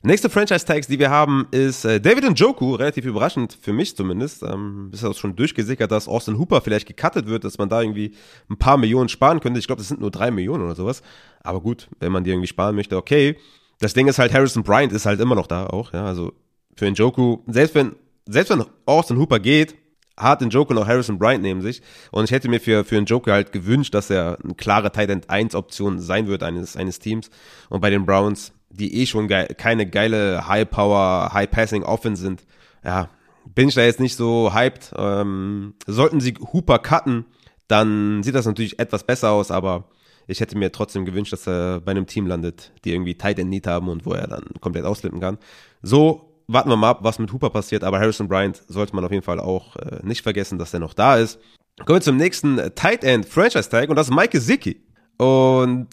Nächste 0.07 0.31
Franchise-Tags, 0.31 0.87
die 0.87 1.01
wir 1.01 1.11
haben, 1.11 1.49
ist 1.51 1.85
äh, 1.85 2.01
David 2.01 2.31
Njoku, 2.31 2.77
relativ 2.77 3.07
überraschend, 3.07 3.59
für 3.61 3.73
mich 3.73 3.97
zumindest. 3.97 4.45
Ähm, 4.45 4.89
ist 4.93 5.03
auch 5.03 5.17
schon 5.17 5.35
durchgesickert, 5.35 5.91
dass 5.91 6.07
Austin 6.07 6.39
Hooper 6.39 6.61
vielleicht 6.61 6.87
gecuttet 6.87 7.27
wird, 7.27 7.43
dass 7.43 7.59
man 7.59 7.69
da 7.69 7.83
irgendwie 7.83 8.15
ein 8.49 8.57
paar 8.57 8.77
Millionen 8.77 9.09
sparen 9.09 9.41
könnte. 9.41 9.59
Ich 9.59 9.67
glaube, 9.67 9.81
das 9.81 9.89
sind 9.89 10.01
nur 10.01 10.13
drei 10.13 10.31
Millionen 10.31 10.63
oder 10.63 10.77
sowas. 10.77 11.03
Aber 11.43 11.61
gut, 11.61 11.89
wenn 11.99 12.13
man 12.13 12.23
die 12.23 12.31
irgendwie 12.31 12.47
sparen 12.47 12.77
möchte, 12.77 12.97
okay. 12.97 13.37
Das 13.81 13.95
Ding 13.95 14.07
ist 14.07 14.21
halt, 14.21 14.33
Harrison 14.33 14.63
Bryant 14.63 14.93
ist 14.93 15.07
halt 15.07 15.19
immer 15.19 15.35
noch 15.35 15.49
da 15.49 15.67
auch, 15.67 15.93
ja. 15.93 16.07
Also 16.07 16.33
für 16.77 16.89
Njoku, 16.89 17.39
selbst 17.49 17.75
wenn, 17.75 17.97
selbst 18.27 18.51
wenn 18.51 18.65
Austin 18.85 19.19
Hooper 19.19 19.41
geht, 19.41 19.75
hat 20.17 20.41
den 20.41 20.51
Joker 20.51 20.75
noch 20.75 20.87
Harrison 20.87 21.19
Bryant 21.19 21.43
neben 21.43 21.63
sich. 21.63 21.83
Und 22.13 22.27
ich 22.27 22.31
hätte 22.31 22.49
mir 22.49 22.61
für, 22.61 22.85
für 22.85 22.97
Joker 23.01 23.33
halt 23.33 23.51
gewünscht, 23.51 23.93
dass 23.93 24.09
er 24.09 24.39
eine 24.45 24.55
klare 24.55 24.93
Tight 24.93 25.11
End 25.11 25.29
1 25.29 25.57
Option 25.57 25.99
sein 25.99 26.29
wird 26.29 26.45
eines, 26.45 26.77
eines 26.77 27.01
Teams. 27.01 27.29
Und 27.71 27.81
bei 27.81 27.91
den 27.91 28.07
Browns, 28.07 28.53
die 28.77 29.01
eh 29.01 29.07
schon 29.07 29.29
geil, 29.29 29.49
keine 29.57 29.89
geile 29.89 30.47
High 30.49 30.69
Power, 30.69 31.31
High 31.33 31.51
Passing 31.51 31.83
Offense 31.83 32.23
sind, 32.23 32.45
ja, 32.85 33.09
bin 33.55 33.69
ich 33.69 33.75
da 33.75 33.83
jetzt 33.83 34.01
nicht 34.01 34.17
so 34.17 34.53
hyped. 34.53 34.93
Ähm, 34.97 35.75
sollten 35.87 36.21
sie 36.21 36.35
Hooper 36.53 36.79
cutten, 36.79 37.25
dann 37.69 38.23
sieht 38.23 38.35
das 38.35 38.47
natürlich 38.47 38.79
etwas 38.79 39.05
besser 39.05 39.31
aus, 39.31 39.51
aber 39.51 39.89
ich 40.27 40.41
hätte 40.41 40.59
mir 40.59 40.73
trotzdem 40.73 41.05
gewünscht, 41.05 41.33
dass 41.33 41.47
er 41.47 41.81
bei 41.81 41.93
einem 41.93 42.07
Team 42.07 42.27
landet, 42.27 42.73
die 42.85 42.93
irgendwie 42.93 43.15
Tight 43.15 43.39
End 43.39 43.51
Need 43.51 43.67
haben 43.67 43.89
und 43.89 44.07
wo 44.07 44.13
er 44.13 44.27
dann 44.27 44.45
komplett 44.61 44.85
ausflippen 44.85 45.21
kann. 45.21 45.39
So 45.83 46.43
warten 46.49 46.69
wir 46.69 46.77
mal 46.77 46.91
ab, 46.91 46.99
was 47.03 47.19
mit 47.19 47.33
Hooper 47.33 47.51
passiert, 47.51 47.85
aber 47.85 47.99
Harrison 47.99 48.29
Bryant 48.29 48.63
sollte 48.69 48.95
man 48.95 49.05
auf 49.05 49.13
jeden 49.13 49.23
Fall 49.25 49.41
auch 49.41 49.77
äh, 49.77 50.01
nicht 50.03 50.23
vergessen, 50.23 50.59
dass 50.59 50.75
er 50.75 50.81
noch 50.81 50.95
da 50.95 51.17
ist. 51.17 51.41
Kommen 51.85 51.99
wir 51.99 52.03
zum 52.03 52.17
nächsten 52.17 52.59
äh, 52.59 52.71
Tight 52.71 53.05
End 53.05 53.27
Franchise 53.27 53.69
Tag 53.69 53.89
und 53.89 53.97
das 53.97 54.09
ist 54.09 54.15
Mike 54.15 54.41
Zicki. 54.41 54.83
Und 55.19 55.89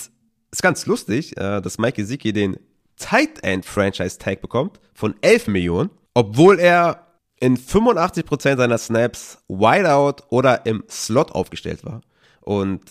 ist 0.51 0.61
ganz 0.61 0.85
lustig, 0.85 1.35
äh, 1.37 1.61
dass 1.61 1.77
Mike 1.77 2.05
Zicki 2.05 2.33
den 2.33 2.57
Tight 2.97 3.43
End 3.43 3.65
Franchise 3.65 4.17
Tag 4.17 4.41
bekommt 4.41 4.79
von 4.93 5.15
11 5.21 5.47
Millionen, 5.47 5.89
obwohl 6.13 6.59
er 6.59 7.07
in 7.39 7.57
85% 7.57 8.57
seiner 8.57 8.77
Snaps 8.77 9.43
Wideout 9.47 10.23
oder 10.29 10.65
im 10.65 10.83
Slot 10.89 11.31
aufgestellt 11.31 11.83
war. 11.83 12.01
Und 12.41 12.81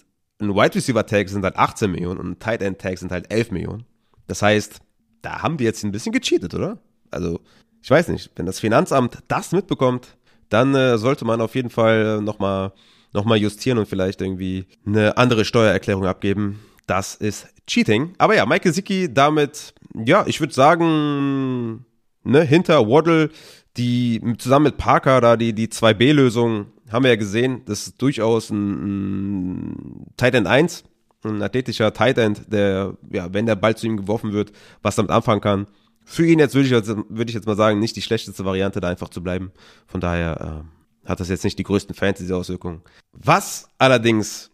ein 0.41 0.55
Wide 0.55 0.75
Receiver 0.75 1.07
Tag 1.07 1.29
sind 1.29 1.45
halt 1.45 1.57
18 1.57 1.91
Millionen 1.91 2.21
und 2.21 2.31
ein 2.31 2.39
Tight 2.39 2.63
End 2.63 2.79
Tag 2.79 2.99
sind 2.99 3.13
halt 3.13 3.33
11 3.33 3.51
Millionen. 3.53 3.85
Das 4.27 4.43
heißt, 4.43 4.81
da 5.23 5.43
haben 5.43 5.57
die 5.57 5.65
jetzt 5.65 5.85
ein 5.85 5.93
bisschen 5.93 6.13
gecheatet, 6.13 6.55
oder? 6.55 6.79
Also, 7.11 7.41
ich 7.83 7.91
weiß 7.91 8.09
nicht, 8.09 8.31
wenn 8.37 8.47
das 8.47 8.61
Finanzamt 8.61 9.19
das 9.29 9.53
mitbekommt, 9.53 10.17
dann 10.49 10.75
äh, 10.75 10.99
sollte 10.99 11.25
man 11.25 11.41
auf 11.41 11.55
jeden 11.55 11.71
Fall 11.71 12.21
nochmal 12.21 12.73
noch 13.13 13.25
mal 13.25 13.37
justieren 13.37 13.79
und 13.79 13.87
vielleicht 13.87 14.21
irgendwie 14.21 14.67
eine 14.87 15.17
andere 15.17 15.45
Steuererklärung 15.45 16.07
abgeben. 16.07 16.61
Das 16.87 17.15
ist 17.15 17.47
Cheating. 17.67 18.15
Aber 18.19 18.35
ja, 18.35 18.47
Michael 18.47 18.73
Sicki 18.73 19.13
damit, 19.13 19.75
ja, 19.95 20.25
ich 20.27 20.41
würde 20.41 20.55
sagen, 20.55 21.85
ne, 22.25 22.43
hinter 22.43 22.89
Waddle, 22.89 23.31
die 23.77 24.21
zusammen 24.39 24.65
mit 24.65 24.77
Parker 24.77 25.21
da 25.21 25.37
die, 25.37 25.53
die 25.53 25.69
2B-Lösung 25.69 26.67
haben 26.91 27.05
wir 27.05 27.11
ja 27.11 27.17
gesehen, 27.17 27.63
das 27.65 27.87
ist 27.87 28.03
durchaus 28.03 28.51
ein, 28.51 29.71
ein 29.71 30.07
Tight 30.17 30.35
End 30.35 30.47
1, 30.47 30.85
ein 31.25 31.43
athletischer 31.43 31.93
Tight 31.95 32.19
End, 32.19 32.53
der, 32.53 32.97
ja, 33.11 33.33
wenn 33.33 33.47
der 33.47 33.57
Ball 33.57 33.77
zu 33.77 33.87
ihm 33.87 33.97
geworfen 33.97 34.33
wird, 34.33 34.53
was 34.83 34.97
damit 34.97 35.11
anfangen 35.11 35.41
kann 35.41 35.67
für 36.05 36.27
ihn 36.27 36.39
jetzt 36.39 36.55
würde 36.55 36.69
ich, 36.69 36.87
würde 37.09 37.31
ich 37.31 37.35
jetzt 37.35 37.47
mal 37.47 37.57
sagen, 37.57 37.79
nicht 37.79 37.97
die 37.97 38.03
schlechteste 38.03 38.45
Variante, 38.45 38.81
da 38.81 38.89
einfach 38.89 39.09
zu 39.09 39.23
bleiben. 39.23 39.53
Von 39.87 40.01
daher 40.01 40.65
äh, 41.05 41.09
hat 41.09 41.21
das 41.21 41.29
jetzt 41.29 41.45
nicht 41.45 41.59
die 41.59 41.63
größten 41.63 41.95
Fantasy-Auswirkungen. 41.95 42.83
Was 43.13 43.69
allerdings 43.79 44.51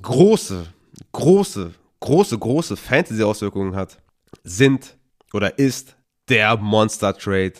große, 0.00 0.66
große, 1.12 1.72
große, 2.00 2.38
große 2.38 2.76
Fantasy-Auswirkungen 2.76 3.74
hat, 3.74 4.01
sind 4.44 4.96
oder 5.32 5.58
ist 5.58 5.96
der 6.28 6.56
Monster-Trade, 6.56 7.54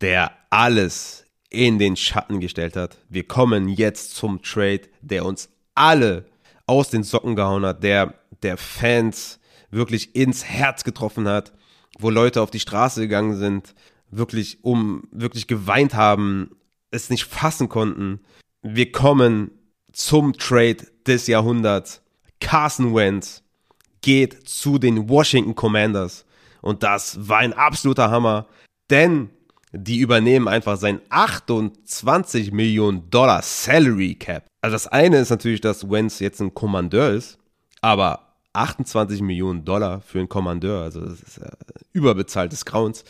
der 0.00 0.32
alles 0.50 1.24
in 1.50 1.78
den 1.78 1.96
Schatten 1.96 2.40
gestellt 2.40 2.76
hat. 2.76 2.98
Wir 3.08 3.26
kommen 3.26 3.68
jetzt 3.68 4.14
zum 4.14 4.42
Trade, 4.42 4.82
der 5.00 5.24
uns 5.24 5.48
alle 5.74 6.26
aus 6.66 6.90
den 6.90 7.02
Socken 7.02 7.36
gehauen 7.36 7.64
hat, 7.64 7.82
der 7.82 8.14
der 8.42 8.56
Fans 8.56 9.40
wirklich 9.70 10.14
ins 10.14 10.44
Herz 10.44 10.84
getroffen 10.84 11.26
hat 11.26 11.52
wo 11.98 12.10
Leute 12.10 12.40
auf 12.40 12.50
die 12.50 12.60
Straße 12.60 13.02
gegangen 13.02 13.36
sind, 13.36 13.74
wirklich 14.10 14.64
um, 14.64 15.02
wirklich 15.10 15.46
geweint 15.46 15.94
haben, 15.94 16.56
es 16.90 17.10
nicht 17.10 17.24
fassen 17.24 17.68
konnten. 17.68 18.20
Wir 18.62 18.90
kommen 18.92 19.50
zum 19.92 20.32
Trade 20.34 20.86
des 21.06 21.26
Jahrhunderts. 21.26 22.02
Carson 22.40 22.94
Wentz 22.94 23.42
geht 24.00 24.48
zu 24.48 24.78
den 24.78 25.08
Washington 25.08 25.54
Commanders. 25.54 26.24
Und 26.60 26.82
das 26.82 27.28
war 27.28 27.38
ein 27.38 27.52
absoluter 27.52 28.10
Hammer, 28.10 28.46
denn 28.90 29.30
die 29.72 29.98
übernehmen 29.98 30.48
einfach 30.48 30.76
sein 30.76 31.00
28 31.10 32.52
Millionen 32.52 33.10
Dollar 33.10 33.42
Salary 33.42 34.14
Cap. 34.14 34.44
Also 34.62 34.74
das 34.74 34.86
eine 34.86 35.18
ist 35.18 35.30
natürlich, 35.30 35.60
dass 35.60 35.90
Wentz 35.90 36.20
jetzt 36.20 36.40
ein 36.40 36.54
Kommandeur 36.54 37.10
ist, 37.10 37.38
aber 37.80 38.28
28 38.54 39.20
Millionen 39.20 39.64
Dollar 39.64 40.00
für 40.00 40.18
einen 40.18 40.28
Kommandeur. 40.28 40.82
Also 40.82 41.00
das 41.00 41.20
ist 41.20 41.38
ja 41.38 41.50
überbezahltes 41.92 42.64
Grauens. 42.64 43.04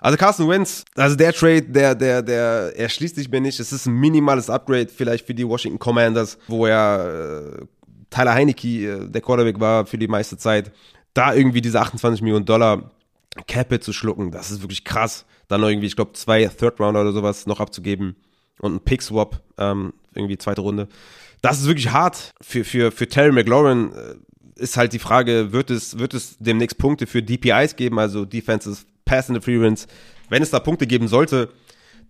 Also 0.00 0.16
Carson 0.16 0.48
Wentz, 0.48 0.84
also 0.94 1.16
der 1.16 1.32
Trade, 1.32 1.62
der, 1.62 1.94
der, 1.94 2.22
der 2.22 2.78
erschließt 2.78 3.16
sich 3.16 3.30
mir 3.30 3.40
nicht. 3.40 3.60
Es 3.60 3.72
ist 3.72 3.86
ein 3.86 3.94
minimales 3.94 4.50
Upgrade 4.50 4.88
vielleicht 4.88 5.26
für 5.26 5.34
die 5.34 5.46
Washington 5.46 5.78
Commanders, 5.78 6.38
wo 6.48 6.66
ja 6.66 7.38
äh, 7.38 7.66
Tyler 8.10 8.34
Heinecke 8.34 8.68
äh, 8.68 9.08
der 9.08 9.20
Quarterback 9.20 9.60
war 9.60 9.86
für 9.86 9.98
die 9.98 10.08
meiste 10.08 10.36
Zeit. 10.36 10.72
Da 11.14 11.34
irgendwie 11.34 11.60
diese 11.60 11.80
28 11.80 12.22
Millionen 12.22 12.44
Dollar 12.44 12.90
Capit 13.46 13.84
zu 13.84 13.92
schlucken, 13.92 14.30
das 14.30 14.50
ist 14.50 14.62
wirklich 14.62 14.84
krass. 14.84 15.24
Dann 15.48 15.62
irgendwie, 15.62 15.86
ich 15.86 15.96
glaube, 15.96 16.12
zwei 16.12 16.46
Third 16.46 16.78
Rounder 16.80 17.00
oder 17.00 17.12
sowas 17.12 17.46
noch 17.46 17.60
abzugeben 17.60 18.16
und 18.60 18.74
ein 18.74 18.80
Pick 18.80 19.02
Swap, 19.02 19.40
ähm, 19.58 19.92
irgendwie 20.14 20.38
zweite 20.38 20.60
Runde. 20.60 20.88
Das 21.42 21.60
ist 21.60 21.66
wirklich 21.66 21.90
hart 21.90 22.32
für, 22.40 22.64
für, 22.64 22.92
für 22.92 23.08
Terry 23.08 23.32
McLaurin. 23.32 23.92
Äh, 23.92 24.14
ist 24.60 24.76
halt 24.76 24.92
die 24.92 24.98
Frage, 24.98 25.52
wird 25.52 25.70
es, 25.70 25.98
wird 25.98 26.12
es 26.12 26.36
demnächst 26.38 26.76
Punkte 26.76 27.06
für 27.06 27.22
DPIs 27.22 27.76
geben, 27.76 27.98
also 27.98 28.24
Defenses 28.24 28.86
Pass 29.06 29.28
Interference? 29.28 29.86
Wenn 30.28 30.42
es 30.42 30.50
da 30.50 30.60
Punkte 30.60 30.86
geben 30.86 31.08
sollte, 31.08 31.48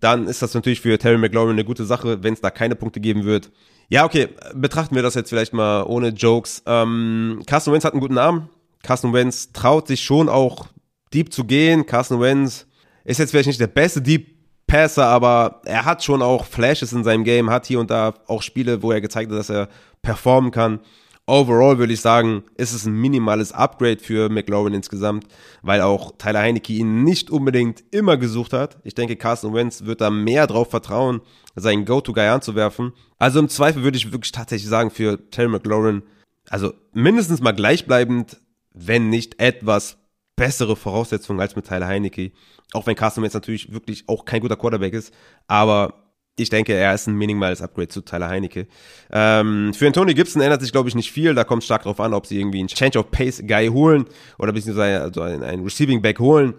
dann 0.01 0.27
ist 0.27 0.43
das 0.43 0.55
natürlich 0.55 0.81
für 0.81 0.99
Terry 0.99 1.19
McLaurin 1.19 1.53
eine 1.53 1.65
gute 1.65 1.85
Sache, 1.85 2.23
wenn 2.23 2.35
es 2.35 2.41
da 2.41 2.51
keine 2.51 2.75
Punkte 2.75 3.01
geben 3.01 3.25
wird. 3.25 3.51
Ja, 3.89 4.05
okay, 4.05 4.29
betrachten 4.55 4.95
wir 4.95 5.03
das 5.03 5.15
jetzt 5.15 5.31
vielleicht 5.31 5.53
mal 5.53 5.83
ohne 5.85 6.09
Jokes. 6.09 6.63
Ähm, 6.67 7.43
Carson 7.47 7.73
Wentz 7.73 7.85
hat 7.85 7.93
einen 7.93 8.01
guten 8.01 8.15
Namen. 8.15 8.49
Carson 8.83 9.13
Wentz 9.13 9.53
traut 9.53 9.89
sich 9.89 10.03
schon 10.03 10.29
auch 10.29 10.69
deep 11.13 11.33
zu 11.33 11.45
gehen. 11.45 11.87
Carson 11.87 12.21
Wentz 12.21 12.67
ist 13.05 13.19
jetzt 13.19 13.31
vielleicht 13.31 13.49
nicht 13.49 13.61
der 13.61 13.67
beste 13.67 14.01
Deep 14.01 14.41
Passer, 14.67 15.07
aber 15.07 15.63
er 15.65 15.85
hat 15.85 16.05
schon 16.05 16.23
auch 16.23 16.45
Flashes 16.45 16.93
in 16.93 17.03
seinem 17.03 17.25
Game, 17.25 17.51
hat 17.51 17.67
hier 17.67 17.81
und 17.81 17.91
da 17.91 18.15
auch 18.29 18.41
Spiele, 18.41 18.85
wo 18.85 18.93
er 18.93 19.01
gezeigt 19.01 19.29
hat, 19.33 19.37
dass 19.37 19.51
er 19.51 19.69
performen 20.01 20.53
kann. 20.53 20.79
overall 21.27 21.79
würde 21.79 21.93
ich 21.93 22.01
sagen, 22.01 22.45
ist 22.57 22.73
es 22.73 22.87
ein 22.87 22.93
minimales 22.93 23.51
Upgrade 23.51 23.99
für 23.99 24.29
McLaurin 24.29 24.75
insgesamt, 24.75 25.27
weil 25.63 25.81
auch 25.81 26.13
Tyler 26.19 26.39
Heinecke 26.39 26.73
ihn 26.73 27.03
nicht 27.03 27.31
unbedingt 27.31 27.83
immer 27.91 28.17
gesucht 28.17 28.53
hat. 28.53 28.79
Ich 28.85 28.95
denke, 28.95 29.17
Carson 29.17 29.55
Wentz 29.55 29.87
wird 29.87 30.01
da 30.01 30.09
mehr 30.09 30.47
drauf 30.47 30.71
vertrauen, 30.71 31.21
seinen 31.57 31.85
Go-To-Guy 31.85 32.29
anzuwerfen. 32.29 32.93
Also 33.19 33.41
im 33.41 33.49
Zweifel 33.49 33.83
würde 33.83 33.99
ich 33.99 34.13
wirklich 34.13 34.31
tatsächlich 34.31 34.69
sagen, 34.69 34.91
für 34.93 35.31
Terry 35.31 35.49
McLaurin, 35.49 36.03
also 36.49 36.75
mindestens 36.93 37.41
mal 37.41 37.53
gleichbleibend, 37.53 38.41
wenn 38.73 39.11
nicht 39.11 39.41
etwas 39.41 39.99
bessere 40.37 40.77
Voraussetzungen 40.77 41.41
als 41.41 41.55
mit 41.55 41.67
Tyler 41.67 41.87
Heinecke. 41.87 42.33
Auch 42.73 42.87
wenn 42.87 42.97
Carson 42.97 43.23
Wentz 43.23 43.35
natürlich 43.35 43.73
wirklich 43.73 44.05
auch 44.09 44.25
kein 44.25 44.41
guter 44.41 44.57
Quarterback 44.57 44.95
ist, 44.95 45.13
aber 45.47 46.11
ich 46.39 46.49
denke, 46.49 46.73
er 46.73 46.95
ist 46.95 47.07
ein 47.07 47.15
minimales 47.15 47.61
Upgrade 47.61 47.89
zu 47.89 48.01
Tyler 48.01 48.29
Heinecke. 48.29 48.67
Ähm, 49.11 49.75
für 49.75 49.87
Antonio 49.87 50.15
Gibson 50.15 50.41
ändert 50.41 50.63
sich, 50.63 50.73
glaube 50.73 50.89
ich, 50.89 50.95
nicht 50.95 51.13
viel. 51.13 51.35
Da 51.35 51.45
kommt 51.45 51.65
stark 51.65 51.83
darauf 51.83 52.01
an, 52.01 52.15
ob 52.15 52.27
sie 52.27 52.39
irgendwie 52.39 52.61
einen 52.61 52.69
Change 52.69 52.99
of 52.99 53.11
Pace 53.11 53.43
Guy 53.47 53.69
holen 53.69 54.07
oder 54.39 54.53
beziehungsweise 54.53 55.03
also 55.03 55.23
einen, 55.23 55.43
einen 55.43 55.63
Receiving 55.63 56.01
Back 56.01 56.19
holen, 56.19 56.55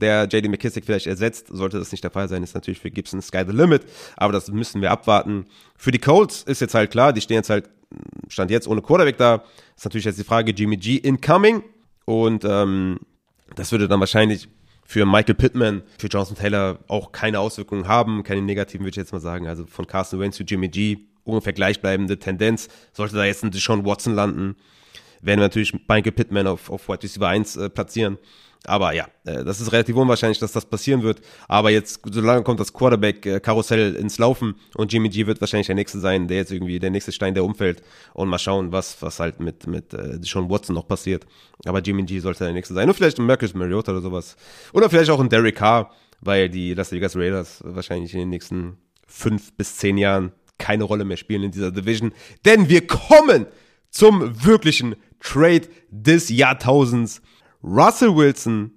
der 0.00 0.28
JD 0.30 0.48
McKissick 0.48 0.84
vielleicht 0.84 1.06
ersetzt. 1.06 1.48
Sollte 1.50 1.78
das 1.78 1.92
nicht 1.92 2.04
der 2.04 2.10
Fall 2.10 2.28
sein, 2.28 2.42
ist 2.42 2.54
natürlich 2.54 2.80
für 2.80 2.90
Gibson 2.90 3.22
Sky 3.22 3.44
the 3.46 3.52
Limit. 3.52 3.82
Aber 4.16 4.32
das 4.32 4.50
müssen 4.50 4.82
wir 4.82 4.90
abwarten. 4.90 5.46
Für 5.76 5.90
die 5.90 5.98
Colts 5.98 6.42
ist 6.42 6.60
jetzt 6.60 6.74
halt 6.74 6.90
klar, 6.90 7.12
die 7.12 7.20
stehen 7.20 7.36
jetzt 7.36 7.50
halt, 7.50 7.68
stand 8.28 8.50
jetzt 8.50 8.68
ohne 8.68 8.82
Quarterback 8.82 9.16
da. 9.16 9.44
Ist 9.76 9.84
natürlich 9.84 10.04
jetzt 10.04 10.18
die 10.18 10.24
Frage, 10.24 10.52
Jimmy 10.52 10.76
G 10.76 10.96
incoming. 10.96 11.62
Und 12.04 12.44
ähm, 12.44 12.98
das 13.54 13.72
würde 13.72 13.88
dann 13.88 14.00
wahrscheinlich 14.00 14.48
für 14.84 15.04
Michael 15.04 15.34
Pittman, 15.34 15.82
für 15.98 16.06
Johnson 16.06 16.36
Taylor 16.36 16.78
auch 16.86 17.10
keine 17.10 17.40
Auswirkungen 17.40 17.88
haben, 17.88 18.22
keine 18.22 18.42
negativen, 18.42 18.84
würde 18.84 18.90
ich 18.90 18.96
jetzt 18.96 19.12
mal 19.12 19.20
sagen. 19.20 19.48
Also 19.48 19.66
von 19.66 19.86
Carson 19.86 20.20
Wentz 20.20 20.36
zu 20.36 20.44
Jimmy 20.44 20.68
G, 20.68 20.98
ungefähr 21.24 21.52
gleichbleibende 21.52 22.18
Tendenz. 22.18 22.68
Sollte 22.92 23.16
da 23.16 23.24
jetzt 23.24 23.42
ein 23.42 23.50
Deshaun 23.50 23.84
Watson 23.84 24.14
landen, 24.14 24.56
werden 25.20 25.40
wir 25.40 25.46
natürlich 25.46 25.72
Michael 25.72 26.12
Pittman 26.12 26.46
auf, 26.46 26.70
auf 26.70 26.88
Wide 26.88 27.02
Receiver 27.02 27.28
1 27.28 27.56
äh, 27.56 27.70
platzieren. 27.70 28.18
Aber 28.66 28.92
ja, 28.92 29.06
äh, 29.24 29.44
das 29.44 29.60
ist 29.60 29.72
relativ 29.72 29.96
unwahrscheinlich, 29.96 30.38
dass 30.38 30.52
das 30.52 30.66
passieren 30.66 31.02
wird. 31.02 31.20
Aber 31.48 31.70
jetzt, 31.70 32.00
solange 32.10 32.42
kommt 32.42 32.60
das 32.60 32.72
Quarterback-Karussell 32.72 33.94
ins 33.96 34.18
Laufen 34.18 34.56
und 34.74 34.92
Jimmy 34.92 35.08
G 35.08 35.26
wird 35.26 35.40
wahrscheinlich 35.40 35.66
der 35.66 35.76
Nächste 35.76 36.00
sein, 36.00 36.28
der 36.28 36.38
jetzt 36.38 36.52
irgendwie 36.52 36.78
der 36.78 36.90
nächste 36.90 37.12
Stein, 37.12 37.34
der 37.34 37.44
umfällt. 37.44 37.82
Und 38.12 38.28
mal 38.28 38.38
schauen, 38.38 38.72
was, 38.72 39.00
was 39.00 39.20
halt 39.20 39.40
mit, 39.40 39.66
mit 39.66 39.94
äh, 39.94 40.18
Sean 40.22 40.50
Watson 40.50 40.74
noch 40.74 40.88
passiert. 40.88 41.26
Aber 41.64 41.80
Jimmy 41.80 42.02
G 42.04 42.18
sollte 42.18 42.44
der 42.44 42.52
Nächste 42.52 42.74
sein. 42.74 42.88
Und 42.88 42.94
vielleicht 42.94 43.18
ein 43.18 43.26
Marcus 43.26 43.54
Mariota 43.54 43.92
oder 43.92 44.02
sowas. 44.02 44.36
Oder 44.72 44.90
vielleicht 44.90 45.10
auch 45.10 45.20
ein 45.20 45.28
Derek 45.28 45.56
Carr, 45.56 45.90
weil 46.20 46.48
die 46.48 46.74
Las 46.74 46.92
Vegas 46.92 47.16
Raiders 47.16 47.62
wahrscheinlich 47.64 48.12
in 48.14 48.20
den 48.20 48.30
nächsten 48.30 48.78
fünf 49.06 49.52
bis 49.54 49.76
zehn 49.76 49.96
Jahren 49.98 50.32
keine 50.58 50.84
Rolle 50.84 51.04
mehr 51.04 51.16
spielen 51.16 51.44
in 51.44 51.50
dieser 51.50 51.70
Division. 51.70 52.12
Denn 52.44 52.68
wir 52.68 52.86
kommen 52.86 53.46
zum 53.90 54.44
wirklichen 54.44 54.96
Trade 55.20 55.68
des 55.90 56.28
Jahrtausends. 56.28 57.22
Russell 57.62 58.14
Wilson 58.14 58.72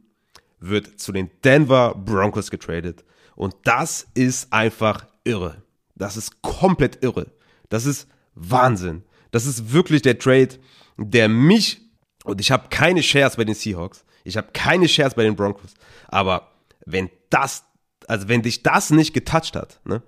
wird 0.59 0.99
zu 0.99 1.11
den 1.11 1.29
Denver 1.43 1.95
Broncos 1.95 2.51
getradet. 2.51 3.05
Und 3.35 3.55
das 3.63 4.07
ist 4.13 4.51
einfach 4.51 5.07
irre. 5.23 5.63
Das 5.95 6.17
ist 6.17 6.41
komplett 6.41 7.03
irre. 7.03 7.27
Das 7.69 7.85
ist 7.85 8.07
Wahnsinn. 8.35 9.03
Das 9.31 9.45
ist 9.45 9.71
wirklich 9.71 10.01
der 10.01 10.17
Trade, 10.17 10.59
der 10.97 11.29
mich, 11.29 11.81
und 12.23 12.41
ich 12.41 12.51
habe 12.51 12.67
keine 12.69 13.03
Shares 13.03 13.35
bei 13.35 13.45
den 13.45 13.55
Seahawks, 13.55 14.03
ich 14.23 14.37
habe 14.37 14.49
keine 14.53 14.87
Shares 14.87 15.13
bei 15.13 15.23
den 15.23 15.35
Broncos, 15.35 15.73
aber 16.07 16.51
wenn 16.85 17.09
das, 17.29 17.63
also 18.07 18.27
wenn 18.27 18.41
dich 18.41 18.63
das 18.63 18.89
nicht 18.89 19.13
getoucht 19.13 19.55
hat, 19.55 19.79
ne, 19.85 20.01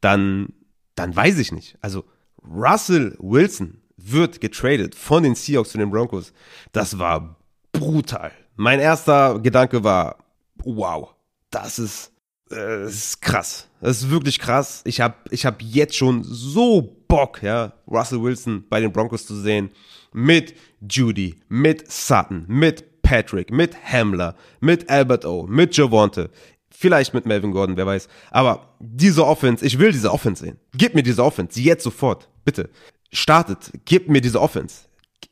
dann, 0.00 0.52
dann 0.94 1.14
weiß 1.16 1.38
ich 1.38 1.50
nicht. 1.50 1.76
Also 1.80 2.04
Russell 2.44 3.16
Wilson 3.18 3.80
wird 3.96 4.40
getradet 4.40 4.94
von 4.94 5.22
den 5.22 5.34
Seahawks 5.34 5.70
zu 5.70 5.78
den 5.78 5.90
Broncos. 5.90 6.32
Das 6.72 6.98
war 6.98 7.37
brutal. 7.78 8.32
Mein 8.56 8.80
erster 8.80 9.38
Gedanke 9.38 9.84
war, 9.84 10.16
wow, 10.64 11.14
das 11.50 11.78
ist, 11.78 12.12
äh, 12.50 12.54
das 12.56 12.94
ist 12.94 13.22
krass. 13.22 13.68
Das 13.80 14.02
ist 14.02 14.10
wirklich 14.10 14.38
krass. 14.38 14.82
Ich 14.84 15.00
habe 15.00 15.14
ich 15.30 15.46
hab 15.46 15.62
jetzt 15.62 15.96
schon 15.96 16.24
so 16.24 16.96
Bock, 17.08 17.42
ja, 17.42 17.72
Russell 17.86 18.22
Wilson 18.22 18.64
bei 18.68 18.80
den 18.80 18.92
Broncos 18.92 19.26
zu 19.26 19.36
sehen. 19.36 19.70
Mit 20.12 20.54
Judy, 20.80 21.40
mit 21.48 21.90
Sutton, 21.90 22.44
mit 22.48 23.02
Patrick, 23.02 23.50
mit 23.50 23.74
Hamler, 23.84 24.34
mit 24.60 24.90
Albert 24.90 25.24
O, 25.24 25.46
mit 25.46 25.76
Javonte. 25.76 26.30
Vielleicht 26.70 27.14
mit 27.14 27.26
Melvin 27.26 27.52
Gordon, 27.52 27.76
wer 27.76 27.86
weiß. 27.86 28.08
Aber 28.30 28.76
diese 28.78 29.26
Offense, 29.26 29.64
ich 29.64 29.78
will 29.78 29.90
diese 29.90 30.12
Offense 30.12 30.44
sehen. 30.44 30.58
Gib 30.74 30.94
mir 30.94 31.02
diese 31.02 31.24
Offense, 31.24 31.60
jetzt 31.60 31.82
sofort. 31.82 32.28
Bitte. 32.44 32.68
Startet, 33.10 33.72
gib 33.84 34.08
mir 34.08 34.20
diese 34.20 34.40
Offense. 34.40 34.82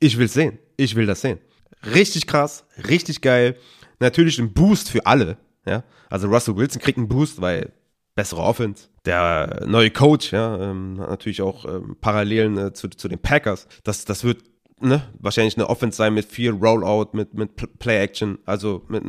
Ich 0.00 0.18
will 0.18 0.28
sehen. 0.28 0.58
Ich 0.76 0.94
will 0.94 1.06
das 1.06 1.20
sehen. 1.20 1.38
Richtig 1.94 2.26
krass, 2.26 2.64
richtig 2.88 3.20
geil. 3.20 3.56
Natürlich 4.00 4.38
ein 4.38 4.52
Boost 4.52 4.90
für 4.90 5.06
alle. 5.06 5.38
Ja? 5.66 5.84
Also 6.10 6.28
Russell 6.28 6.56
Wilson 6.56 6.80
kriegt 6.80 6.98
einen 6.98 7.08
Boost, 7.08 7.40
weil 7.40 7.72
bessere 8.14 8.40
Offense. 8.40 8.88
Der 9.04 9.64
neue 9.66 9.90
Coach, 9.90 10.32
ja, 10.32 10.58
ähm, 10.58 10.96
hat 11.00 11.10
natürlich 11.10 11.42
auch 11.42 11.64
ähm, 11.64 11.96
Parallelen 12.00 12.58
äh, 12.58 12.72
zu, 12.72 12.88
zu 12.88 13.08
den 13.08 13.18
Packers. 13.18 13.68
Das, 13.84 14.04
das 14.04 14.24
wird 14.24 14.42
ne, 14.80 15.02
wahrscheinlich 15.18 15.56
eine 15.56 15.68
Offense 15.68 15.96
sein 15.96 16.14
mit 16.14 16.26
viel 16.26 16.50
Rollout, 16.50 17.10
mit, 17.12 17.34
mit 17.34 17.78
Play 17.78 18.02
Action. 18.02 18.38
Also, 18.44 18.84
mit, 18.88 19.02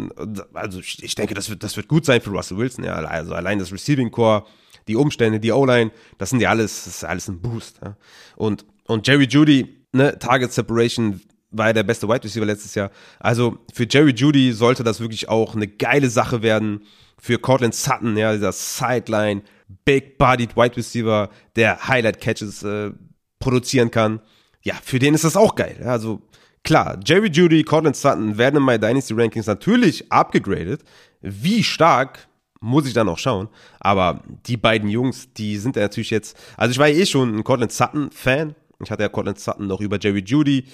also 0.53 0.79
ich 0.79 1.15
denke, 1.15 1.33
das 1.33 1.49
wird, 1.49 1.63
das 1.63 1.77
wird 1.77 1.87
gut 1.87 2.05
sein 2.05 2.21
für 2.21 2.29
Russell 2.29 2.57
Wilson. 2.57 2.83
Ja, 2.83 2.95
also 2.95 3.33
allein 3.33 3.59
das 3.59 3.71
Receiving 3.71 4.11
Core, 4.11 4.45
die 4.87 4.95
Umstände, 4.95 5.39
die 5.39 5.51
O-Line, 5.51 5.91
das 6.17 6.29
sind 6.29 6.41
ja 6.41 6.49
alles, 6.49 6.85
das 6.85 6.97
ist 6.97 7.03
alles 7.03 7.27
ein 7.27 7.41
Boost. 7.41 7.79
Ja. 7.83 7.97
Und, 8.35 8.65
und 8.85 9.07
Jerry 9.07 9.25
Judy, 9.25 9.83
ne, 9.93 10.17
Target 10.19 10.51
Separation 10.53 11.21
war 11.51 11.67
er 11.67 11.73
der 11.73 11.83
beste 11.83 12.07
Wide 12.07 12.23
Receiver 12.23 12.45
letztes 12.45 12.75
Jahr. 12.75 12.91
Also 13.19 13.59
für 13.73 13.87
Jerry 13.89 14.11
Judy 14.11 14.51
sollte 14.51 14.83
das 14.83 14.99
wirklich 14.99 15.29
auch 15.29 15.55
eine 15.55 15.67
geile 15.67 16.09
Sache 16.09 16.41
werden. 16.41 16.81
Für 17.19 17.39
Cortland 17.39 17.73
Sutton, 17.73 18.15
ja, 18.15 18.33
dieser 18.33 18.51
Sideline, 18.51 19.41
Big-Bodied 19.85 20.55
Wide 20.55 20.77
Receiver, 20.77 21.29
der 21.55 21.87
Highlight-Catches 21.87 22.63
äh, 22.63 22.91
produzieren 23.39 23.89
kann. 23.89 24.19
Ja, 24.61 24.75
für 24.83 24.99
den 24.99 25.15
ist 25.15 25.23
das 25.23 25.35
auch 25.35 25.55
geil. 25.55 25.77
Also 25.83 26.21
klar, 26.63 26.99
Jerry 27.03 27.29
Judy, 27.29 27.63
Cortland 27.63 27.95
Sutton 27.95 28.37
werden 28.37 28.57
in 28.57 28.65
My 28.65 28.77
Dynasty 28.77 29.13
Rankings 29.13 29.47
natürlich 29.47 30.11
abgegradet. 30.11 30.83
Wie 31.21 31.63
stark, 31.63 32.27
muss 32.59 32.87
ich 32.87 32.93
dann 32.93 33.09
auch 33.09 33.17
schauen. 33.17 33.49
Aber 33.79 34.23
die 34.45 34.57
beiden 34.57 34.89
Jungs, 34.89 35.33
die 35.33 35.57
sind 35.57 35.75
ja 35.75 35.83
natürlich 35.83 36.09
jetzt, 36.09 36.37
also 36.55 36.71
ich 36.71 36.77
war 36.77 36.87
ja 36.87 36.97
eh 36.97 37.05
schon 37.05 37.35
ein 37.35 37.43
Cortland 37.43 37.71
Sutton-Fan. 37.71 38.55
Ich 38.83 38.91
hatte 38.91 39.03
ja 39.03 39.09
Cortland 39.09 39.39
Sutton 39.39 39.67
noch 39.67 39.81
über 39.81 39.97
Jerry 39.99 40.23
Judy 40.25 40.65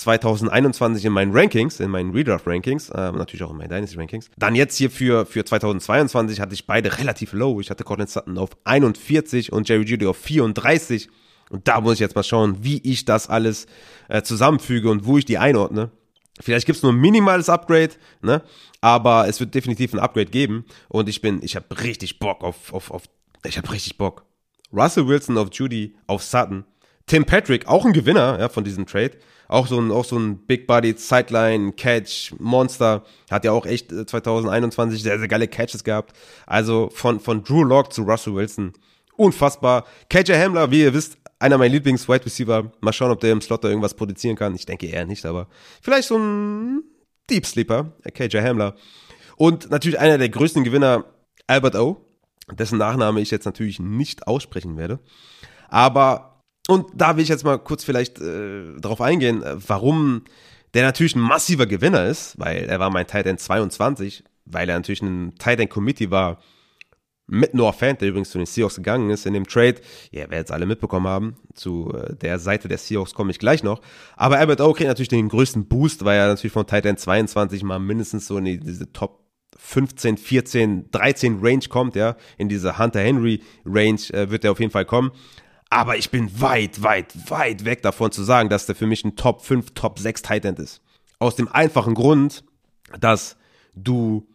2021 0.00 1.04
in 1.04 1.12
meinen 1.12 1.32
Rankings, 1.32 1.80
in 1.80 1.90
meinen 1.90 2.12
Redraft-Rankings, 2.12 2.90
äh, 2.90 3.12
natürlich 3.12 3.42
auch 3.42 3.50
in 3.50 3.56
meinen 3.56 3.70
Dynasty-Rankings. 3.70 4.30
Dann 4.36 4.54
jetzt 4.54 4.76
hier 4.76 4.90
für, 4.90 5.26
für 5.26 5.44
2022 5.44 6.40
hatte 6.40 6.54
ich 6.54 6.66
beide 6.66 6.98
relativ 6.98 7.32
low. 7.32 7.60
Ich 7.60 7.70
hatte 7.70 7.84
Cortland 7.84 8.10
Sutton 8.10 8.38
auf 8.38 8.50
41 8.64 9.52
und 9.52 9.68
Jerry 9.68 9.84
Judy 9.84 10.06
auf 10.06 10.16
34. 10.16 11.08
Und 11.50 11.66
da 11.66 11.80
muss 11.80 11.94
ich 11.94 12.00
jetzt 12.00 12.14
mal 12.14 12.22
schauen, 12.22 12.58
wie 12.62 12.78
ich 12.82 13.04
das 13.04 13.28
alles 13.28 13.66
äh, 14.08 14.22
zusammenfüge 14.22 14.90
und 14.90 15.06
wo 15.06 15.18
ich 15.18 15.24
die 15.24 15.38
einordne. 15.38 15.90
Vielleicht 16.40 16.66
gibt's 16.66 16.82
nur 16.82 16.92
ein 16.92 17.00
minimales 17.00 17.48
Upgrade, 17.48 17.94
ne? 18.22 18.42
Aber 18.80 19.26
es 19.26 19.40
wird 19.40 19.54
definitiv 19.54 19.92
ein 19.92 19.98
Upgrade 19.98 20.30
geben. 20.30 20.64
Und 20.88 21.08
ich 21.08 21.20
bin, 21.20 21.42
ich 21.42 21.56
habe 21.56 21.66
richtig 21.82 22.18
Bock 22.18 22.44
auf, 22.44 22.72
auf, 22.72 22.90
auf, 22.90 23.04
ich 23.44 23.58
habe 23.58 23.72
richtig 23.72 23.98
Bock. 23.98 24.24
Russell 24.72 25.08
Wilson 25.08 25.38
auf 25.38 25.48
Judy, 25.52 25.96
auf 26.06 26.22
Sutton. 26.22 26.64
Tim 27.08 27.24
Patrick, 27.24 27.66
auch 27.66 27.84
ein 27.84 27.92
Gewinner 27.92 28.38
ja, 28.38 28.48
von 28.48 28.64
diesem 28.64 28.86
Trade. 28.86 29.12
Auch 29.48 29.66
so 29.66 29.80
ein, 29.80 29.90
auch 29.90 30.04
so 30.04 30.18
ein 30.18 30.36
Big 30.46 30.66
Body 30.66 30.94
Sideline 30.96 31.72
Catch 31.72 32.34
Monster. 32.38 33.02
Hat 33.30 33.44
ja 33.44 33.52
auch 33.52 33.64
echt 33.64 33.90
2021 33.90 35.00
äh, 35.00 35.02
sehr, 35.02 35.18
sehr 35.18 35.26
geile 35.26 35.48
Catches 35.48 35.84
gehabt. 35.84 36.14
Also 36.46 36.90
von, 36.92 37.18
von 37.18 37.42
Drew 37.42 37.64
Lock 37.64 37.92
zu 37.92 38.02
Russell 38.02 38.34
Wilson. 38.34 38.74
Unfassbar. 39.16 39.86
KJ 40.10 40.34
Hamler, 40.34 40.70
wie 40.70 40.82
ihr 40.82 40.92
wisst, 40.92 41.16
einer 41.38 41.56
meiner 41.56 41.72
Lieblings-Wide 41.72 42.26
Receiver. 42.26 42.70
Mal 42.80 42.92
schauen, 42.92 43.10
ob 43.10 43.20
der 43.20 43.32
im 43.32 43.40
Slot 43.40 43.64
da 43.64 43.68
irgendwas 43.68 43.94
produzieren 43.94 44.36
kann. 44.36 44.54
Ich 44.54 44.66
denke 44.66 44.86
eher 44.86 45.06
nicht, 45.06 45.24
aber 45.24 45.48
vielleicht 45.80 46.08
so 46.08 46.18
ein 46.18 46.82
Deep 47.30 47.46
Sleeper, 47.46 47.92
KJ 48.14 48.38
Hamler. 48.38 48.74
Und 49.36 49.70
natürlich 49.70 49.98
einer 49.98 50.18
der 50.18 50.28
größten 50.28 50.62
Gewinner, 50.62 51.04
Albert 51.46 51.76
O., 51.76 52.04
dessen 52.50 52.78
Nachname 52.78 53.20
ich 53.20 53.30
jetzt 53.30 53.44
natürlich 53.44 53.80
nicht 53.80 54.26
aussprechen 54.26 54.76
werde. 54.76 55.00
Aber 55.68 56.27
und 56.68 56.86
da 56.94 57.16
will 57.16 57.22
ich 57.22 57.30
jetzt 57.30 57.44
mal 57.44 57.58
kurz 57.58 57.82
vielleicht 57.82 58.20
äh, 58.20 58.78
darauf 58.78 59.00
eingehen, 59.00 59.42
äh, 59.42 59.56
warum 59.66 60.22
der 60.74 60.82
natürlich 60.84 61.16
ein 61.16 61.20
massiver 61.20 61.66
Gewinner 61.66 62.04
ist, 62.04 62.38
weil 62.38 62.64
er 62.64 62.78
war 62.78 62.90
mein 62.90 63.06
Titan 63.06 63.38
22, 63.38 64.22
weil 64.44 64.68
er 64.68 64.76
natürlich 64.76 65.00
ein 65.00 65.34
Titan 65.38 65.70
Committee 65.70 66.10
war 66.10 66.38
mit 67.26 67.54
Noah 67.54 67.72
Fant, 67.72 68.02
der 68.02 68.08
übrigens 68.08 68.30
zu 68.30 68.38
den 68.38 68.46
Seahawks 68.46 68.76
gegangen 68.76 69.08
ist 69.08 69.24
in 69.24 69.32
dem 69.32 69.46
Trade. 69.46 69.76
Ja, 70.10 70.26
wer 70.28 70.38
jetzt 70.38 70.52
alle 70.52 70.66
mitbekommen 70.66 71.06
haben, 71.06 71.36
zu 71.54 71.90
äh, 71.94 72.14
der 72.14 72.38
Seite 72.38 72.68
der 72.68 72.78
Seahawks 72.78 73.14
komme 73.14 73.30
ich 73.30 73.38
gleich 73.38 73.62
noch. 73.62 73.80
Aber 74.16 74.38
Albert 74.38 74.60
O 74.60 74.74
kriegt 74.74 74.88
natürlich 74.88 75.08
den 75.08 75.30
größten 75.30 75.68
Boost, 75.68 76.04
weil 76.04 76.18
er 76.18 76.28
natürlich 76.28 76.52
von 76.52 76.66
Titan 76.66 76.98
22 76.98 77.62
mal 77.62 77.78
mindestens 77.78 78.26
so 78.26 78.36
in 78.36 78.44
die, 78.44 78.60
diese 78.60 78.92
Top 78.92 79.24
15, 79.56 80.18
14, 80.18 80.90
13 80.90 81.40
Range 81.42 81.64
kommt, 81.68 81.96
ja. 81.96 82.16
In 82.36 82.50
diese 82.50 82.78
Hunter 82.78 83.00
Henry 83.00 83.42
Range 83.64 84.00
äh, 84.12 84.30
wird 84.30 84.44
er 84.44 84.52
auf 84.52 84.60
jeden 84.60 84.72
Fall 84.72 84.84
kommen. 84.84 85.12
Aber 85.70 85.96
ich 85.96 86.10
bin 86.10 86.40
weit, 86.40 86.82
weit, 86.82 87.14
weit 87.30 87.64
weg 87.64 87.82
davon 87.82 88.10
zu 88.10 88.22
sagen, 88.22 88.48
dass 88.48 88.66
der 88.66 88.74
für 88.74 88.86
mich 88.86 89.04
ein 89.04 89.16
Top 89.16 89.42
5, 89.42 89.72
Top 89.74 89.98
6 89.98 90.22
Tight 90.22 90.44
ist. 90.44 90.80
Aus 91.18 91.36
dem 91.36 91.48
einfachen 91.48 91.94
Grund, 91.94 92.44
dass 93.00 93.36
du, 93.74 94.26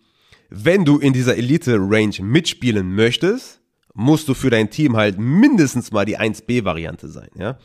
wenn 0.50 0.86
du 0.86 1.00
in 1.00 1.14
dieser 1.14 1.36
Elite-Range 1.36 2.22
mitspielen 2.22 2.94
möchtest, 2.94 3.62
musst 3.94 4.28
du 4.28 4.34
für 4.34 4.50
dein 4.50 4.70
Team 4.70 4.96
halt 4.96 5.18
mindestens 5.18 5.92
mal 5.92 6.06
die 6.06 6.20
1B-Variante 6.20 7.08
sein, 7.08 7.30
ja. 7.36 7.58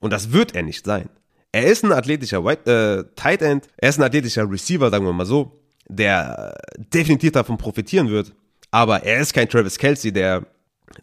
Und 0.00 0.12
das 0.12 0.32
wird 0.32 0.54
er 0.54 0.62
nicht 0.62 0.84
sein. 0.84 1.08
Er 1.52 1.66
ist 1.66 1.84
ein 1.84 1.92
athletischer 1.92 2.44
White, 2.44 2.70
äh, 2.70 3.14
Tight 3.14 3.40
End, 3.40 3.68
er 3.76 3.90
ist 3.90 3.98
ein 3.98 4.02
athletischer 4.02 4.50
Receiver, 4.50 4.90
sagen 4.90 5.06
wir 5.06 5.12
mal 5.12 5.24
so, 5.24 5.62
der 5.88 6.58
definitiv 6.76 7.32
davon 7.32 7.56
profitieren 7.56 8.10
wird. 8.10 8.34
Aber 8.70 9.04
er 9.04 9.20
ist 9.20 9.32
kein 9.32 9.48
Travis 9.48 9.78
Kelsey, 9.78 10.12
der 10.12 10.46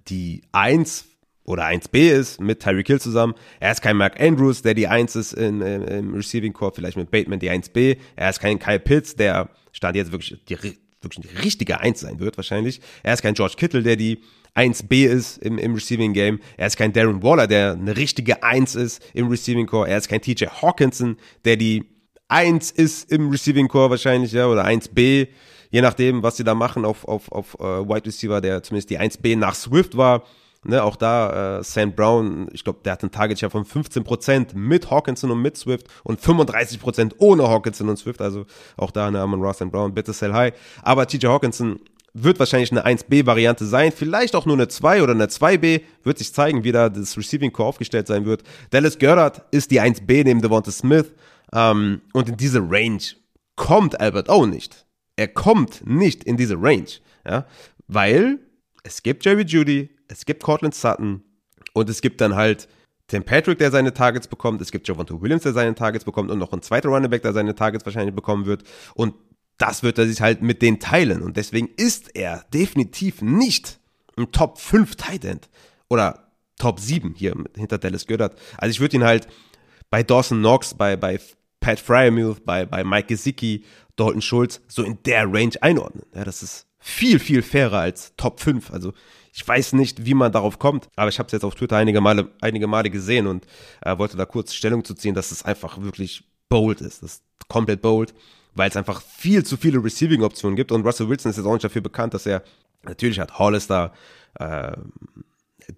die 0.07 0.43
1 0.51 1.05
oder 1.43 1.65
1B 1.65 2.11
ist 2.11 2.39
mit 2.39 2.61
Tyreek 2.61 2.87
Hill 2.87 3.01
zusammen. 3.01 3.33
Er 3.59 3.71
ist 3.71 3.81
kein 3.81 3.97
Mark 3.97 4.19
Andrews, 4.19 4.61
der 4.61 4.73
die 4.73 4.87
1 4.87 5.15
ist 5.15 5.33
in, 5.33 5.61
in, 5.61 5.83
im 5.83 6.13
Receiving 6.13 6.53
Core, 6.53 6.71
vielleicht 6.75 6.97
mit 6.97 7.11
Bateman 7.11 7.39
die 7.39 7.49
1B. 7.49 7.97
Er 8.15 8.29
ist 8.29 8.39
kein 8.39 8.59
Kyle 8.59 8.79
Pitts, 8.79 9.15
der 9.15 9.49
stand 9.71 9.95
jetzt 9.95 10.11
wirklich 10.11 10.43
die, 10.47 10.57
wirklich 11.01 11.27
die 11.27 11.37
richtige 11.43 11.79
1 11.79 11.99
sein 11.99 12.19
wird 12.19 12.37
wahrscheinlich. 12.37 12.81
Er 13.03 13.13
ist 13.13 13.21
kein 13.21 13.33
George 13.33 13.55
Kittle, 13.57 13.83
der 13.83 13.95
die 13.95 14.21
1B 14.55 15.07
ist 15.07 15.37
im, 15.37 15.57
im 15.57 15.73
Receiving 15.73 16.13
Game. 16.13 16.39
Er 16.57 16.67
ist 16.67 16.77
kein 16.77 16.93
Darren 16.93 17.23
Waller, 17.23 17.47
der 17.47 17.73
eine 17.73 17.95
richtige 17.95 18.43
1 18.43 18.75
ist 18.75 19.01
im 19.13 19.27
Receiving 19.29 19.65
Core. 19.65 19.89
Er 19.89 19.97
ist 19.97 20.09
kein 20.09 20.21
TJ 20.21 20.45
Hawkinson, 20.61 21.17
der 21.45 21.55
die 21.55 21.85
1 22.27 22.71
ist 22.71 23.11
im 23.11 23.29
Receiving 23.29 23.67
Core 23.67 23.89
wahrscheinlich, 23.89 24.31
ja, 24.31 24.47
oder 24.47 24.65
1B, 24.65 25.27
je 25.69 25.81
nachdem, 25.81 26.21
was 26.21 26.37
sie 26.37 26.43
da 26.43 26.53
machen 26.53 26.85
auf, 26.85 27.05
auf, 27.05 27.31
auf 27.31 27.59
uh, 27.59 27.87
Wide 27.87 28.05
Receiver, 28.05 28.41
der 28.41 28.61
zumindest 28.61 28.89
die 28.89 28.99
1B 28.99 29.37
nach 29.37 29.55
Swift 29.55 29.97
war. 29.97 30.23
Ne, 30.63 30.83
auch 30.83 30.95
da 30.95 31.57
äh, 31.59 31.63
Sam 31.63 31.93
Brown, 31.93 32.47
ich 32.51 32.63
glaube, 32.63 32.81
der 32.85 32.93
hat 32.93 33.01
einen 33.01 33.11
Target 33.11 33.39
Share 33.39 33.49
von 33.49 33.65
15% 33.65 34.55
mit 34.55 34.91
Hawkinson 34.91 35.31
und 35.31 35.41
mit 35.41 35.57
Swift 35.57 35.87
und 36.03 36.21
35% 36.21 37.15
ohne 37.17 37.47
Hawkinson 37.47 37.89
und 37.89 37.97
Swift. 37.97 38.21
Also 38.21 38.45
auch 38.77 38.91
da 38.91 39.09
ne, 39.09 39.19
Amon 39.19 39.41
Ross 39.41 39.61
and 39.63 39.71
Brown, 39.71 39.91
bitte 39.91 40.13
sell 40.13 40.33
high. 40.33 40.53
Aber 40.83 41.07
TJ 41.07 41.25
Hawkinson 41.25 41.79
wird 42.13 42.37
wahrscheinlich 42.37 42.71
eine 42.71 42.85
1B-Variante 42.85 43.65
sein, 43.65 43.91
vielleicht 43.91 44.35
auch 44.35 44.45
nur 44.45 44.55
eine 44.55 44.67
2 44.67 45.01
oder 45.01 45.13
eine 45.13 45.27
2B, 45.27 45.81
wird 46.03 46.17
sich 46.17 46.33
zeigen, 46.33 46.63
wie 46.63 46.71
da 46.71 46.89
das 46.89 47.17
Receiving 47.17 47.51
Core 47.51 47.69
aufgestellt 47.69 48.05
sein 48.05 48.25
wird. 48.25 48.43
Dallas 48.69 48.99
Goddard 48.99 49.43
ist 49.51 49.71
die 49.71 49.81
1B 49.81 50.23
neben 50.25 50.41
Devonta 50.41 50.71
Smith 50.71 51.11
ähm, 51.53 52.01
und 52.13 52.29
in 52.29 52.37
diese 52.37 52.59
Range 52.59 53.01
kommt 53.55 53.99
Albert 53.99 54.29
O 54.29 54.45
nicht. 54.45 54.85
Er 55.15 55.27
kommt 55.27 55.87
nicht 55.87 56.23
in 56.23 56.37
diese 56.37 56.55
Range, 56.55 56.89
ja, 57.25 57.45
weil 57.87 58.39
es 58.83 59.03
gibt 59.03 59.25
Jerry 59.25 59.43
Judy, 59.43 59.89
es 60.11 60.25
gibt 60.25 60.43
Cortland 60.43 60.75
Sutton 60.75 61.23
und 61.73 61.89
es 61.89 62.01
gibt 62.01 62.21
dann 62.21 62.35
halt 62.35 62.67
Tim 63.07 63.23
Patrick, 63.23 63.57
der 63.57 63.71
seine 63.71 63.93
Targets 63.93 64.27
bekommt, 64.27 64.61
es 64.61 64.71
gibt 64.71 64.87
Javonto 64.87 65.21
Williams, 65.21 65.43
der 65.43 65.53
seine 65.53 65.75
Targets 65.75 66.05
bekommt 66.05 66.31
und 66.31 66.39
noch 66.39 66.53
ein 66.53 66.61
zweiter 66.61 66.89
Running 66.89 67.09
Back, 67.09 67.23
der 67.23 67.33
seine 67.33 67.55
Targets 67.55 67.85
wahrscheinlich 67.85 68.15
bekommen 68.15 68.45
wird 68.45 68.63
und 68.95 69.15
das 69.57 69.83
wird 69.83 69.97
er 69.99 70.07
sich 70.07 70.21
halt 70.21 70.41
mit 70.41 70.61
denen 70.63 70.79
teilen. 70.79 71.21
Und 71.21 71.37
deswegen 71.37 71.69
ist 71.77 72.15
er 72.15 72.43
definitiv 72.51 73.21
nicht 73.21 73.79
ein 74.17 74.31
Top 74.31 74.57
5 74.59 74.95
Tight 74.95 75.23
End 75.23 75.49
oder 75.87 76.31
Top 76.57 76.79
7 76.79 77.13
hier 77.15 77.35
hinter 77.55 77.77
Dallas 77.77 78.07
Goddard. 78.07 78.35
Also 78.57 78.71
ich 78.71 78.79
würde 78.79 78.97
ihn 78.97 79.03
halt 79.03 79.27
bei 79.91 80.01
Dawson 80.01 80.39
Knox, 80.39 80.73
bei, 80.73 80.95
bei 80.95 81.19
Pat 81.59 81.79
Fryermuth, 81.79 82.43
bei, 82.43 82.65
bei 82.65 82.83
Mike 82.83 83.09
Gesicki, 83.09 83.65
Dalton 83.95 84.21
Schulz 84.21 84.61
so 84.67 84.83
in 84.83 84.97
der 85.05 85.31
Range 85.31 85.53
einordnen. 85.61 86.05
Ja, 86.15 86.23
das 86.23 86.41
ist 86.41 86.65
viel, 86.81 87.19
viel 87.19 87.41
fairer 87.41 87.79
als 87.79 88.13
Top 88.17 88.39
5. 88.39 88.71
Also 88.71 88.93
ich 89.33 89.47
weiß 89.47 89.73
nicht, 89.73 90.05
wie 90.05 90.13
man 90.13 90.31
darauf 90.31 90.59
kommt, 90.59 90.89
aber 90.95 91.09
ich 91.09 91.19
habe 91.19 91.27
es 91.27 91.31
jetzt 91.31 91.45
auf 91.45 91.55
Twitter 91.55 91.77
einige 91.77 92.01
Male, 92.01 92.29
einige 92.41 92.67
Male 92.67 92.89
gesehen 92.89 93.27
und 93.27 93.45
äh, 93.81 93.97
wollte 93.97 94.17
da 94.17 94.25
kurz 94.25 94.53
Stellung 94.53 94.83
zu 94.83 94.93
ziehen, 94.93 95.15
dass 95.15 95.31
es 95.31 95.43
einfach 95.43 95.81
wirklich 95.81 96.25
bold 96.49 96.81
ist. 96.81 97.01
Das 97.01 97.13
ist 97.13 97.23
komplett 97.47 97.81
bold 97.81 98.13
weil 98.53 98.69
es 98.69 98.77
einfach 98.77 99.01
viel 99.01 99.43
zu 99.45 99.57
viele 99.57 99.83
Receiving-Optionen 99.83 100.55
gibt. 100.55 100.71
Und 100.71 100.85
Russell 100.85 101.09
Wilson 101.09 101.29
ist 101.31 101.37
jetzt 101.37 101.45
auch 101.45 101.53
nicht 101.53 101.63
dafür 101.63 101.81
bekannt, 101.81 102.13
dass 102.13 102.25
er 102.25 102.43
natürlich 102.83 103.19
hat 103.19 103.39
Hollister, 103.39 103.93
äh, 104.35 104.73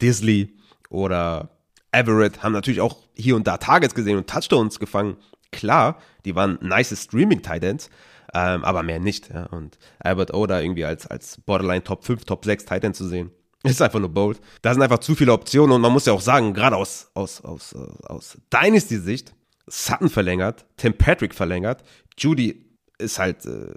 Disley 0.02 0.54
oder 0.90 1.50
Everett 1.92 2.42
haben 2.42 2.54
natürlich 2.54 2.82
auch 2.82 2.98
hier 3.14 3.36
und 3.36 3.46
da 3.46 3.58
Targets 3.58 3.94
gesehen 3.94 4.18
und 4.18 4.30
Touchdowns 4.30 4.80
gefangen. 4.80 5.18
Klar, 5.52 6.00
die 6.26 6.36
waren 6.36 6.58
nice 6.62 7.00
Streaming-Titans, 7.00 7.92
ähm, 8.34 8.64
aber 8.64 8.84
mehr 8.84 9.00
nicht. 9.00 9.30
Ja. 9.30 9.46
Und 9.48 9.78
Albert 10.00 10.34
Oda 10.34 10.60
irgendwie 10.60 10.86
als, 10.86 11.08
als 11.08 11.40
Borderline 11.46 11.84
Top 11.84 12.04
5, 12.04 12.26
Top 12.26 12.46
6 12.46 12.66
Titan 12.66 12.94
zu 12.94 13.08
sehen, 13.08 13.32
ist 13.64 13.82
einfach 13.82 14.00
nur 14.00 14.10
bold. 14.10 14.40
Da 14.62 14.74
sind 14.74 14.82
einfach 14.82 15.00
zu 15.00 15.16
viele 15.16 15.34
Optionen 15.34 15.76
und 15.76 15.82
man 15.82 15.92
muss 15.92 16.06
ja 16.06 16.14
auch 16.14 16.22
sagen, 16.22 16.54
gerade 16.54 16.76
aus, 16.76 17.12
aus, 17.14 17.42
aus, 17.42 17.76
aus 18.06 18.38
Dynasty-Sicht, 18.52 19.34
Sutton 19.68 20.10
verlängert, 20.10 20.66
Tim 20.78 20.94
Patrick 20.94 21.34
verlängert, 21.34 21.84
Judy 22.18 22.66
ist 22.98 23.20
halt 23.20 23.46
äh, 23.46 23.74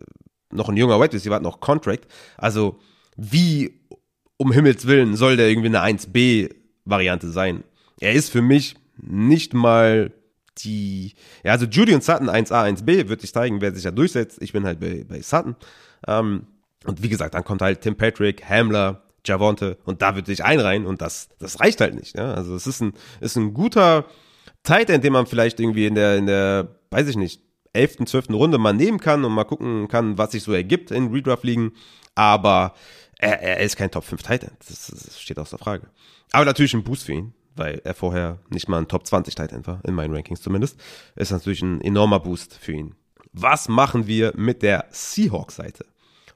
noch 0.50 0.68
ein 0.68 0.76
junger 0.76 1.00
Wide 1.00 1.12
Receiver, 1.12 1.36
hat 1.36 1.42
noch 1.42 1.60
Contract. 1.60 2.06
Also 2.36 2.78
wie 3.16 3.80
um 4.36 4.52
Himmels 4.52 4.86
Willen 4.86 5.16
soll 5.16 5.36
der 5.36 5.48
irgendwie 5.48 5.68
eine 5.68 5.82
1B-Variante 5.82 7.30
sein? 7.30 7.64
Er 8.00 8.12
ist 8.12 8.30
für 8.30 8.42
mich 8.42 8.76
nicht 8.98 9.54
mal 9.54 10.12
die, 10.58 11.14
ja, 11.44 11.52
also 11.52 11.66
Judy 11.66 11.94
und 11.94 12.02
Sutton 12.02 12.30
1A, 12.30 12.64
1B 12.64 13.08
wird 13.08 13.20
sich 13.20 13.32
zeigen, 13.32 13.60
wer 13.60 13.74
sich 13.74 13.84
da 13.84 13.90
durchsetzt. 13.90 14.40
Ich 14.40 14.52
bin 14.52 14.64
halt 14.64 14.80
bei, 14.80 15.04
bei 15.08 15.20
Sutton. 15.20 15.56
Ähm, 16.06 16.46
und 16.84 17.02
wie 17.02 17.08
gesagt, 17.08 17.34
dann 17.34 17.44
kommt 17.44 17.62
halt 17.62 17.80
Tim 17.80 17.96
Patrick, 17.96 18.48
Hamler, 18.48 19.02
Javonte 19.24 19.76
und 19.84 20.02
da 20.02 20.14
wird 20.16 20.26
sich 20.26 20.44
einreihen 20.44 20.86
und 20.86 21.02
das, 21.02 21.28
das 21.38 21.60
reicht 21.60 21.80
halt 21.80 21.94
nicht. 21.94 22.16
Ja? 22.16 22.32
Also 22.34 22.54
es 22.54 22.66
ist 22.66 22.80
ein, 22.80 22.92
ist 23.20 23.36
ein 23.36 23.54
guter 23.54 24.06
Tight 24.62 24.90
End, 24.90 25.04
den 25.04 25.12
man 25.12 25.26
vielleicht 25.26 25.60
irgendwie 25.60 25.86
in 25.86 25.94
der, 25.94 26.16
in 26.16 26.26
der, 26.26 26.76
weiß 26.90 27.08
ich 27.08 27.16
nicht, 27.16 27.42
11., 27.72 28.06
12. 28.06 28.30
Runde 28.30 28.58
mal 28.58 28.72
nehmen 28.72 28.98
kann 28.98 29.24
und 29.24 29.32
mal 29.32 29.44
gucken 29.44 29.88
kann, 29.88 30.16
was 30.16 30.32
sich 30.32 30.42
so 30.42 30.52
ergibt 30.52 30.90
in 30.90 31.12
Redraft-Ligen. 31.12 31.72
Aber 32.14 32.74
er, 33.18 33.42
er, 33.42 33.60
ist 33.60 33.76
kein 33.76 33.90
Top 33.90 34.04
5 34.04 34.22
Tight 34.22 34.44
End. 34.44 34.56
Das, 34.66 34.86
das, 34.86 35.20
steht 35.20 35.38
außer 35.38 35.58
Frage. 35.58 35.88
Aber 36.32 36.44
natürlich 36.44 36.74
ein 36.74 36.84
Boost 36.84 37.04
für 37.04 37.12
ihn, 37.12 37.34
weil 37.56 37.80
er 37.84 37.94
vorher 37.94 38.38
nicht 38.50 38.68
mal 38.68 38.78
ein 38.78 38.88
Top 38.88 39.06
20 39.06 39.34
Tight 39.34 39.52
End 39.52 39.66
war, 39.66 39.80
in 39.84 39.94
meinen 39.94 40.14
Rankings 40.14 40.42
zumindest. 40.42 40.78
Ist 41.14 41.32
natürlich 41.32 41.62
ein 41.62 41.80
enormer 41.80 42.20
Boost 42.20 42.54
für 42.54 42.72
ihn. 42.72 42.94
Was 43.32 43.68
machen 43.68 44.06
wir 44.06 44.32
mit 44.36 44.62
der 44.62 44.86
Seahawks-Seite? 44.90 45.84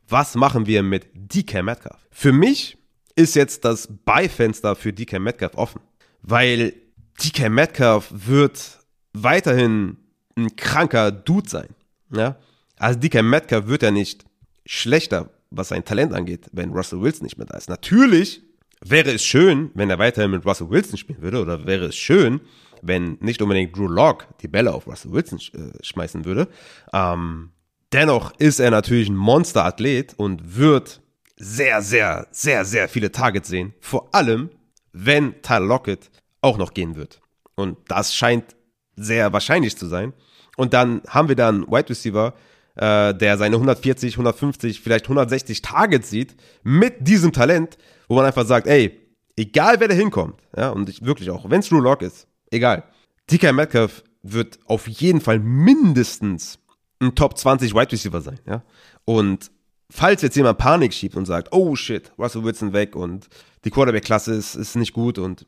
Was 0.08 0.34
machen 0.34 0.66
wir 0.66 0.82
mit 0.82 1.06
DK 1.14 1.62
Metcalf? 1.62 1.98
Für 2.10 2.32
mich 2.32 2.76
ist 3.14 3.34
jetzt 3.34 3.64
das 3.64 3.88
Beifenster 4.04 4.74
für 4.74 4.92
DK 4.92 5.18
Metcalf 5.20 5.54
offen, 5.54 5.80
weil 6.22 6.74
DK 7.22 7.48
Metcalf 7.48 8.08
wird 8.10 8.80
weiterhin 9.12 9.98
ein 10.36 10.56
kranker 10.56 11.12
Dude 11.12 11.48
sein. 11.48 11.68
Ja? 12.12 12.36
Also 12.76 12.98
DK 12.98 13.22
Metcalf 13.22 13.66
wird 13.66 13.82
ja 13.82 13.90
nicht 13.90 14.24
schlechter, 14.66 15.30
was 15.50 15.68
sein 15.68 15.84
Talent 15.84 16.12
angeht, 16.12 16.46
wenn 16.52 16.70
Russell 16.70 17.00
Wilson 17.00 17.24
nicht 17.24 17.38
mehr 17.38 17.46
da 17.46 17.56
ist. 17.56 17.68
Natürlich 17.68 18.42
wäre 18.80 19.12
es 19.12 19.24
schön, 19.24 19.70
wenn 19.74 19.90
er 19.90 19.98
weiterhin 19.98 20.30
mit 20.30 20.46
Russell 20.46 20.70
Wilson 20.70 20.98
spielen 20.98 21.22
würde, 21.22 21.40
oder 21.40 21.66
wäre 21.66 21.86
es 21.86 21.96
schön, 21.96 22.40
wenn 22.82 23.18
nicht 23.20 23.42
unbedingt 23.42 23.76
Drew 23.76 23.88
Locke 23.88 24.26
die 24.40 24.48
Bälle 24.48 24.72
auf 24.72 24.86
Russell 24.86 25.12
Wilson 25.12 25.38
äh, 25.52 25.84
schmeißen 25.84 26.24
würde. 26.24 26.48
Ähm, 26.92 27.50
dennoch 27.92 28.32
ist 28.38 28.58
er 28.58 28.70
natürlich 28.70 29.08
ein 29.08 29.16
Monsterathlet 29.16 30.14
und 30.16 30.56
wird 30.56 31.02
sehr, 31.36 31.82
sehr, 31.82 32.26
sehr, 32.30 32.64
sehr 32.64 32.88
viele 32.88 33.12
Targets 33.12 33.48
sehen. 33.48 33.74
Vor 33.80 34.14
allem, 34.14 34.50
wenn 34.92 35.40
Tyler 35.42 35.66
Lockett 35.66 36.10
auch 36.40 36.58
noch 36.58 36.74
gehen 36.74 36.96
wird. 36.96 37.20
Und 37.54 37.78
das 37.88 38.14
scheint 38.14 38.56
sehr 38.96 39.32
wahrscheinlich 39.32 39.76
zu 39.76 39.86
sein. 39.86 40.12
Und 40.56 40.74
dann 40.74 41.02
haben 41.08 41.28
wir 41.28 41.36
dann 41.36 41.66
Wide 41.66 41.88
Receiver, 41.88 42.34
äh, 42.76 43.14
der 43.14 43.38
seine 43.38 43.56
140, 43.56 44.14
150, 44.14 44.80
vielleicht 44.80 45.06
160 45.06 45.62
Targets 45.62 46.10
sieht, 46.10 46.34
mit 46.62 47.06
diesem 47.06 47.32
Talent, 47.32 47.78
wo 48.08 48.16
man 48.16 48.26
einfach 48.26 48.46
sagt, 48.46 48.66
ey, 48.66 48.98
egal 49.36 49.80
wer 49.80 49.88
da 49.88 49.94
hinkommt, 49.94 50.40
ja, 50.56 50.70
und 50.70 50.88
ich 50.88 51.04
wirklich 51.04 51.30
auch, 51.30 51.48
wenn 51.48 51.60
es 51.60 51.68
Drew 51.68 51.80
Lock 51.80 52.02
ist, 52.02 52.26
egal. 52.50 52.84
DK 53.30 53.52
Metcalf 53.52 54.02
wird 54.22 54.58
auf 54.66 54.86
jeden 54.88 55.20
Fall 55.20 55.38
mindestens 55.38 56.58
ein 57.00 57.14
Top 57.14 57.38
20 57.38 57.74
Wide 57.74 57.92
Receiver 57.92 58.20
sein, 58.20 58.40
ja. 58.46 58.62
Und 59.04 59.50
falls 59.90 60.22
jetzt 60.22 60.36
jemand 60.36 60.58
Panik 60.58 60.92
schiebt 60.92 61.16
und 61.16 61.26
sagt, 61.26 61.48
oh 61.52 61.74
shit, 61.74 62.12
Russell 62.18 62.44
Wilson 62.44 62.72
weg 62.72 62.94
und 62.94 63.28
die 63.64 63.70
Quarterback-Klasse 63.70 64.34
ist, 64.34 64.54
ist 64.54 64.76
nicht 64.76 64.92
gut 64.92 65.18
und 65.18 65.46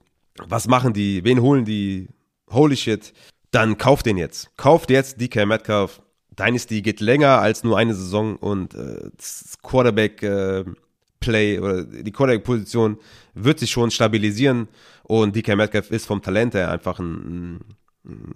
was 0.49 0.66
machen 0.66 0.93
die, 0.93 1.25
wen 1.25 1.41
holen 1.41 1.64
die, 1.64 2.09
holy 2.51 2.77
shit, 2.77 3.12
dann 3.51 3.79
kauft 3.79 4.07
den 4.07 4.16
jetzt. 4.16 4.57
Kauft 4.57 4.91
jetzt 4.91 5.20
DK 5.20 5.47
Metcalf. 5.47 6.01
Dynasty 6.39 6.83
geht 6.83 7.01
länger 7.01 7.41
als 7.41 7.64
nur 7.64 7.78
eine 7.78 7.95
Saison 7.95 8.37
und 8.37 8.74
äh, 8.74 9.11
Quarterback 9.62 10.22
äh, 10.22 10.64
Play 11.20 11.59
oder 11.59 11.85
die 11.85 12.11
Quarterback 12.11 12.45
Position 12.45 12.99
wird 13.35 13.59
sich 13.59 13.70
schon 13.70 13.91
stabilisieren 13.91 14.68
und 15.05 15.37
DK 15.37 15.57
Metcalf 15.57 15.91
ist 15.91 16.07
vom 16.07 16.22
Talent 16.22 16.55
her 16.55 16.70
einfach 16.70 16.99
ein, 16.99 17.61
ein 18.05 18.35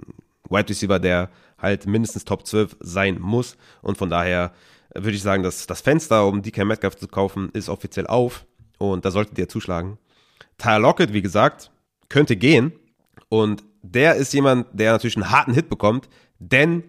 Wide 0.49 0.69
Receiver, 0.69 0.99
der 0.99 1.31
halt 1.59 1.87
mindestens 1.87 2.25
Top 2.25 2.47
12 2.47 2.77
sein 2.81 3.19
muss 3.21 3.57
und 3.83 3.99
von 3.99 4.11
daher 4.11 4.53
würde 4.95 5.17
ich 5.17 5.23
sagen, 5.23 5.43
dass 5.43 5.67
das 5.67 5.81
Fenster, 5.81 6.27
um 6.27 6.43
DK 6.43 6.65
Metcalf 6.65 6.97
zu 6.97 7.09
kaufen, 7.09 7.51
ist 7.53 7.69
offiziell 7.69 8.07
auf 8.07 8.47
und 8.79 9.05
da 9.05 9.11
solltet 9.11 9.39
ihr 9.39 9.49
zuschlagen. 9.49 9.99
Tyler 10.59 10.79
Lockett, 10.79 11.13
wie 11.13 11.23
gesagt, 11.23 11.71
könnte 12.09 12.37
gehen. 12.37 12.73
Und 13.29 13.65
der 13.83 14.15
ist 14.15 14.33
jemand, 14.33 14.67
der 14.73 14.93
natürlich 14.93 15.17
einen 15.17 15.31
harten 15.31 15.55
Hit 15.55 15.69
bekommt, 15.69 16.09
denn 16.39 16.85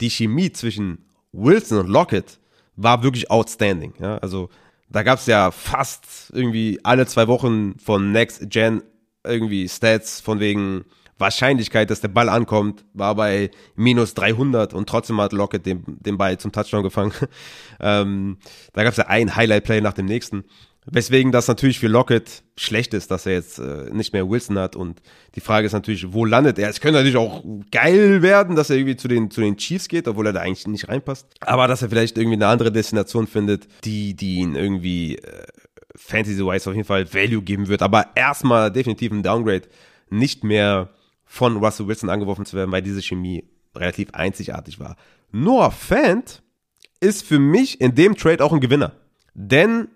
die 0.00 0.10
Chemie 0.10 0.52
zwischen 0.52 1.06
Wilson 1.32 1.78
und 1.78 1.88
Lockett 1.88 2.38
war 2.76 3.02
wirklich 3.02 3.30
outstanding. 3.30 3.94
Ja? 4.00 4.18
Also 4.18 4.48
da 4.88 5.02
gab 5.02 5.18
es 5.18 5.26
ja 5.26 5.50
fast 5.50 6.30
irgendwie 6.32 6.80
alle 6.82 7.06
zwei 7.06 7.28
Wochen 7.28 7.78
von 7.78 8.12
Next 8.12 8.48
Gen 8.50 8.82
irgendwie 9.24 9.68
Stats 9.68 10.20
von 10.20 10.40
wegen 10.40 10.84
Wahrscheinlichkeit, 11.18 11.90
dass 11.90 12.00
der 12.00 12.08
Ball 12.08 12.28
ankommt, 12.28 12.84
war 12.94 13.16
bei 13.16 13.50
minus 13.74 14.14
300 14.14 14.72
und 14.72 14.88
trotzdem 14.88 15.20
hat 15.20 15.32
Lockett 15.32 15.66
den, 15.66 15.82
den 15.86 16.16
Ball 16.16 16.38
zum 16.38 16.52
Touchdown 16.52 16.84
gefangen. 16.84 17.12
ähm, 17.80 18.38
da 18.72 18.84
gab 18.84 18.92
es 18.92 18.98
ja 18.98 19.06
ein 19.08 19.34
Highlight-Play 19.34 19.80
nach 19.80 19.94
dem 19.94 20.06
nächsten. 20.06 20.44
Weswegen 20.90 21.32
das 21.32 21.48
natürlich 21.48 21.78
für 21.78 21.88
Lockett 21.88 22.42
schlecht 22.56 22.94
ist, 22.94 23.10
dass 23.10 23.26
er 23.26 23.32
jetzt 23.32 23.58
äh, 23.58 23.90
nicht 23.92 24.12
mehr 24.12 24.28
Wilson 24.28 24.58
hat. 24.58 24.74
Und 24.74 25.02
die 25.34 25.40
Frage 25.40 25.66
ist 25.66 25.72
natürlich, 25.72 26.12
wo 26.12 26.24
landet 26.24 26.58
er? 26.58 26.70
Es 26.70 26.80
könnte 26.80 26.98
natürlich 26.98 27.16
auch 27.16 27.44
geil 27.70 28.22
werden, 28.22 28.56
dass 28.56 28.70
er 28.70 28.76
irgendwie 28.76 28.96
zu 28.96 29.06
den, 29.06 29.30
zu 29.30 29.40
den 29.40 29.56
Chiefs 29.56 29.88
geht, 29.88 30.08
obwohl 30.08 30.26
er 30.26 30.32
da 30.32 30.40
eigentlich 30.40 30.66
nicht 30.66 30.88
reinpasst. 30.88 31.26
Aber 31.40 31.68
dass 31.68 31.82
er 31.82 31.90
vielleicht 31.90 32.16
irgendwie 32.16 32.36
eine 32.36 32.46
andere 32.46 32.72
Destination 32.72 33.26
findet, 33.26 33.68
die, 33.84 34.14
die 34.14 34.36
ihn 34.36 34.54
irgendwie 34.54 35.16
äh, 35.16 35.46
Fantasy-wise 35.94 36.70
auf 36.70 36.76
jeden 36.76 36.86
Fall 36.86 37.12
Value 37.12 37.42
geben 37.42 37.68
wird. 37.68 37.82
Aber 37.82 38.06
erstmal 38.14 38.72
definitiv 38.72 39.12
ein 39.12 39.22
Downgrade. 39.22 39.68
Nicht 40.10 40.42
mehr 40.42 40.90
von 41.26 41.58
Russell 41.58 41.86
Wilson 41.86 42.08
angeworfen 42.08 42.46
zu 42.46 42.56
werden, 42.56 42.72
weil 42.72 42.82
diese 42.82 43.02
Chemie 43.02 43.44
relativ 43.74 44.08
einzigartig 44.12 44.80
war. 44.80 44.96
Noah 45.30 45.70
Fant 45.70 46.42
ist 47.00 47.24
für 47.24 47.38
mich 47.38 47.80
in 47.80 47.94
dem 47.94 48.16
Trade 48.16 48.42
auch 48.42 48.52
ein 48.52 48.60
Gewinner. 48.60 48.92
Denn 49.34 49.88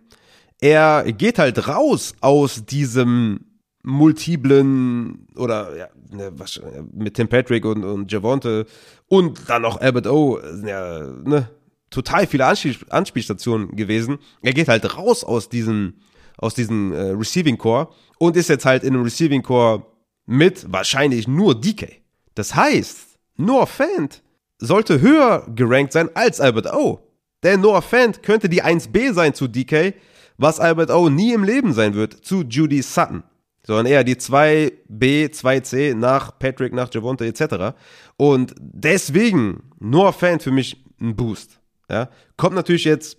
er 0.62 1.12
geht 1.12 1.40
halt 1.40 1.66
raus 1.66 2.14
aus 2.20 2.64
diesem 2.64 3.40
multiplen 3.82 5.26
oder 5.34 5.76
ja, 5.76 5.88
ne, 6.12 6.30
was, 6.36 6.60
mit 6.92 7.14
Tim 7.14 7.26
Patrick 7.26 7.64
und, 7.64 7.82
und 7.84 8.10
Javonte 8.10 8.66
und 9.08 9.40
dann 9.48 9.62
noch 9.62 9.80
Albert 9.80 10.06
O, 10.06 10.38
ja, 10.64 11.00
ne, 11.24 11.50
total 11.90 12.28
viele 12.28 12.46
Anspiel 12.46 12.76
Anspielstationen 12.90 13.74
gewesen. 13.74 14.18
Er 14.40 14.52
geht 14.52 14.68
halt 14.68 14.96
raus 14.96 15.24
aus 15.24 15.48
diesem, 15.48 15.94
aus 16.38 16.54
diesem 16.54 16.92
äh, 16.92 17.10
Receiving 17.10 17.58
Core 17.58 17.88
und 18.18 18.36
ist 18.36 18.48
jetzt 18.48 18.64
halt 18.64 18.84
in 18.84 18.94
einem 18.94 19.02
Receiving 19.02 19.42
Core 19.42 19.84
mit 20.26 20.72
wahrscheinlich 20.72 21.26
nur 21.26 21.60
DK. 21.60 21.88
Das 22.36 22.54
heißt, 22.54 23.18
Noah 23.36 23.66
Fant 23.66 24.22
sollte 24.58 25.00
höher 25.00 25.44
gerankt 25.52 25.92
sein 25.92 26.08
als 26.14 26.40
Albert 26.40 26.72
O. 26.72 27.00
Denn 27.42 27.60
Noah 27.60 27.82
Fant 27.82 28.22
könnte 28.22 28.48
die 28.48 28.62
1B 28.62 29.12
sein 29.12 29.34
zu 29.34 29.48
DK, 29.48 29.94
was 30.42 30.60
Albert 30.60 30.90
O 30.90 31.08
nie 31.08 31.32
im 31.32 31.44
Leben 31.44 31.72
sein 31.72 31.94
wird 31.94 32.24
zu 32.24 32.42
Judy 32.42 32.82
Sutton. 32.82 33.22
Sondern 33.64 33.86
eher 33.86 34.02
die 34.02 34.16
2B, 34.16 35.30
2C 35.30 35.94
nach 35.94 36.36
Patrick, 36.38 36.72
nach 36.72 36.92
Javonte 36.92 37.26
etc. 37.26 37.76
Und 38.16 38.54
deswegen 38.58 39.70
Noah 39.78 40.12
Fant 40.12 40.42
für 40.42 40.50
mich 40.50 40.84
ein 41.00 41.14
Boost. 41.14 41.60
Ja. 41.88 42.08
Kommt 42.36 42.56
natürlich 42.56 42.84
jetzt 42.84 43.18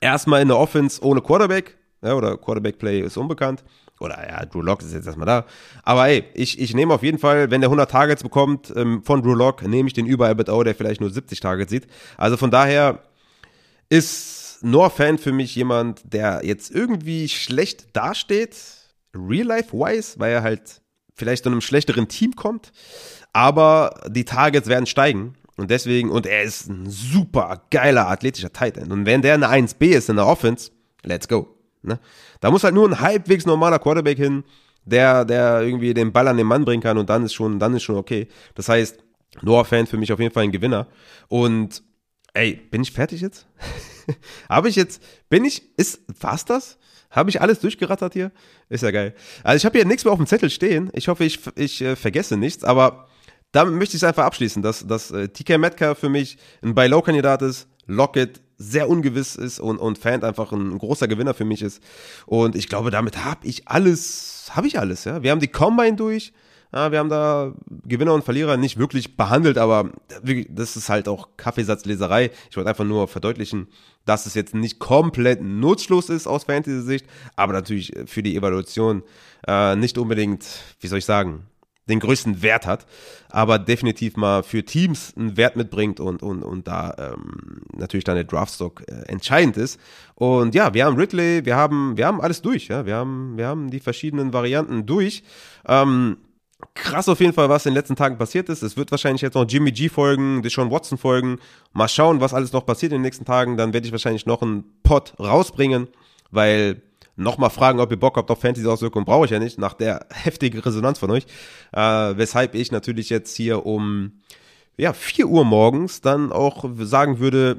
erstmal 0.00 0.42
in 0.42 0.48
der 0.48 0.58
Offense 0.58 1.02
ohne 1.02 1.22
Quarterback, 1.22 1.78
ja, 2.02 2.14
oder 2.14 2.36
Quarterback-Play 2.36 3.00
ist 3.00 3.16
unbekannt. 3.16 3.64
Oder 4.00 4.28
ja, 4.28 4.44
Drew 4.44 4.60
Lock 4.60 4.82
ist 4.82 4.92
jetzt 4.92 5.06
erstmal 5.06 5.26
da. 5.26 5.44
Aber 5.82 6.06
ey, 6.08 6.24
ich, 6.34 6.60
ich 6.60 6.74
nehme 6.74 6.94
auf 6.94 7.02
jeden 7.02 7.18
Fall, 7.18 7.50
wenn 7.50 7.60
der 7.60 7.68
100 7.68 7.90
Targets 7.90 8.22
bekommt 8.22 8.72
ähm, 8.76 9.02
von 9.02 9.22
Drew 9.22 9.34
Lock, 9.34 9.66
nehme 9.66 9.88
ich 9.88 9.94
den 9.94 10.06
über 10.06 10.26
Albert 10.26 10.50
O, 10.50 10.62
der 10.62 10.74
vielleicht 10.74 11.00
nur 11.00 11.10
70 11.10 11.40
Targets 11.40 11.70
sieht. 11.70 11.86
Also 12.16 12.36
von 12.36 12.50
daher 12.50 13.02
ist 13.88 14.47
Noah-Fan 14.62 15.18
für 15.18 15.32
mich 15.32 15.54
jemand, 15.54 16.02
der 16.12 16.40
jetzt 16.44 16.70
irgendwie 16.70 17.28
schlecht 17.28 17.96
dasteht, 17.96 18.56
real-life-wise, 19.14 20.18
weil 20.18 20.32
er 20.32 20.42
halt 20.42 20.80
vielleicht 21.14 21.44
zu 21.44 21.50
einem 21.50 21.60
schlechteren 21.60 22.08
Team 22.08 22.34
kommt. 22.34 22.72
Aber 23.32 24.00
die 24.08 24.24
Targets 24.24 24.68
werden 24.68 24.86
steigen. 24.86 25.34
Und 25.56 25.70
deswegen, 25.70 26.10
und 26.10 26.26
er 26.26 26.42
ist 26.42 26.68
ein 26.68 26.88
super 26.88 27.62
geiler 27.70 28.08
athletischer 28.08 28.52
Tight 28.52 28.78
End. 28.78 28.92
Und 28.92 29.06
wenn 29.06 29.22
der 29.22 29.34
eine 29.34 29.48
1B 29.48 29.86
ist 29.86 30.08
in 30.08 30.16
der 30.16 30.26
Offense, 30.26 30.70
let's 31.02 31.26
go. 31.26 31.48
Ne? 31.82 31.98
Da 32.40 32.50
muss 32.50 32.64
halt 32.64 32.74
nur 32.74 32.88
ein 32.88 33.00
halbwegs 33.00 33.44
normaler 33.44 33.80
Quarterback 33.80 34.18
hin, 34.18 34.44
der, 34.84 35.24
der 35.24 35.62
irgendwie 35.62 35.94
den 35.94 36.12
Ball 36.12 36.28
an 36.28 36.36
den 36.36 36.46
Mann 36.46 36.64
bringen 36.64 36.82
kann 36.82 36.96
und 36.96 37.10
dann 37.10 37.24
ist 37.24 37.34
schon, 37.34 37.58
dann 37.58 37.74
ist 37.74 37.82
schon 37.82 37.96
okay. 37.96 38.28
Das 38.54 38.68
heißt, 38.68 39.02
Noah-Fan 39.42 39.86
für 39.86 39.96
mich 39.96 40.12
auf 40.12 40.20
jeden 40.20 40.32
Fall 40.32 40.44
ein 40.44 40.52
Gewinner. 40.52 40.86
Und 41.28 41.82
ey, 42.34 42.54
bin 42.54 42.82
ich 42.82 42.92
fertig 42.92 43.20
jetzt? 43.20 43.46
Habe 44.48 44.68
ich 44.68 44.76
jetzt, 44.76 45.02
bin 45.28 45.44
ich, 45.44 45.62
ist, 45.76 46.00
war's 46.20 46.44
das? 46.44 46.78
Habe 47.10 47.30
ich 47.30 47.40
alles 47.40 47.60
durchgerattert 47.60 48.12
hier? 48.12 48.32
Ist 48.68 48.82
ja 48.82 48.90
geil. 48.90 49.14
Also 49.42 49.56
ich 49.56 49.64
habe 49.64 49.78
hier 49.78 49.86
nichts 49.86 50.04
mehr 50.04 50.12
auf 50.12 50.18
dem 50.18 50.26
Zettel 50.26 50.50
stehen. 50.50 50.90
Ich 50.92 51.08
hoffe, 51.08 51.24
ich, 51.24 51.40
ich 51.56 51.80
äh, 51.80 51.96
vergesse 51.96 52.36
nichts, 52.36 52.64
aber 52.64 53.08
damit 53.52 53.74
möchte 53.74 53.96
ich 53.96 54.02
es 54.02 54.08
einfach 54.08 54.24
abschließen, 54.24 54.62
dass, 54.62 54.86
dass 54.86 55.10
äh, 55.10 55.28
TK 55.28 55.58
Metcalf 55.58 55.98
für 55.98 56.10
mich 56.10 56.36
ein 56.62 56.74
Buy-Low-Kandidat 56.74 57.40
ist, 57.42 57.66
Lockett 57.86 58.42
sehr 58.58 58.90
ungewiss 58.90 59.36
ist 59.36 59.60
und, 59.60 59.78
und 59.78 59.98
Fan 59.98 60.22
einfach 60.22 60.52
ein 60.52 60.76
großer 60.76 61.08
Gewinner 61.08 61.32
für 61.32 61.44
mich 61.44 61.62
ist. 61.62 61.82
Und 62.26 62.56
ich 62.56 62.68
glaube, 62.68 62.90
damit 62.90 63.24
habe 63.24 63.46
ich 63.46 63.68
alles, 63.68 64.50
habe 64.50 64.66
ich 64.66 64.78
alles, 64.78 65.04
ja. 65.04 65.22
Wir 65.22 65.30
haben 65.30 65.40
die 65.40 65.48
Combine 65.48 65.96
durch, 65.96 66.32
ja, 66.72 66.92
wir 66.92 66.98
haben 66.98 67.08
da 67.08 67.54
Gewinner 67.86 68.14
und 68.14 68.24
Verlierer 68.24 68.56
nicht 68.56 68.78
wirklich 68.78 69.16
behandelt, 69.16 69.56
aber 69.56 69.90
das 70.50 70.76
ist 70.76 70.88
halt 70.88 71.08
auch 71.08 71.30
Kaffeesatzleserei. 71.36 72.30
Ich 72.50 72.56
wollte 72.56 72.68
einfach 72.68 72.84
nur 72.84 73.08
verdeutlichen, 73.08 73.68
dass 74.04 74.26
es 74.26 74.34
jetzt 74.34 74.54
nicht 74.54 74.78
komplett 74.78 75.42
nutzlos 75.42 76.10
ist 76.10 76.26
aus 76.26 76.44
Fantasy-Sicht, 76.44 77.06
aber 77.36 77.54
natürlich 77.54 77.92
für 78.06 78.22
die 78.22 78.36
Evaluation 78.36 79.02
äh, 79.46 79.76
nicht 79.76 79.96
unbedingt, 79.96 80.46
wie 80.80 80.88
soll 80.88 80.98
ich 80.98 81.04
sagen, 81.04 81.44
den 81.88 82.00
größten 82.00 82.42
Wert 82.42 82.66
hat, 82.66 82.86
aber 83.30 83.58
definitiv 83.58 84.16
mal 84.16 84.42
für 84.42 84.62
Teams 84.62 85.14
einen 85.16 85.36
Wert 85.36 85.56
mitbringt 85.56 86.00
und, 86.00 86.22
und, 86.22 86.42
und 86.42 86.68
da 86.68 86.94
ähm, 86.98 87.62
natürlich 87.74 88.04
dann 88.04 88.16
der 88.16 88.24
Draftstock 88.24 88.82
äh, 88.86 89.10
entscheidend 89.10 89.56
ist. 89.56 89.80
Und 90.14 90.54
ja, 90.54 90.74
wir 90.74 90.84
haben 90.84 90.96
Ridley, 90.96 91.44
wir 91.44 91.56
haben, 91.56 91.96
wir 91.96 92.06
haben 92.06 92.20
alles 92.20 92.42
durch, 92.42 92.68
ja, 92.68 92.84
wir 92.84 92.94
haben, 92.94 93.38
wir 93.38 93.46
haben 93.46 93.70
die 93.70 93.80
verschiedenen 93.80 94.34
Varianten 94.34 94.84
durch. 94.84 95.22
Ähm, 95.66 96.18
krass 96.74 97.08
auf 97.08 97.20
jeden 97.20 97.32
Fall, 97.32 97.48
was 97.48 97.66
in 97.66 97.70
den 97.70 97.76
letzten 97.76 97.96
Tagen 97.96 98.18
passiert 98.18 98.48
ist. 98.48 98.62
Es 98.62 98.76
wird 98.76 98.90
wahrscheinlich 98.90 99.22
jetzt 99.22 99.34
noch 99.34 99.46
Jimmy 99.48 99.72
G 99.72 99.88
folgen, 99.88 100.42
Deshaun 100.42 100.70
Watson 100.70 100.98
folgen. 100.98 101.38
Mal 101.72 101.88
schauen, 101.88 102.20
was 102.20 102.34
alles 102.34 102.52
noch 102.52 102.66
passiert 102.66 102.92
in 102.92 102.98
den 102.98 103.02
nächsten 103.02 103.24
Tagen. 103.24 103.56
Dann 103.56 103.72
werde 103.72 103.86
ich 103.86 103.92
wahrscheinlich 103.92 104.26
noch 104.26 104.42
einen 104.42 104.64
Pod 104.82 105.14
rausbringen, 105.18 105.88
weil 106.30 106.82
nochmal 107.16 107.50
fragen, 107.50 107.80
ob 107.80 107.90
ihr 107.90 107.98
Bock 107.98 108.16
habt 108.16 108.30
auf 108.30 108.40
Fantasy-Auswirkungen, 108.40 109.04
brauche 109.04 109.24
ich 109.24 109.30
ja 109.30 109.38
nicht, 109.38 109.58
nach 109.58 109.74
der 109.74 110.06
heftigen 110.12 110.60
Resonanz 110.60 110.98
von 110.98 111.10
euch. 111.10 111.26
Äh, 111.72 111.80
weshalb 111.80 112.54
ich 112.54 112.72
natürlich 112.72 113.10
jetzt 113.10 113.36
hier 113.36 113.66
um 113.66 114.12
ja, 114.76 114.92
4 114.92 115.26
Uhr 115.26 115.44
morgens 115.44 116.00
dann 116.00 116.32
auch 116.32 116.64
sagen 116.78 117.18
würde, 117.18 117.58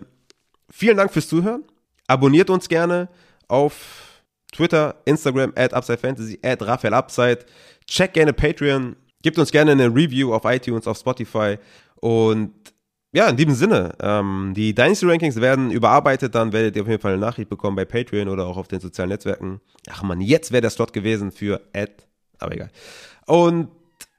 vielen 0.70 0.98
Dank 0.98 1.12
fürs 1.12 1.28
Zuhören. 1.28 1.64
Abonniert 2.08 2.50
uns 2.50 2.70
gerne 2.70 3.10
auf 3.50 4.22
Twitter, 4.52 4.96
Instagram, 5.06 5.54
at 5.56 5.74
UpsideFantasy, 5.74 6.40
at 6.42 6.62
RaphaelUpside. 6.62 7.46
Check 7.90 8.14
gerne 8.14 8.34
Patreon. 8.34 8.96
Gebt 9.22 9.38
uns 9.38 9.52
gerne 9.52 9.72
eine 9.72 9.88
Review 9.88 10.34
auf 10.34 10.46
iTunes, 10.46 10.88
auf 10.88 10.98
Spotify. 10.98 11.58
Und 11.96 12.54
ja, 13.12 13.28
in 13.28 13.38
diesem 13.38 13.56
Sinne, 13.56 13.94
ähm, 14.00 14.54
die 14.56 14.74
Dynasty 14.74 15.06
Rankings 15.08 15.42
werden 15.42 15.72
überarbeitet, 15.72 16.36
dann 16.36 16.54
werdet 16.54 16.76
ihr 16.76 16.84
auf 16.84 16.88
jeden 16.88 17.02
Fall 17.02 17.14
eine 17.14 17.22
Nachricht 17.22 17.50
bekommen 17.50 17.76
bei 17.76 17.86
Patreon 17.86 18.30
oder 18.30 18.46
auch 18.46 18.58
auf 18.58 18.68
den 18.68 18.80
sozialen 18.80 19.10
Netzwerken. 19.10 19.60
Ach 19.90 20.04
man, 20.04 20.22
jetzt 20.22 20.52
wäre 20.52 20.62
der 20.62 20.70
Slot 20.70 20.94
gewesen 20.94 21.32
für 21.32 21.60
Ad, 21.74 21.92
aber 22.38 22.54
egal. 22.54 22.70
Und 23.26 23.70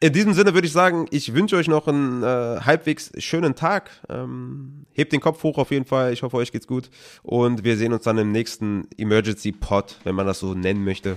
in 0.01 0.13
diesem 0.13 0.33
Sinne 0.33 0.55
würde 0.55 0.67
ich 0.67 0.73
sagen, 0.73 1.07
ich 1.11 1.35
wünsche 1.35 1.57
euch 1.57 1.69
noch 1.69 1.87
einen 1.87 2.23
äh, 2.23 2.61
halbwegs 2.63 3.13
schönen 3.19 3.55
Tag. 3.55 3.91
Ähm, 4.09 4.87
hebt 4.93 5.13
den 5.13 5.21
Kopf 5.21 5.43
hoch 5.43 5.59
auf 5.59 5.71
jeden 5.71 5.85
Fall. 5.85 6.13
Ich 6.13 6.23
hoffe, 6.23 6.39
euch 6.39 6.51
geht's 6.51 6.67
gut. 6.67 6.91
Und 7.23 7.65
wir 7.65 7.77
sehen 7.77 7.93
uns 7.93 8.03
dann 8.05 8.19
im 8.19 8.33
nächsten 8.33 8.89
Emergency 8.97 9.53
Pod, 9.53 9.99
wenn 10.05 10.15
man 10.15 10.27
das 10.27 10.41
so 10.41 10.55
nennen 10.55 10.85
möchte, 10.85 11.17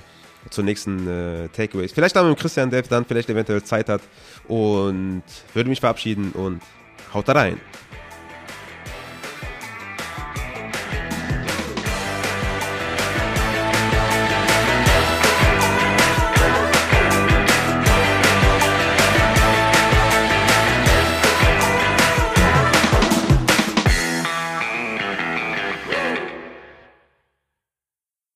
zur 0.50 0.64
nächsten 0.64 1.08
äh, 1.08 1.48
Takeaways. 1.50 1.92
Vielleicht 1.92 2.16
dann 2.16 2.30
mit 2.30 2.40
Christian, 2.40 2.70
der 2.70 2.82
dann 2.84 3.06
vielleicht 3.06 3.30
eventuell 3.30 3.64
Zeit 3.64 3.90
hat. 3.90 4.02
Und 4.48 5.24
würde 5.54 5.70
mich 5.70 5.80
verabschieden 5.80 6.32
und 6.34 6.62
Haut 7.14 7.30
rein! 7.30 7.60